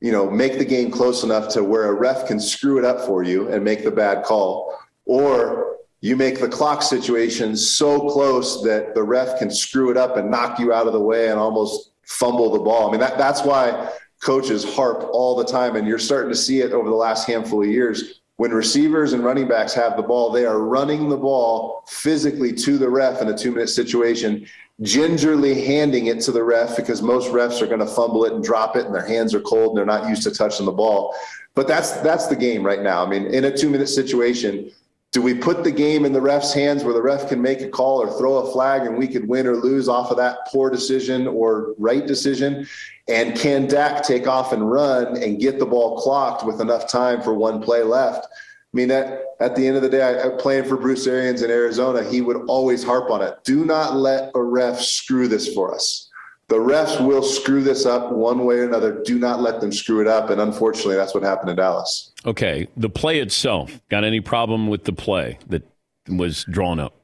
you 0.00 0.10
know, 0.10 0.28
make 0.28 0.58
the 0.58 0.64
game 0.64 0.90
close 0.90 1.22
enough 1.22 1.48
to 1.54 1.62
where 1.62 1.84
a 1.84 1.94
ref 1.94 2.26
can 2.26 2.40
screw 2.40 2.78
it 2.78 2.84
up 2.84 3.06
for 3.06 3.22
you 3.22 3.48
and 3.48 3.64
make 3.64 3.84
the 3.84 3.90
bad 3.90 4.24
call, 4.24 4.76
or 5.04 5.76
you 6.00 6.16
make 6.16 6.40
the 6.40 6.48
clock 6.48 6.82
situation 6.82 7.56
so 7.56 8.10
close 8.10 8.62
that 8.62 8.94
the 8.94 9.02
ref 9.02 9.38
can 9.38 9.50
screw 9.50 9.90
it 9.90 9.96
up 9.96 10.16
and 10.16 10.30
knock 10.30 10.58
you 10.58 10.72
out 10.72 10.86
of 10.86 10.92
the 10.92 11.00
way 11.00 11.28
and 11.28 11.38
almost 11.38 11.89
fumble 12.10 12.50
the 12.50 12.58
ball. 12.58 12.88
I 12.88 12.90
mean, 12.90 13.00
that, 13.00 13.16
that's 13.16 13.42
why 13.42 13.88
coaches 14.20 14.64
harp 14.74 15.08
all 15.12 15.36
the 15.36 15.44
time, 15.44 15.76
and 15.76 15.86
you're 15.86 15.98
starting 15.98 16.30
to 16.30 16.36
see 16.36 16.60
it 16.60 16.72
over 16.72 16.88
the 16.88 16.94
last 16.94 17.26
handful 17.26 17.62
of 17.62 17.68
years. 17.68 18.20
When 18.36 18.52
receivers 18.52 19.12
and 19.12 19.24
running 19.24 19.46
backs 19.46 19.72
have 19.74 19.96
the 19.96 20.02
ball, 20.02 20.32
they 20.32 20.44
are 20.44 20.58
running 20.58 21.08
the 21.08 21.16
ball 21.16 21.84
physically 21.86 22.52
to 22.54 22.78
the 22.78 22.88
ref 22.88 23.22
in 23.22 23.28
a 23.28 23.36
two 23.36 23.52
minute 23.52 23.68
situation, 23.68 24.46
gingerly 24.82 25.62
handing 25.64 26.06
it 26.06 26.20
to 26.22 26.32
the 26.32 26.42
ref 26.42 26.76
because 26.76 27.00
most 27.00 27.30
refs 27.30 27.62
are 27.62 27.66
going 27.66 27.80
to 27.80 27.86
fumble 27.86 28.24
it 28.24 28.32
and 28.32 28.42
drop 28.42 28.76
it, 28.76 28.86
and 28.86 28.94
their 28.94 29.06
hands 29.06 29.32
are 29.32 29.40
cold 29.40 29.70
and 29.70 29.78
they're 29.78 29.86
not 29.86 30.08
used 30.08 30.24
to 30.24 30.32
touching 30.32 30.66
the 30.66 30.72
ball. 30.72 31.14
But 31.54 31.68
that's 31.68 31.92
that's 32.00 32.26
the 32.26 32.36
game 32.36 32.64
right 32.64 32.82
now. 32.82 33.04
I 33.04 33.08
mean, 33.08 33.26
in 33.26 33.44
a 33.44 33.56
two 33.56 33.70
minute 33.70 33.88
situation, 33.88 34.70
do 35.12 35.20
we 35.20 35.34
put 35.34 35.64
the 35.64 35.72
game 35.72 36.04
in 36.04 36.12
the 36.12 36.20
ref's 36.20 36.54
hands 36.54 36.84
where 36.84 36.94
the 36.94 37.02
ref 37.02 37.28
can 37.28 37.42
make 37.42 37.60
a 37.60 37.68
call 37.68 38.00
or 38.00 38.16
throw 38.16 38.36
a 38.36 38.52
flag 38.52 38.82
and 38.82 38.96
we 38.96 39.08
could 39.08 39.26
win 39.26 39.46
or 39.46 39.56
lose 39.56 39.88
off 39.88 40.10
of 40.10 40.16
that 40.18 40.46
poor 40.46 40.70
decision 40.70 41.26
or 41.26 41.74
right 41.78 42.06
decision? 42.06 42.66
And 43.08 43.36
can 43.36 43.66
Dak 43.66 44.04
take 44.04 44.28
off 44.28 44.52
and 44.52 44.70
run 44.70 45.16
and 45.16 45.40
get 45.40 45.58
the 45.58 45.66
ball 45.66 46.00
clocked 46.00 46.44
with 46.44 46.60
enough 46.60 46.88
time 46.88 47.22
for 47.22 47.34
one 47.34 47.60
play 47.60 47.82
left? 47.82 48.24
I 48.26 48.76
mean, 48.76 48.92
at 48.92 49.56
the 49.56 49.66
end 49.66 49.76
of 49.76 49.82
the 49.82 49.88
day, 49.88 50.22
I, 50.22 50.28
playing 50.28 50.64
for 50.64 50.76
Bruce 50.76 51.08
Arians 51.08 51.42
in 51.42 51.50
Arizona, 51.50 52.04
he 52.04 52.20
would 52.20 52.44
always 52.46 52.84
harp 52.84 53.10
on 53.10 53.20
it. 53.20 53.34
Do 53.42 53.64
not 53.64 53.96
let 53.96 54.30
a 54.36 54.42
ref 54.42 54.80
screw 54.80 55.26
this 55.26 55.52
for 55.52 55.74
us. 55.74 56.09
The 56.50 56.56
refs 56.56 57.00
will 57.00 57.22
screw 57.22 57.62
this 57.62 57.86
up 57.86 58.10
one 58.10 58.44
way 58.44 58.56
or 58.56 58.64
another. 58.64 59.00
Do 59.04 59.20
not 59.20 59.40
let 59.40 59.60
them 59.60 59.70
screw 59.70 60.00
it 60.00 60.08
up. 60.08 60.30
And 60.30 60.40
unfortunately, 60.40 60.96
that's 60.96 61.14
what 61.14 61.22
happened 61.22 61.50
in 61.50 61.56
Dallas. 61.56 62.10
Okay, 62.26 62.66
the 62.76 62.90
play 62.90 63.20
itself. 63.20 63.80
Got 63.88 64.02
any 64.02 64.20
problem 64.20 64.66
with 64.66 64.82
the 64.82 64.92
play 64.92 65.38
that 65.46 65.62
was 66.08 66.44
drawn 66.50 66.80
up? 66.80 66.96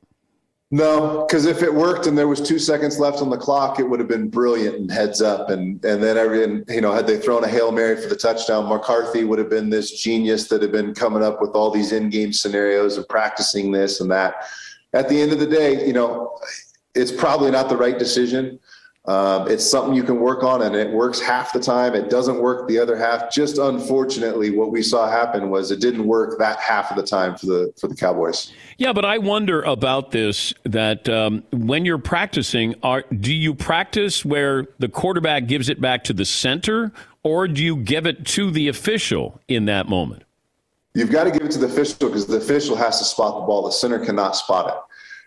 No, 0.72 1.24
because 1.28 1.46
if 1.46 1.62
it 1.62 1.72
worked 1.72 2.08
and 2.08 2.18
there 2.18 2.26
was 2.26 2.40
two 2.40 2.58
seconds 2.58 2.98
left 2.98 3.22
on 3.22 3.30
the 3.30 3.36
clock, 3.36 3.78
it 3.78 3.84
would 3.84 4.00
have 4.00 4.08
been 4.08 4.28
brilliant 4.28 4.78
and 4.78 4.90
heads 4.90 5.22
up. 5.22 5.48
And 5.48 5.82
and 5.84 6.02
then 6.02 6.16
every 6.16 6.40
you 6.74 6.80
know 6.80 6.92
had 6.92 7.06
they 7.06 7.16
thrown 7.16 7.44
a 7.44 7.48
hail 7.48 7.70
mary 7.70 8.02
for 8.02 8.08
the 8.08 8.16
touchdown, 8.16 8.68
McCarthy 8.68 9.22
would 9.22 9.38
have 9.38 9.48
been 9.48 9.70
this 9.70 9.92
genius 9.92 10.48
that 10.48 10.60
had 10.60 10.72
been 10.72 10.92
coming 10.92 11.22
up 11.22 11.40
with 11.40 11.50
all 11.50 11.70
these 11.70 11.92
in-game 11.92 12.32
scenarios 12.32 12.96
and 12.96 13.08
practicing 13.08 13.70
this 13.70 14.00
and 14.00 14.10
that. 14.10 14.44
At 14.92 15.08
the 15.08 15.20
end 15.22 15.30
of 15.30 15.38
the 15.38 15.46
day, 15.46 15.86
you 15.86 15.92
know, 15.92 16.36
it's 16.96 17.12
probably 17.12 17.52
not 17.52 17.68
the 17.68 17.76
right 17.76 17.96
decision. 17.96 18.58
Um, 19.08 19.48
it's 19.48 19.64
something 19.64 19.94
you 19.94 20.02
can 20.02 20.18
work 20.18 20.42
on, 20.42 20.62
and 20.62 20.74
it 20.74 20.90
works 20.90 21.20
half 21.20 21.52
the 21.52 21.60
time. 21.60 21.94
It 21.94 22.10
doesn't 22.10 22.40
work 22.40 22.66
the 22.66 22.78
other 22.78 22.96
half. 22.96 23.32
Just 23.32 23.58
unfortunately, 23.58 24.50
what 24.50 24.72
we 24.72 24.82
saw 24.82 25.08
happen 25.08 25.48
was 25.48 25.70
it 25.70 25.80
didn't 25.80 26.06
work 26.06 26.38
that 26.40 26.58
half 26.58 26.90
of 26.90 26.96
the 26.96 27.04
time 27.04 27.36
for 27.36 27.46
the 27.46 27.72
for 27.80 27.86
the 27.86 27.94
Cowboys. 27.94 28.52
Yeah, 28.78 28.92
but 28.92 29.04
I 29.04 29.18
wonder 29.18 29.62
about 29.62 30.10
this. 30.10 30.52
That 30.64 31.08
um, 31.08 31.44
when 31.52 31.84
you're 31.84 31.98
practicing, 31.98 32.74
are 32.82 33.04
do 33.20 33.32
you 33.32 33.54
practice 33.54 34.24
where 34.24 34.66
the 34.80 34.88
quarterback 34.88 35.46
gives 35.46 35.68
it 35.68 35.80
back 35.80 36.02
to 36.04 36.12
the 36.12 36.24
center, 36.24 36.92
or 37.22 37.46
do 37.46 37.62
you 37.62 37.76
give 37.76 38.06
it 38.06 38.26
to 38.26 38.50
the 38.50 38.66
official 38.66 39.40
in 39.46 39.66
that 39.66 39.88
moment? 39.88 40.24
You've 40.94 41.12
got 41.12 41.24
to 41.24 41.30
give 41.30 41.42
it 41.42 41.52
to 41.52 41.58
the 41.58 41.66
official 41.66 42.08
because 42.08 42.26
the 42.26 42.38
official 42.38 42.74
has 42.74 42.98
to 42.98 43.04
spot 43.04 43.40
the 43.40 43.46
ball. 43.46 43.66
The 43.66 43.70
center 43.70 44.04
cannot 44.04 44.34
spot 44.34 44.68
it. 44.68 44.74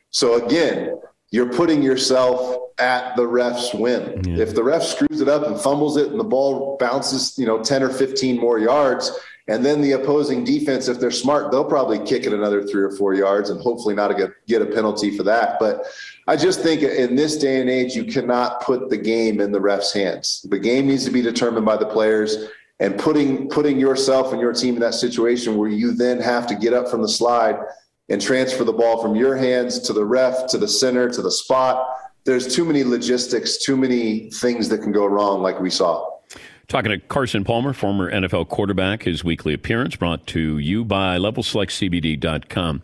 So 0.09 0.43
again, 0.43 0.99
you're 1.31 1.53
putting 1.53 1.83
yourself 1.83 2.68
at 2.79 3.15
the 3.15 3.27
ref's 3.27 3.73
whim. 3.73 4.21
Yeah. 4.23 4.43
If 4.43 4.55
the 4.55 4.63
ref 4.63 4.83
screws 4.83 5.21
it 5.21 5.27
up 5.27 5.45
and 5.45 5.59
fumbles 5.59 5.97
it 5.97 6.09
and 6.09 6.19
the 6.19 6.23
ball 6.23 6.77
bounces, 6.79 7.37
you 7.37 7.45
know, 7.45 7.61
10 7.61 7.83
or 7.83 7.89
15 7.89 8.39
more 8.39 8.59
yards, 8.59 9.11
and 9.47 9.65
then 9.65 9.81
the 9.81 9.93
opposing 9.93 10.43
defense, 10.43 10.87
if 10.87 10.99
they're 10.99 11.09
smart, 11.09 11.51
they'll 11.51 11.65
probably 11.65 11.97
kick 12.05 12.25
it 12.25 12.33
another 12.33 12.63
three 12.63 12.83
or 12.83 12.91
four 12.91 13.15
yards 13.15 13.49
and 13.49 13.59
hopefully 13.59 13.95
not 13.95 14.15
get, 14.15 14.31
get 14.45 14.61
a 14.61 14.65
penalty 14.65 15.17
for 15.17 15.23
that. 15.23 15.57
But 15.59 15.85
I 16.27 16.35
just 16.35 16.61
think 16.61 16.83
in 16.83 17.15
this 17.15 17.35
day 17.37 17.59
and 17.59 17.67
age, 17.67 17.95
you 17.95 18.03
cannot 18.03 18.61
put 18.61 18.89
the 18.89 18.97
game 18.97 19.41
in 19.41 19.51
the 19.51 19.59
ref's 19.59 19.91
hands. 19.91 20.45
The 20.47 20.59
game 20.59 20.85
needs 20.85 21.03
to 21.05 21.11
be 21.11 21.23
determined 21.23 21.65
by 21.65 21.77
the 21.77 21.87
players 21.87 22.49
and 22.79 22.97
putting 22.97 23.49
putting 23.49 23.79
yourself 23.79 24.31
and 24.31 24.39
your 24.39 24.53
team 24.53 24.75
in 24.75 24.81
that 24.81 24.93
situation 24.93 25.57
where 25.57 25.69
you 25.69 25.93
then 25.93 26.19
have 26.21 26.45
to 26.47 26.55
get 26.55 26.73
up 26.73 26.87
from 26.87 27.01
the 27.01 27.09
slide 27.09 27.59
and 28.09 28.21
transfer 28.21 28.63
the 28.63 28.73
ball 28.73 29.01
from 29.01 29.15
your 29.15 29.35
hands 29.35 29.79
to 29.79 29.93
the 29.93 30.05
ref 30.05 30.47
to 30.47 30.57
the 30.57 30.67
center 30.67 31.09
to 31.09 31.21
the 31.21 31.31
spot 31.31 31.87
there's 32.25 32.53
too 32.53 32.65
many 32.65 32.83
logistics 32.83 33.57
too 33.57 33.77
many 33.77 34.29
things 34.31 34.69
that 34.69 34.79
can 34.79 34.91
go 34.91 35.05
wrong 35.05 35.41
like 35.41 35.59
we 35.59 35.69
saw 35.69 36.09
Talking 36.69 36.91
to 36.91 36.99
Carson 36.99 37.43
Palmer, 37.43 37.73
former 37.73 38.11
NFL 38.11 38.47
quarterback, 38.49 39.01
his 39.01 39.23
weekly 39.23 39.55
appearance 39.55 39.95
brought 39.95 40.27
to 40.27 40.59
you 40.59 40.85
by 40.85 41.17
LevelSelectCBD.com. 41.17 42.83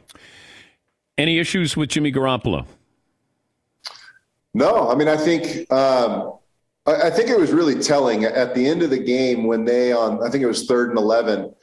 Any 1.19 1.37
issues 1.37 1.77
with 1.77 1.89
Jimmy 1.89 2.11
Garoppolo? 2.11 2.65
No, 4.55 4.89
I 4.89 4.95
mean, 4.95 5.07
I 5.07 5.15
think 5.15 5.71
um, 5.71 6.33
I, 6.87 7.03
I 7.03 7.09
think 7.11 7.29
it 7.29 7.37
was 7.37 7.51
really 7.51 7.79
telling 7.79 8.23
at 8.23 8.55
the 8.55 8.65
end 8.67 8.81
of 8.81 8.89
the 8.89 8.97
game 8.97 9.43
when 9.43 9.65
they 9.65 9.93
on 9.93 10.25
I 10.25 10.31
think 10.31 10.43
it 10.43 10.47
was 10.47 10.65
third 10.65 10.89
and 10.89 10.97
eleven. 10.97 11.53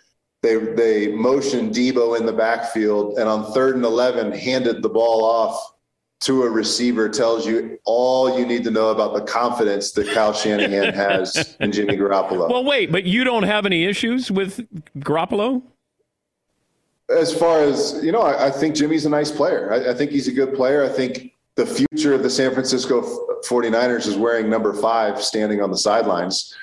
They 0.43 0.57
they 0.57 1.09
motioned 1.09 1.75
Deebo 1.75 2.18
in 2.18 2.25
the 2.25 2.33
backfield, 2.33 3.18
and 3.18 3.29
on 3.29 3.53
third 3.53 3.75
and 3.75 3.85
eleven, 3.85 4.31
handed 4.31 4.83
the 4.83 4.89
ball 4.89 5.25
off 5.25 5.72
to 6.23 6.45
a 6.45 6.51
receiver 6.51 7.09
tells 7.09 7.45
you 7.45 7.79
all 7.85 8.39
you 8.39 8.47
need 8.47 8.62
to 8.62 8.70
know 8.70 8.91
about 8.91 9.12
the 9.12 9.23
confidence 9.23 9.91
that 9.93 10.09
Kyle 10.09 10.33
Shanahan 10.33 10.95
has 10.95 11.57
in 11.59 11.73
Jimmy 11.73 11.97
Garoppolo. 11.97 12.49
Well, 12.49 12.64
wait, 12.64 12.93
but 12.93 13.05
you 13.05 13.25
don't 13.25 13.43
have 13.43 13.66
any 13.66 13.85
issues 13.85 14.31
with 14.31 14.64
Garoppolo? 15.01 15.62
As 17.11 17.37
far 17.37 17.61
as, 17.61 18.01
you 18.05 18.12
know, 18.12 18.23
I, 18.23 18.47
I 18.47 18.51
think 18.51 18.77
Jimmy's 18.77 19.05
a 19.05 19.11
nice 19.11 19.33
player. 19.33 19.73
I, 19.73 19.91
I, 19.91 19.95
think 19.95 20.12
he's 20.12 20.29
a 20.29 20.33
good 20.33 20.55
player. 20.55 20.85
I 20.85 20.89
think 20.89 21.35
the 21.57 21.66
future 21.66 22.14
of 22.14 22.23
the 22.23 22.31
San 22.31 22.53
Francisco 22.53 23.03
49ers 23.45 24.07
is 24.07 24.16
wearing 24.16 24.49
number 24.49 24.73
five 24.75 25.20
standing 25.20 25.61
on 25.61 25.73
the 25.73 25.77
sidelines. 25.77 26.57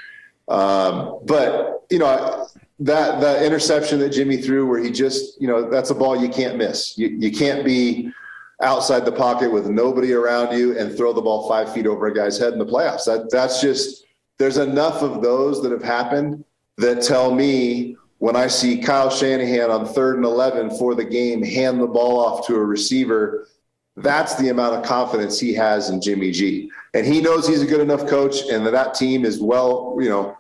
Um, 0.48 1.20
but, 1.26 1.84
you 1.90 2.00
know, 2.00 2.48
that, 2.80 3.20
that 3.20 3.44
interception 3.44 4.00
that 4.00 4.10
Jimmy 4.10 4.38
threw 4.38 4.66
where 4.66 4.82
he 4.82 4.90
just, 4.90 5.40
you 5.42 5.50
know, 5.50 5.70
that's 5.70 5.90
a 5.90 5.96
ball 5.96 6.16
you 6.16 6.30
can't 6.30 6.58
miss. 6.58 6.98
You, 6.98 7.10
you 7.10 7.30
can't 7.30 7.66
be– 7.66 8.14
outside 8.62 9.06
the 9.06 9.12
pocket 9.12 9.52
with 9.52 9.68
nobody 9.68 10.14
around 10.14 10.58
you 10.58 10.78
and 10.78 10.96
throw 10.96 11.14
the 11.14 11.22
ball 11.22 11.48
five 11.48 11.74
feet 11.74 11.88
over 11.88 12.08
a 12.08 12.14
guy's 12.14 12.38
head 12.38 12.54
in 12.54 12.60
the 12.60 12.66
playoffs. 12.66 13.06
That 13.06 13.30
that's 13.32 13.62
just 13.62 14.06
there's 14.38 14.58
enough 14.58 15.02
of 15.02 15.22
those 15.22 15.62
that 15.64 15.72
have 15.72 15.84
happened 15.84 16.44
that 16.78 17.02
tell 17.02 17.34
me 17.34 17.96
when 18.20 18.36
I 18.36 18.48
see 18.48 18.78
Kyle 18.78 19.10
Shanahan 19.10 19.72
on 19.72 19.86
third 19.86 20.18
and 20.18 20.26
eleven 20.26 20.70
for 20.70 20.94
the 20.94 21.06
game 21.06 21.42
hand 21.42 21.80
the 21.80 21.88
ball 21.88 22.20
off 22.20 22.46
to 22.48 22.56
a 22.56 22.64
receiver, 22.64 23.48
that's 23.96 24.36
the 24.36 24.50
amount 24.50 24.76
of 24.76 24.84
confidence 24.84 25.40
he 25.40 25.54
has 25.54 25.90
in 25.90 26.02
Jimmy 26.02 26.32
G. 26.32 26.70
And 26.94 27.06
he 27.06 27.22
knows 27.22 27.48
he's 27.48 27.62
a 27.62 27.66
good 27.66 27.82
enough 27.82 28.08
coach 28.08 28.42
and 28.50 28.66
that, 28.66 28.72
that 28.72 28.94
team 28.94 29.24
is 29.26 29.40
well, 29.40 29.98
you 30.00 30.10
know, 30.10 30.38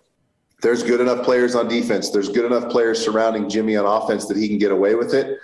there's 0.62 0.84
good 0.84 1.00
enough 1.00 1.24
players 1.24 1.56
on 1.56 1.70
defense. 1.70 2.10
There's 2.10 2.28
good 2.28 2.46
enough 2.46 2.70
players 2.70 3.04
surrounding 3.04 3.50
Jimmy 3.50 3.78
on 3.78 3.86
offense 3.86 4.26
that 4.28 4.36
he 4.36 4.50
can 4.50 4.58
get 4.58 4.72
away 4.72 4.96
with 4.96 5.14
it. 5.14 5.40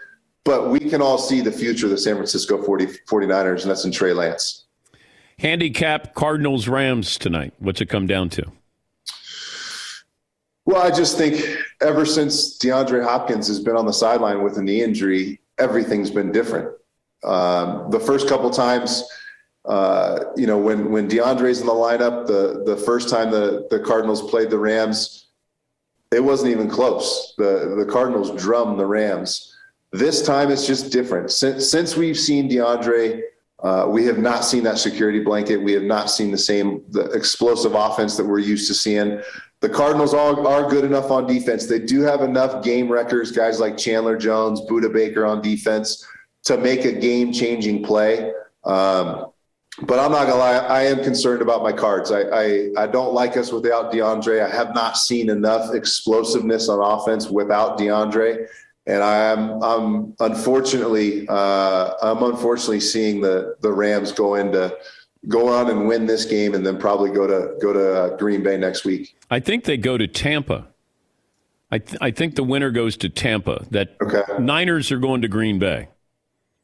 But 0.45 0.69
we 0.69 0.79
can 0.79 1.01
all 1.01 1.17
see 1.17 1.41
the 1.41 1.51
future 1.51 1.87
of 1.87 1.89
the 1.89 1.97
San 1.97 2.15
Francisco 2.15 2.61
40, 2.61 2.85
49ers, 3.09 3.63
and 3.63 3.71
that's 3.71 3.83
in 3.83 3.91
Trey 3.91 4.13
Lance. 4.13 4.65
Handicap 5.39 6.13
Cardinals 6.13 6.67
Rams 6.67 7.17
tonight. 7.17 7.53
What's 7.59 7.81
it 7.81 7.87
come 7.87 8.07
down 8.07 8.29
to? 8.29 8.51
Well, 10.65 10.81
I 10.81 10.91
just 10.91 11.17
think 11.17 11.43
ever 11.81 12.05
since 12.05 12.57
DeAndre 12.57 13.03
Hopkins 13.03 13.47
has 13.47 13.59
been 13.59 13.75
on 13.75 13.85
the 13.85 13.93
sideline 13.93 14.43
with 14.43 14.57
a 14.57 14.63
knee 14.63 14.81
injury, 14.81 15.39
everything's 15.57 16.09
been 16.09 16.31
different. 16.31 16.69
Um, 17.23 17.89
the 17.91 17.99
first 17.99 18.27
couple 18.27 18.49
times, 18.51 19.03
uh, 19.65 20.25
you 20.35 20.45
know, 20.45 20.57
when 20.57 20.91
when 20.91 21.09
DeAndre's 21.09 21.59
in 21.59 21.65
the 21.65 21.73
lineup, 21.73 22.27
the 22.27 22.63
the 22.65 22.77
first 22.77 23.09
time 23.09 23.31
the 23.31 23.67
the 23.71 23.79
Cardinals 23.79 24.29
played 24.29 24.49
the 24.49 24.59
Rams, 24.59 25.27
it 26.11 26.23
wasn't 26.23 26.51
even 26.51 26.69
close. 26.69 27.33
The 27.37 27.75
the 27.77 27.91
Cardinals 27.91 28.31
drummed 28.41 28.79
the 28.79 28.85
Rams. 28.85 29.55
This 29.95 30.21
time 30.21 30.51
it's 30.51 30.67
just 30.67 30.91
different. 30.91 31.31
Since, 31.31 31.69
since 31.69 31.95
we've 31.95 32.19
seen 32.19 32.49
DeAndre, 32.49 33.21
uh, 33.63 33.87
we 33.89 34.05
have 34.05 34.19
not 34.19 34.43
seen 34.43 34.61
that 34.63 34.77
security 34.77 35.21
blanket. 35.21 35.55
We 35.55 35.71
have 35.71 35.83
not 35.83 36.09
seen 36.09 36.31
the 36.31 36.37
same 36.37 36.83
the 36.89 37.09
explosive 37.11 37.75
offense 37.75 38.17
that 38.17 38.25
we're 38.25 38.39
used 38.39 38.67
to 38.67 38.73
seeing. 38.73 39.21
The 39.61 39.69
Cardinals 39.69 40.13
are, 40.13 40.45
are 40.45 40.69
good 40.69 40.83
enough 40.83 41.11
on 41.11 41.25
defense. 41.25 41.65
They 41.65 41.79
do 41.79 42.01
have 42.01 42.21
enough 42.21 42.61
game 42.61 42.91
records, 42.91 43.31
guys 43.31 43.61
like 43.61 43.77
Chandler 43.77 44.17
Jones, 44.17 44.59
Budda 44.69 44.91
Baker 44.91 45.25
on 45.25 45.41
defense, 45.41 46.05
to 46.43 46.57
make 46.57 46.83
a 46.83 46.91
game 46.91 47.31
changing 47.31 47.81
play. 47.81 48.33
Um, 48.65 49.27
but 49.83 49.99
I'm 49.99 50.11
not 50.11 50.27
gonna 50.27 50.35
lie, 50.35 50.57
I 50.57 50.83
am 50.83 51.03
concerned 51.03 51.41
about 51.41 51.63
my 51.63 51.71
cards. 51.71 52.11
I, 52.11 52.21
I, 52.21 52.69
I 52.77 52.87
don't 52.87 53.13
like 53.13 53.37
us 53.37 53.53
without 53.53 53.93
DeAndre. 53.93 54.45
I 54.45 54.53
have 54.53 54.75
not 54.75 54.97
seen 54.97 55.29
enough 55.29 55.73
explosiveness 55.73 56.67
on 56.67 56.79
offense 56.81 57.29
without 57.29 57.77
DeAndre 57.77 58.47
and 58.88 59.03
I'm 59.03 59.61
I'm 59.63 60.15
unfortunately 60.19 61.27
uh, 61.27 61.93
I'm 62.01 62.23
unfortunately 62.23 62.79
seeing 62.79 63.21
the 63.21 63.55
the 63.61 63.71
Rams 63.71 64.11
go 64.11 64.36
into 64.36 64.75
go 65.27 65.47
on 65.47 65.69
and 65.69 65.88
win 65.88 66.05
this 66.05 66.25
game, 66.25 66.53
and 66.53 66.65
then 66.65 66.77
probably 66.77 67.11
go 67.11 67.25
to 67.27 67.57
go 67.59 67.73
to 67.73 67.95
uh, 67.95 68.17
Green 68.17 68.43
Bay 68.43 68.57
next 68.57 68.86
week. 68.86 69.15
I 69.29 69.39
think 69.39 69.63
they 69.63 69.77
go 69.77 69.97
to 69.97 70.07
Tampa. 70.07 70.67
I 71.71 71.79
th- 71.79 71.97
I 71.99 72.11
think 72.11 72.36
the 72.36 72.43
winner 72.43 72.71
goes 72.71 72.95
to 72.97 73.09
Tampa. 73.09 73.65
That 73.71 73.95
okay. 74.01 74.21
Niners 74.39 74.91
are 74.91 74.99
going 74.99 75.21
to 75.23 75.27
Green 75.27 75.59
Bay. 75.59 75.89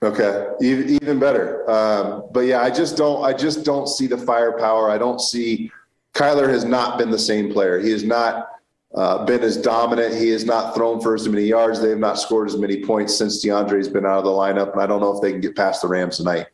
Okay, 0.04 0.48
even, 0.62 0.90
even 0.90 1.20
better. 1.20 1.70
Um, 1.70 2.26
but 2.32 2.42
yeah, 2.42 2.62
I 2.62 2.70
just 2.70 2.98
don't 2.98 3.24
I 3.24 3.34
just 3.34 3.66
don't 3.66 3.88
see 3.88 4.08
the 4.08 4.18
firepower. 4.18 4.90
I 4.90 4.98
don't 4.98 5.20
see 5.20 5.72
Kyler 6.14 6.50
has 6.50 6.66
not 6.66 6.98
been 6.98 7.10
the 7.10 7.20
same 7.20 7.52
player. 7.52 7.80
He 7.80 7.92
is 7.92 8.04
not 8.04 8.50
uh, 8.94 9.26
been 9.26 9.42
as 9.42 9.58
dominant. 9.58 10.14
He 10.14 10.30
has 10.30 10.46
not 10.46 10.76
thrown 10.76 11.00
for 11.02 11.16
as 11.16 11.28
many 11.28 11.46
yards. 11.46 11.82
They 11.82 11.90
have 11.90 12.00
not 12.00 12.20
scored 12.20 12.50
as 12.50 12.58
many 12.58 12.84
points 12.84 13.18
since 13.18 13.44
DeAndre's 13.44 13.88
been 13.88 14.06
out 14.06 14.20
of 14.20 14.26
the 14.26 14.32
lineup. 14.32 14.74
And 14.74 14.82
I 14.82 14.88
don't 14.88 15.00
know 15.00 15.16
if 15.16 15.22
they 15.22 15.32
can 15.32 15.42
get 15.42 15.56
past 15.56 15.82
the 15.82 15.88
Rams 15.88 16.18
tonight. 16.18 16.48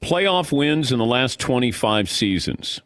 Playoff 0.00 0.56
wins 0.56 0.92
in 0.92 0.98
the 0.98 1.04
last 1.04 1.38
25 1.40 2.10
seasons. 2.10 2.80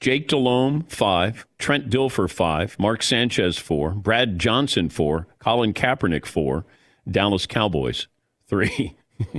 Jake 0.00 0.28
Delhomme, 0.28 0.82
five. 0.84 1.46
Trent 1.58 1.88
Dilfer, 1.88 2.30
five. 2.30 2.78
Mark 2.78 3.02
Sanchez, 3.02 3.56
four. 3.56 3.90
Brad 3.92 4.38
Johnson, 4.38 4.88
four. 4.88 5.26
Colin 5.38 5.72
Kaepernick, 5.72 6.26
four. 6.26 6.64
Dallas 7.10 7.46
Cowboys, 7.46 8.08
three. 8.48 8.96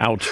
Ouch. 0.00 0.28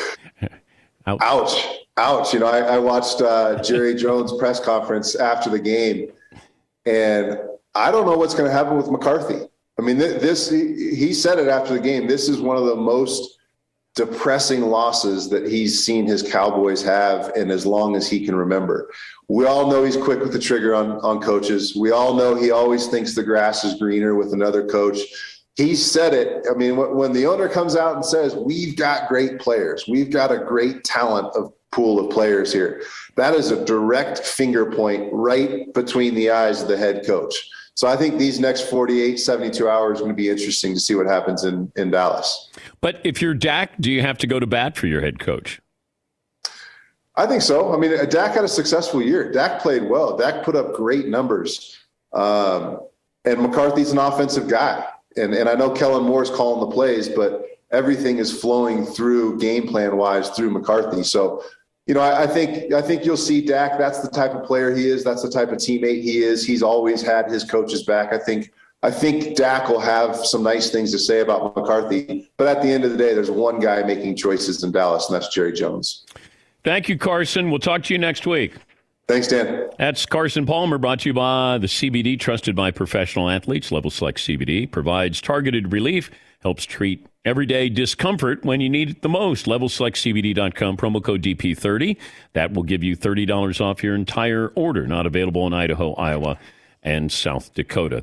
Ouch. 1.07 1.21
Ouch. 1.21 1.67
Ouch. 1.97 2.35
You 2.35 2.41
know, 2.41 2.47
I, 2.47 2.59
I 2.59 2.79
watched 2.79 3.21
uh, 3.21 3.63
Jerry 3.63 3.95
Jones' 3.95 4.33
press 4.39 4.59
conference 4.59 5.15
after 5.15 5.49
the 5.49 5.61
game 5.61 6.11
and 6.87 7.39
I 7.75 7.91
don't 7.91 8.07
know 8.07 8.17
what's 8.17 8.35
going 8.35 8.49
to 8.49 8.57
happen 8.57 8.77
with 8.77 8.91
McCarthy. 8.91 9.49
I 9.79 9.83
mean, 9.83 9.99
this, 9.99 10.51
he 10.51 11.13
said 11.13 11.39
it 11.39 11.49
after 11.49 11.75
the 11.75 11.81
game. 11.81 12.07
This 12.07 12.29
is 12.29 12.41
one 12.41 12.57
of 12.57 12.67
the 12.67 12.77
most 12.77 13.39
depressing 13.95 14.63
losses 14.63 15.29
that 15.31 15.49
he's 15.49 15.85
seen 15.85 16.07
his 16.07 16.23
Cowboys 16.23 16.83
have 16.83 17.33
in 17.37 17.51
as 17.51 17.65
long 17.65 17.97
as 17.97 18.09
he 18.09 18.25
can 18.25 18.35
remember. 18.35 18.91
We 19.29 19.47
all 19.47 19.71
know 19.71 19.85
he's 19.85 19.97
quick 19.97 20.21
with 20.21 20.33
the 20.33 20.39
trigger 20.39 20.75
on, 20.75 20.93
on 21.01 21.21
coaches. 21.21 21.77
We 21.77 21.93
all 21.93 22.15
know 22.15 22.35
he 22.35 22.51
always 22.51 22.89
thinks 22.89 23.15
the 23.15 23.23
grass 23.23 23.65
is 23.65 23.79
greener 23.79 24.15
with 24.15 24.33
another 24.33 24.67
coach. 24.67 24.99
He 25.57 25.77
said 25.77 26.15
it. 26.15 26.47
I 26.51 26.55
mean, 26.55 26.77
when 26.77 27.13
the 27.13 27.27
owner 27.27 27.49
comes 27.49 27.77
out 27.77 27.95
and 27.95 28.05
says, 28.05 28.35
We've 28.35 28.77
got 28.77 29.09
great 29.09 29.39
players, 29.39 29.85
we've 29.89 30.11
got 30.11 30.33
a 30.33 30.39
great 30.39 30.85
talent 30.85 31.35
of 31.37 31.53
pool 31.71 31.99
of 31.99 32.11
players 32.11 32.53
here. 32.53 32.83
That 33.17 33.35
is 33.35 33.51
a 33.51 33.65
direct 33.65 34.21
finger 34.21 34.71
point 34.71 35.09
right 35.13 35.73
between 35.75 36.15
the 36.15 36.31
eyes 36.31 36.63
of 36.63 36.69
the 36.69 36.77
head 36.77 37.05
coach. 37.07 37.35
So 37.75 37.89
I 37.89 37.97
think 37.97 38.19
these 38.19 38.39
next 38.39 38.71
48, 38.71 39.19
72 39.19 39.69
hours 39.69 39.99
are 39.99 40.05
going 40.05 40.13
to 40.13 40.17
be 40.17 40.29
interesting 40.29 40.75
to 40.75 40.81
see 40.81 40.95
what 40.95 41.07
happens 41.07 41.43
in, 41.43 41.71
in 41.75 41.91
Dallas. 41.91 42.49
But 42.81 43.01
if 43.03 43.21
you're 43.21 43.35
Dak, 43.35 43.73
do 43.81 43.91
you 43.91 44.01
have 44.01 44.17
to 44.19 44.29
go 44.29 44.39
to 44.39 44.47
bat 44.47 44.77
for 44.77 44.87
your 44.87 45.01
head 45.01 45.19
coach? 45.19 45.61
I 47.17 47.27
think 47.27 47.43
so. 47.43 47.75
I 47.75 47.77
mean, 47.77 47.91
Dak 48.09 48.35
had 48.35 48.45
a 48.45 48.49
successful 48.49 49.03
year. 49.03 49.31
Dak 49.31 49.61
played 49.61 49.85
well. 49.85 50.17
Dak 50.17 50.45
put 50.45 50.55
up 50.55 50.75
great 50.75 51.09
numbers. 51.09 51.77
Um, 52.13 52.81
and 53.25 53.41
McCarthy's 53.41 53.91
an 53.91 53.99
offensive 53.99 54.49
guy. 54.49 54.85
And, 55.17 55.35
and 55.35 55.49
I 55.49 55.55
know 55.55 55.71
Kellen 55.71 56.05
Moore's 56.05 56.31
calling 56.31 56.61
the 56.69 56.75
plays, 56.75 57.09
but 57.09 57.47
everything 57.71 58.19
is 58.19 58.33
flowing 58.33 58.85
through 58.85 59.39
game 59.39 59.67
plan 59.69 59.97
wise 59.97 60.31
through 60.31 60.51
McCarthy. 60.51 61.03
So 61.03 61.43
you 61.87 61.93
know, 61.93 62.01
I, 62.01 62.23
I, 62.23 62.27
think 62.27 62.73
I 62.73 62.81
think 62.81 63.05
you'll 63.05 63.17
see 63.17 63.45
Dak. 63.45 63.79
That's 63.79 64.01
the 64.01 64.09
type 64.09 64.33
of 64.33 64.45
player 64.45 64.75
he 64.75 64.89
is. 64.89 65.05
That's 65.05 65.23
the 65.23 65.31
type 65.31 65.51
of 65.51 65.59
teammate 65.59 66.03
he 66.03 66.23
is. 66.23 66.45
He's 66.45 66.63
always 66.63 67.03
had 67.03 67.31
his 67.31 67.45
coaches 67.45 67.83
back. 67.83 68.13
I 68.13 68.19
think 68.19 68.53
I 68.83 68.91
think 68.91 69.37
Dak 69.37 69.69
will 69.69 69.81
have 69.81 70.17
some 70.17 70.43
nice 70.43 70.71
things 70.71 70.93
to 70.93 70.99
say 70.99 71.21
about 71.21 71.57
McCarthy. 71.57 72.31
But 72.37 72.49
at 72.55 72.63
the 72.63 72.69
end 72.69 72.85
of 72.85 72.91
the 72.91 72.99
day, 72.99 73.15
there's 73.15 73.31
one 73.31 73.59
guy 73.59 73.83
making 73.83 74.17
choices 74.17 74.63
in 74.63 74.73
Dallas, 74.73 75.09
and 75.09 75.15
that's 75.15 75.29
Jerry 75.35 75.53
Jones. 75.53 76.05
Thank 76.65 76.89
you, 76.89 76.99
Carson. 76.99 77.51
We'll 77.51 77.61
talk 77.61 77.83
to 77.85 77.95
you 77.95 77.99
next 77.99 78.27
week. 78.27 78.55
Thanks, 79.07 79.29
Dan. 79.29 79.69
That's 79.79 80.07
Carson 80.07 80.47
Palmer, 80.47 80.79
brought 80.79 81.01
to 81.01 81.11
you 81.11 81.13
by 81.13 81.59
the 81.59 81.67
CBD, 81.67 82.19
trusted 82.19 82.57
by 82.57 82.71
professional 82.71 83.29
athletes. 83.29 83.71
Level 83.71 83.91
Select 83.91 84.19
CBD 84.19 84.71
provides 84.71 85.21
targeted 85.21 85.73
relief, 85.73 86.11
helps 86.41 86.65
treat 86.65 87.07
everyday 87.25 87.69
discomfort 87.69 88.45
when 88.45 88.61
you 88.61 88.71
need 88.71 88.91
it 88.91 89.03
the 89.03 89.09
most. 89.09 89.45
LevelSelectCBD.com, 89.45 90.77
promo 90.79 91.03
code 91.03 91.23
DP30. 91.23 91.99
That 92.33 92.53
will 92.53 92.63
give 92.63 92.83
you 92.83 92.97
$30 92.97 93.61
off 93.61 93.83
your 93.83 93.95
entire 93.95 94.49
order. 94.55 94.87
Not 94.87 95.05
available 95.07 95.47
in 95.47 95.53
Idaho, 95.53 95.93
Iowa, 95.95 96.39
and 96.83 97.13
South 97.13 97.53
Dakota. 97.53 98.03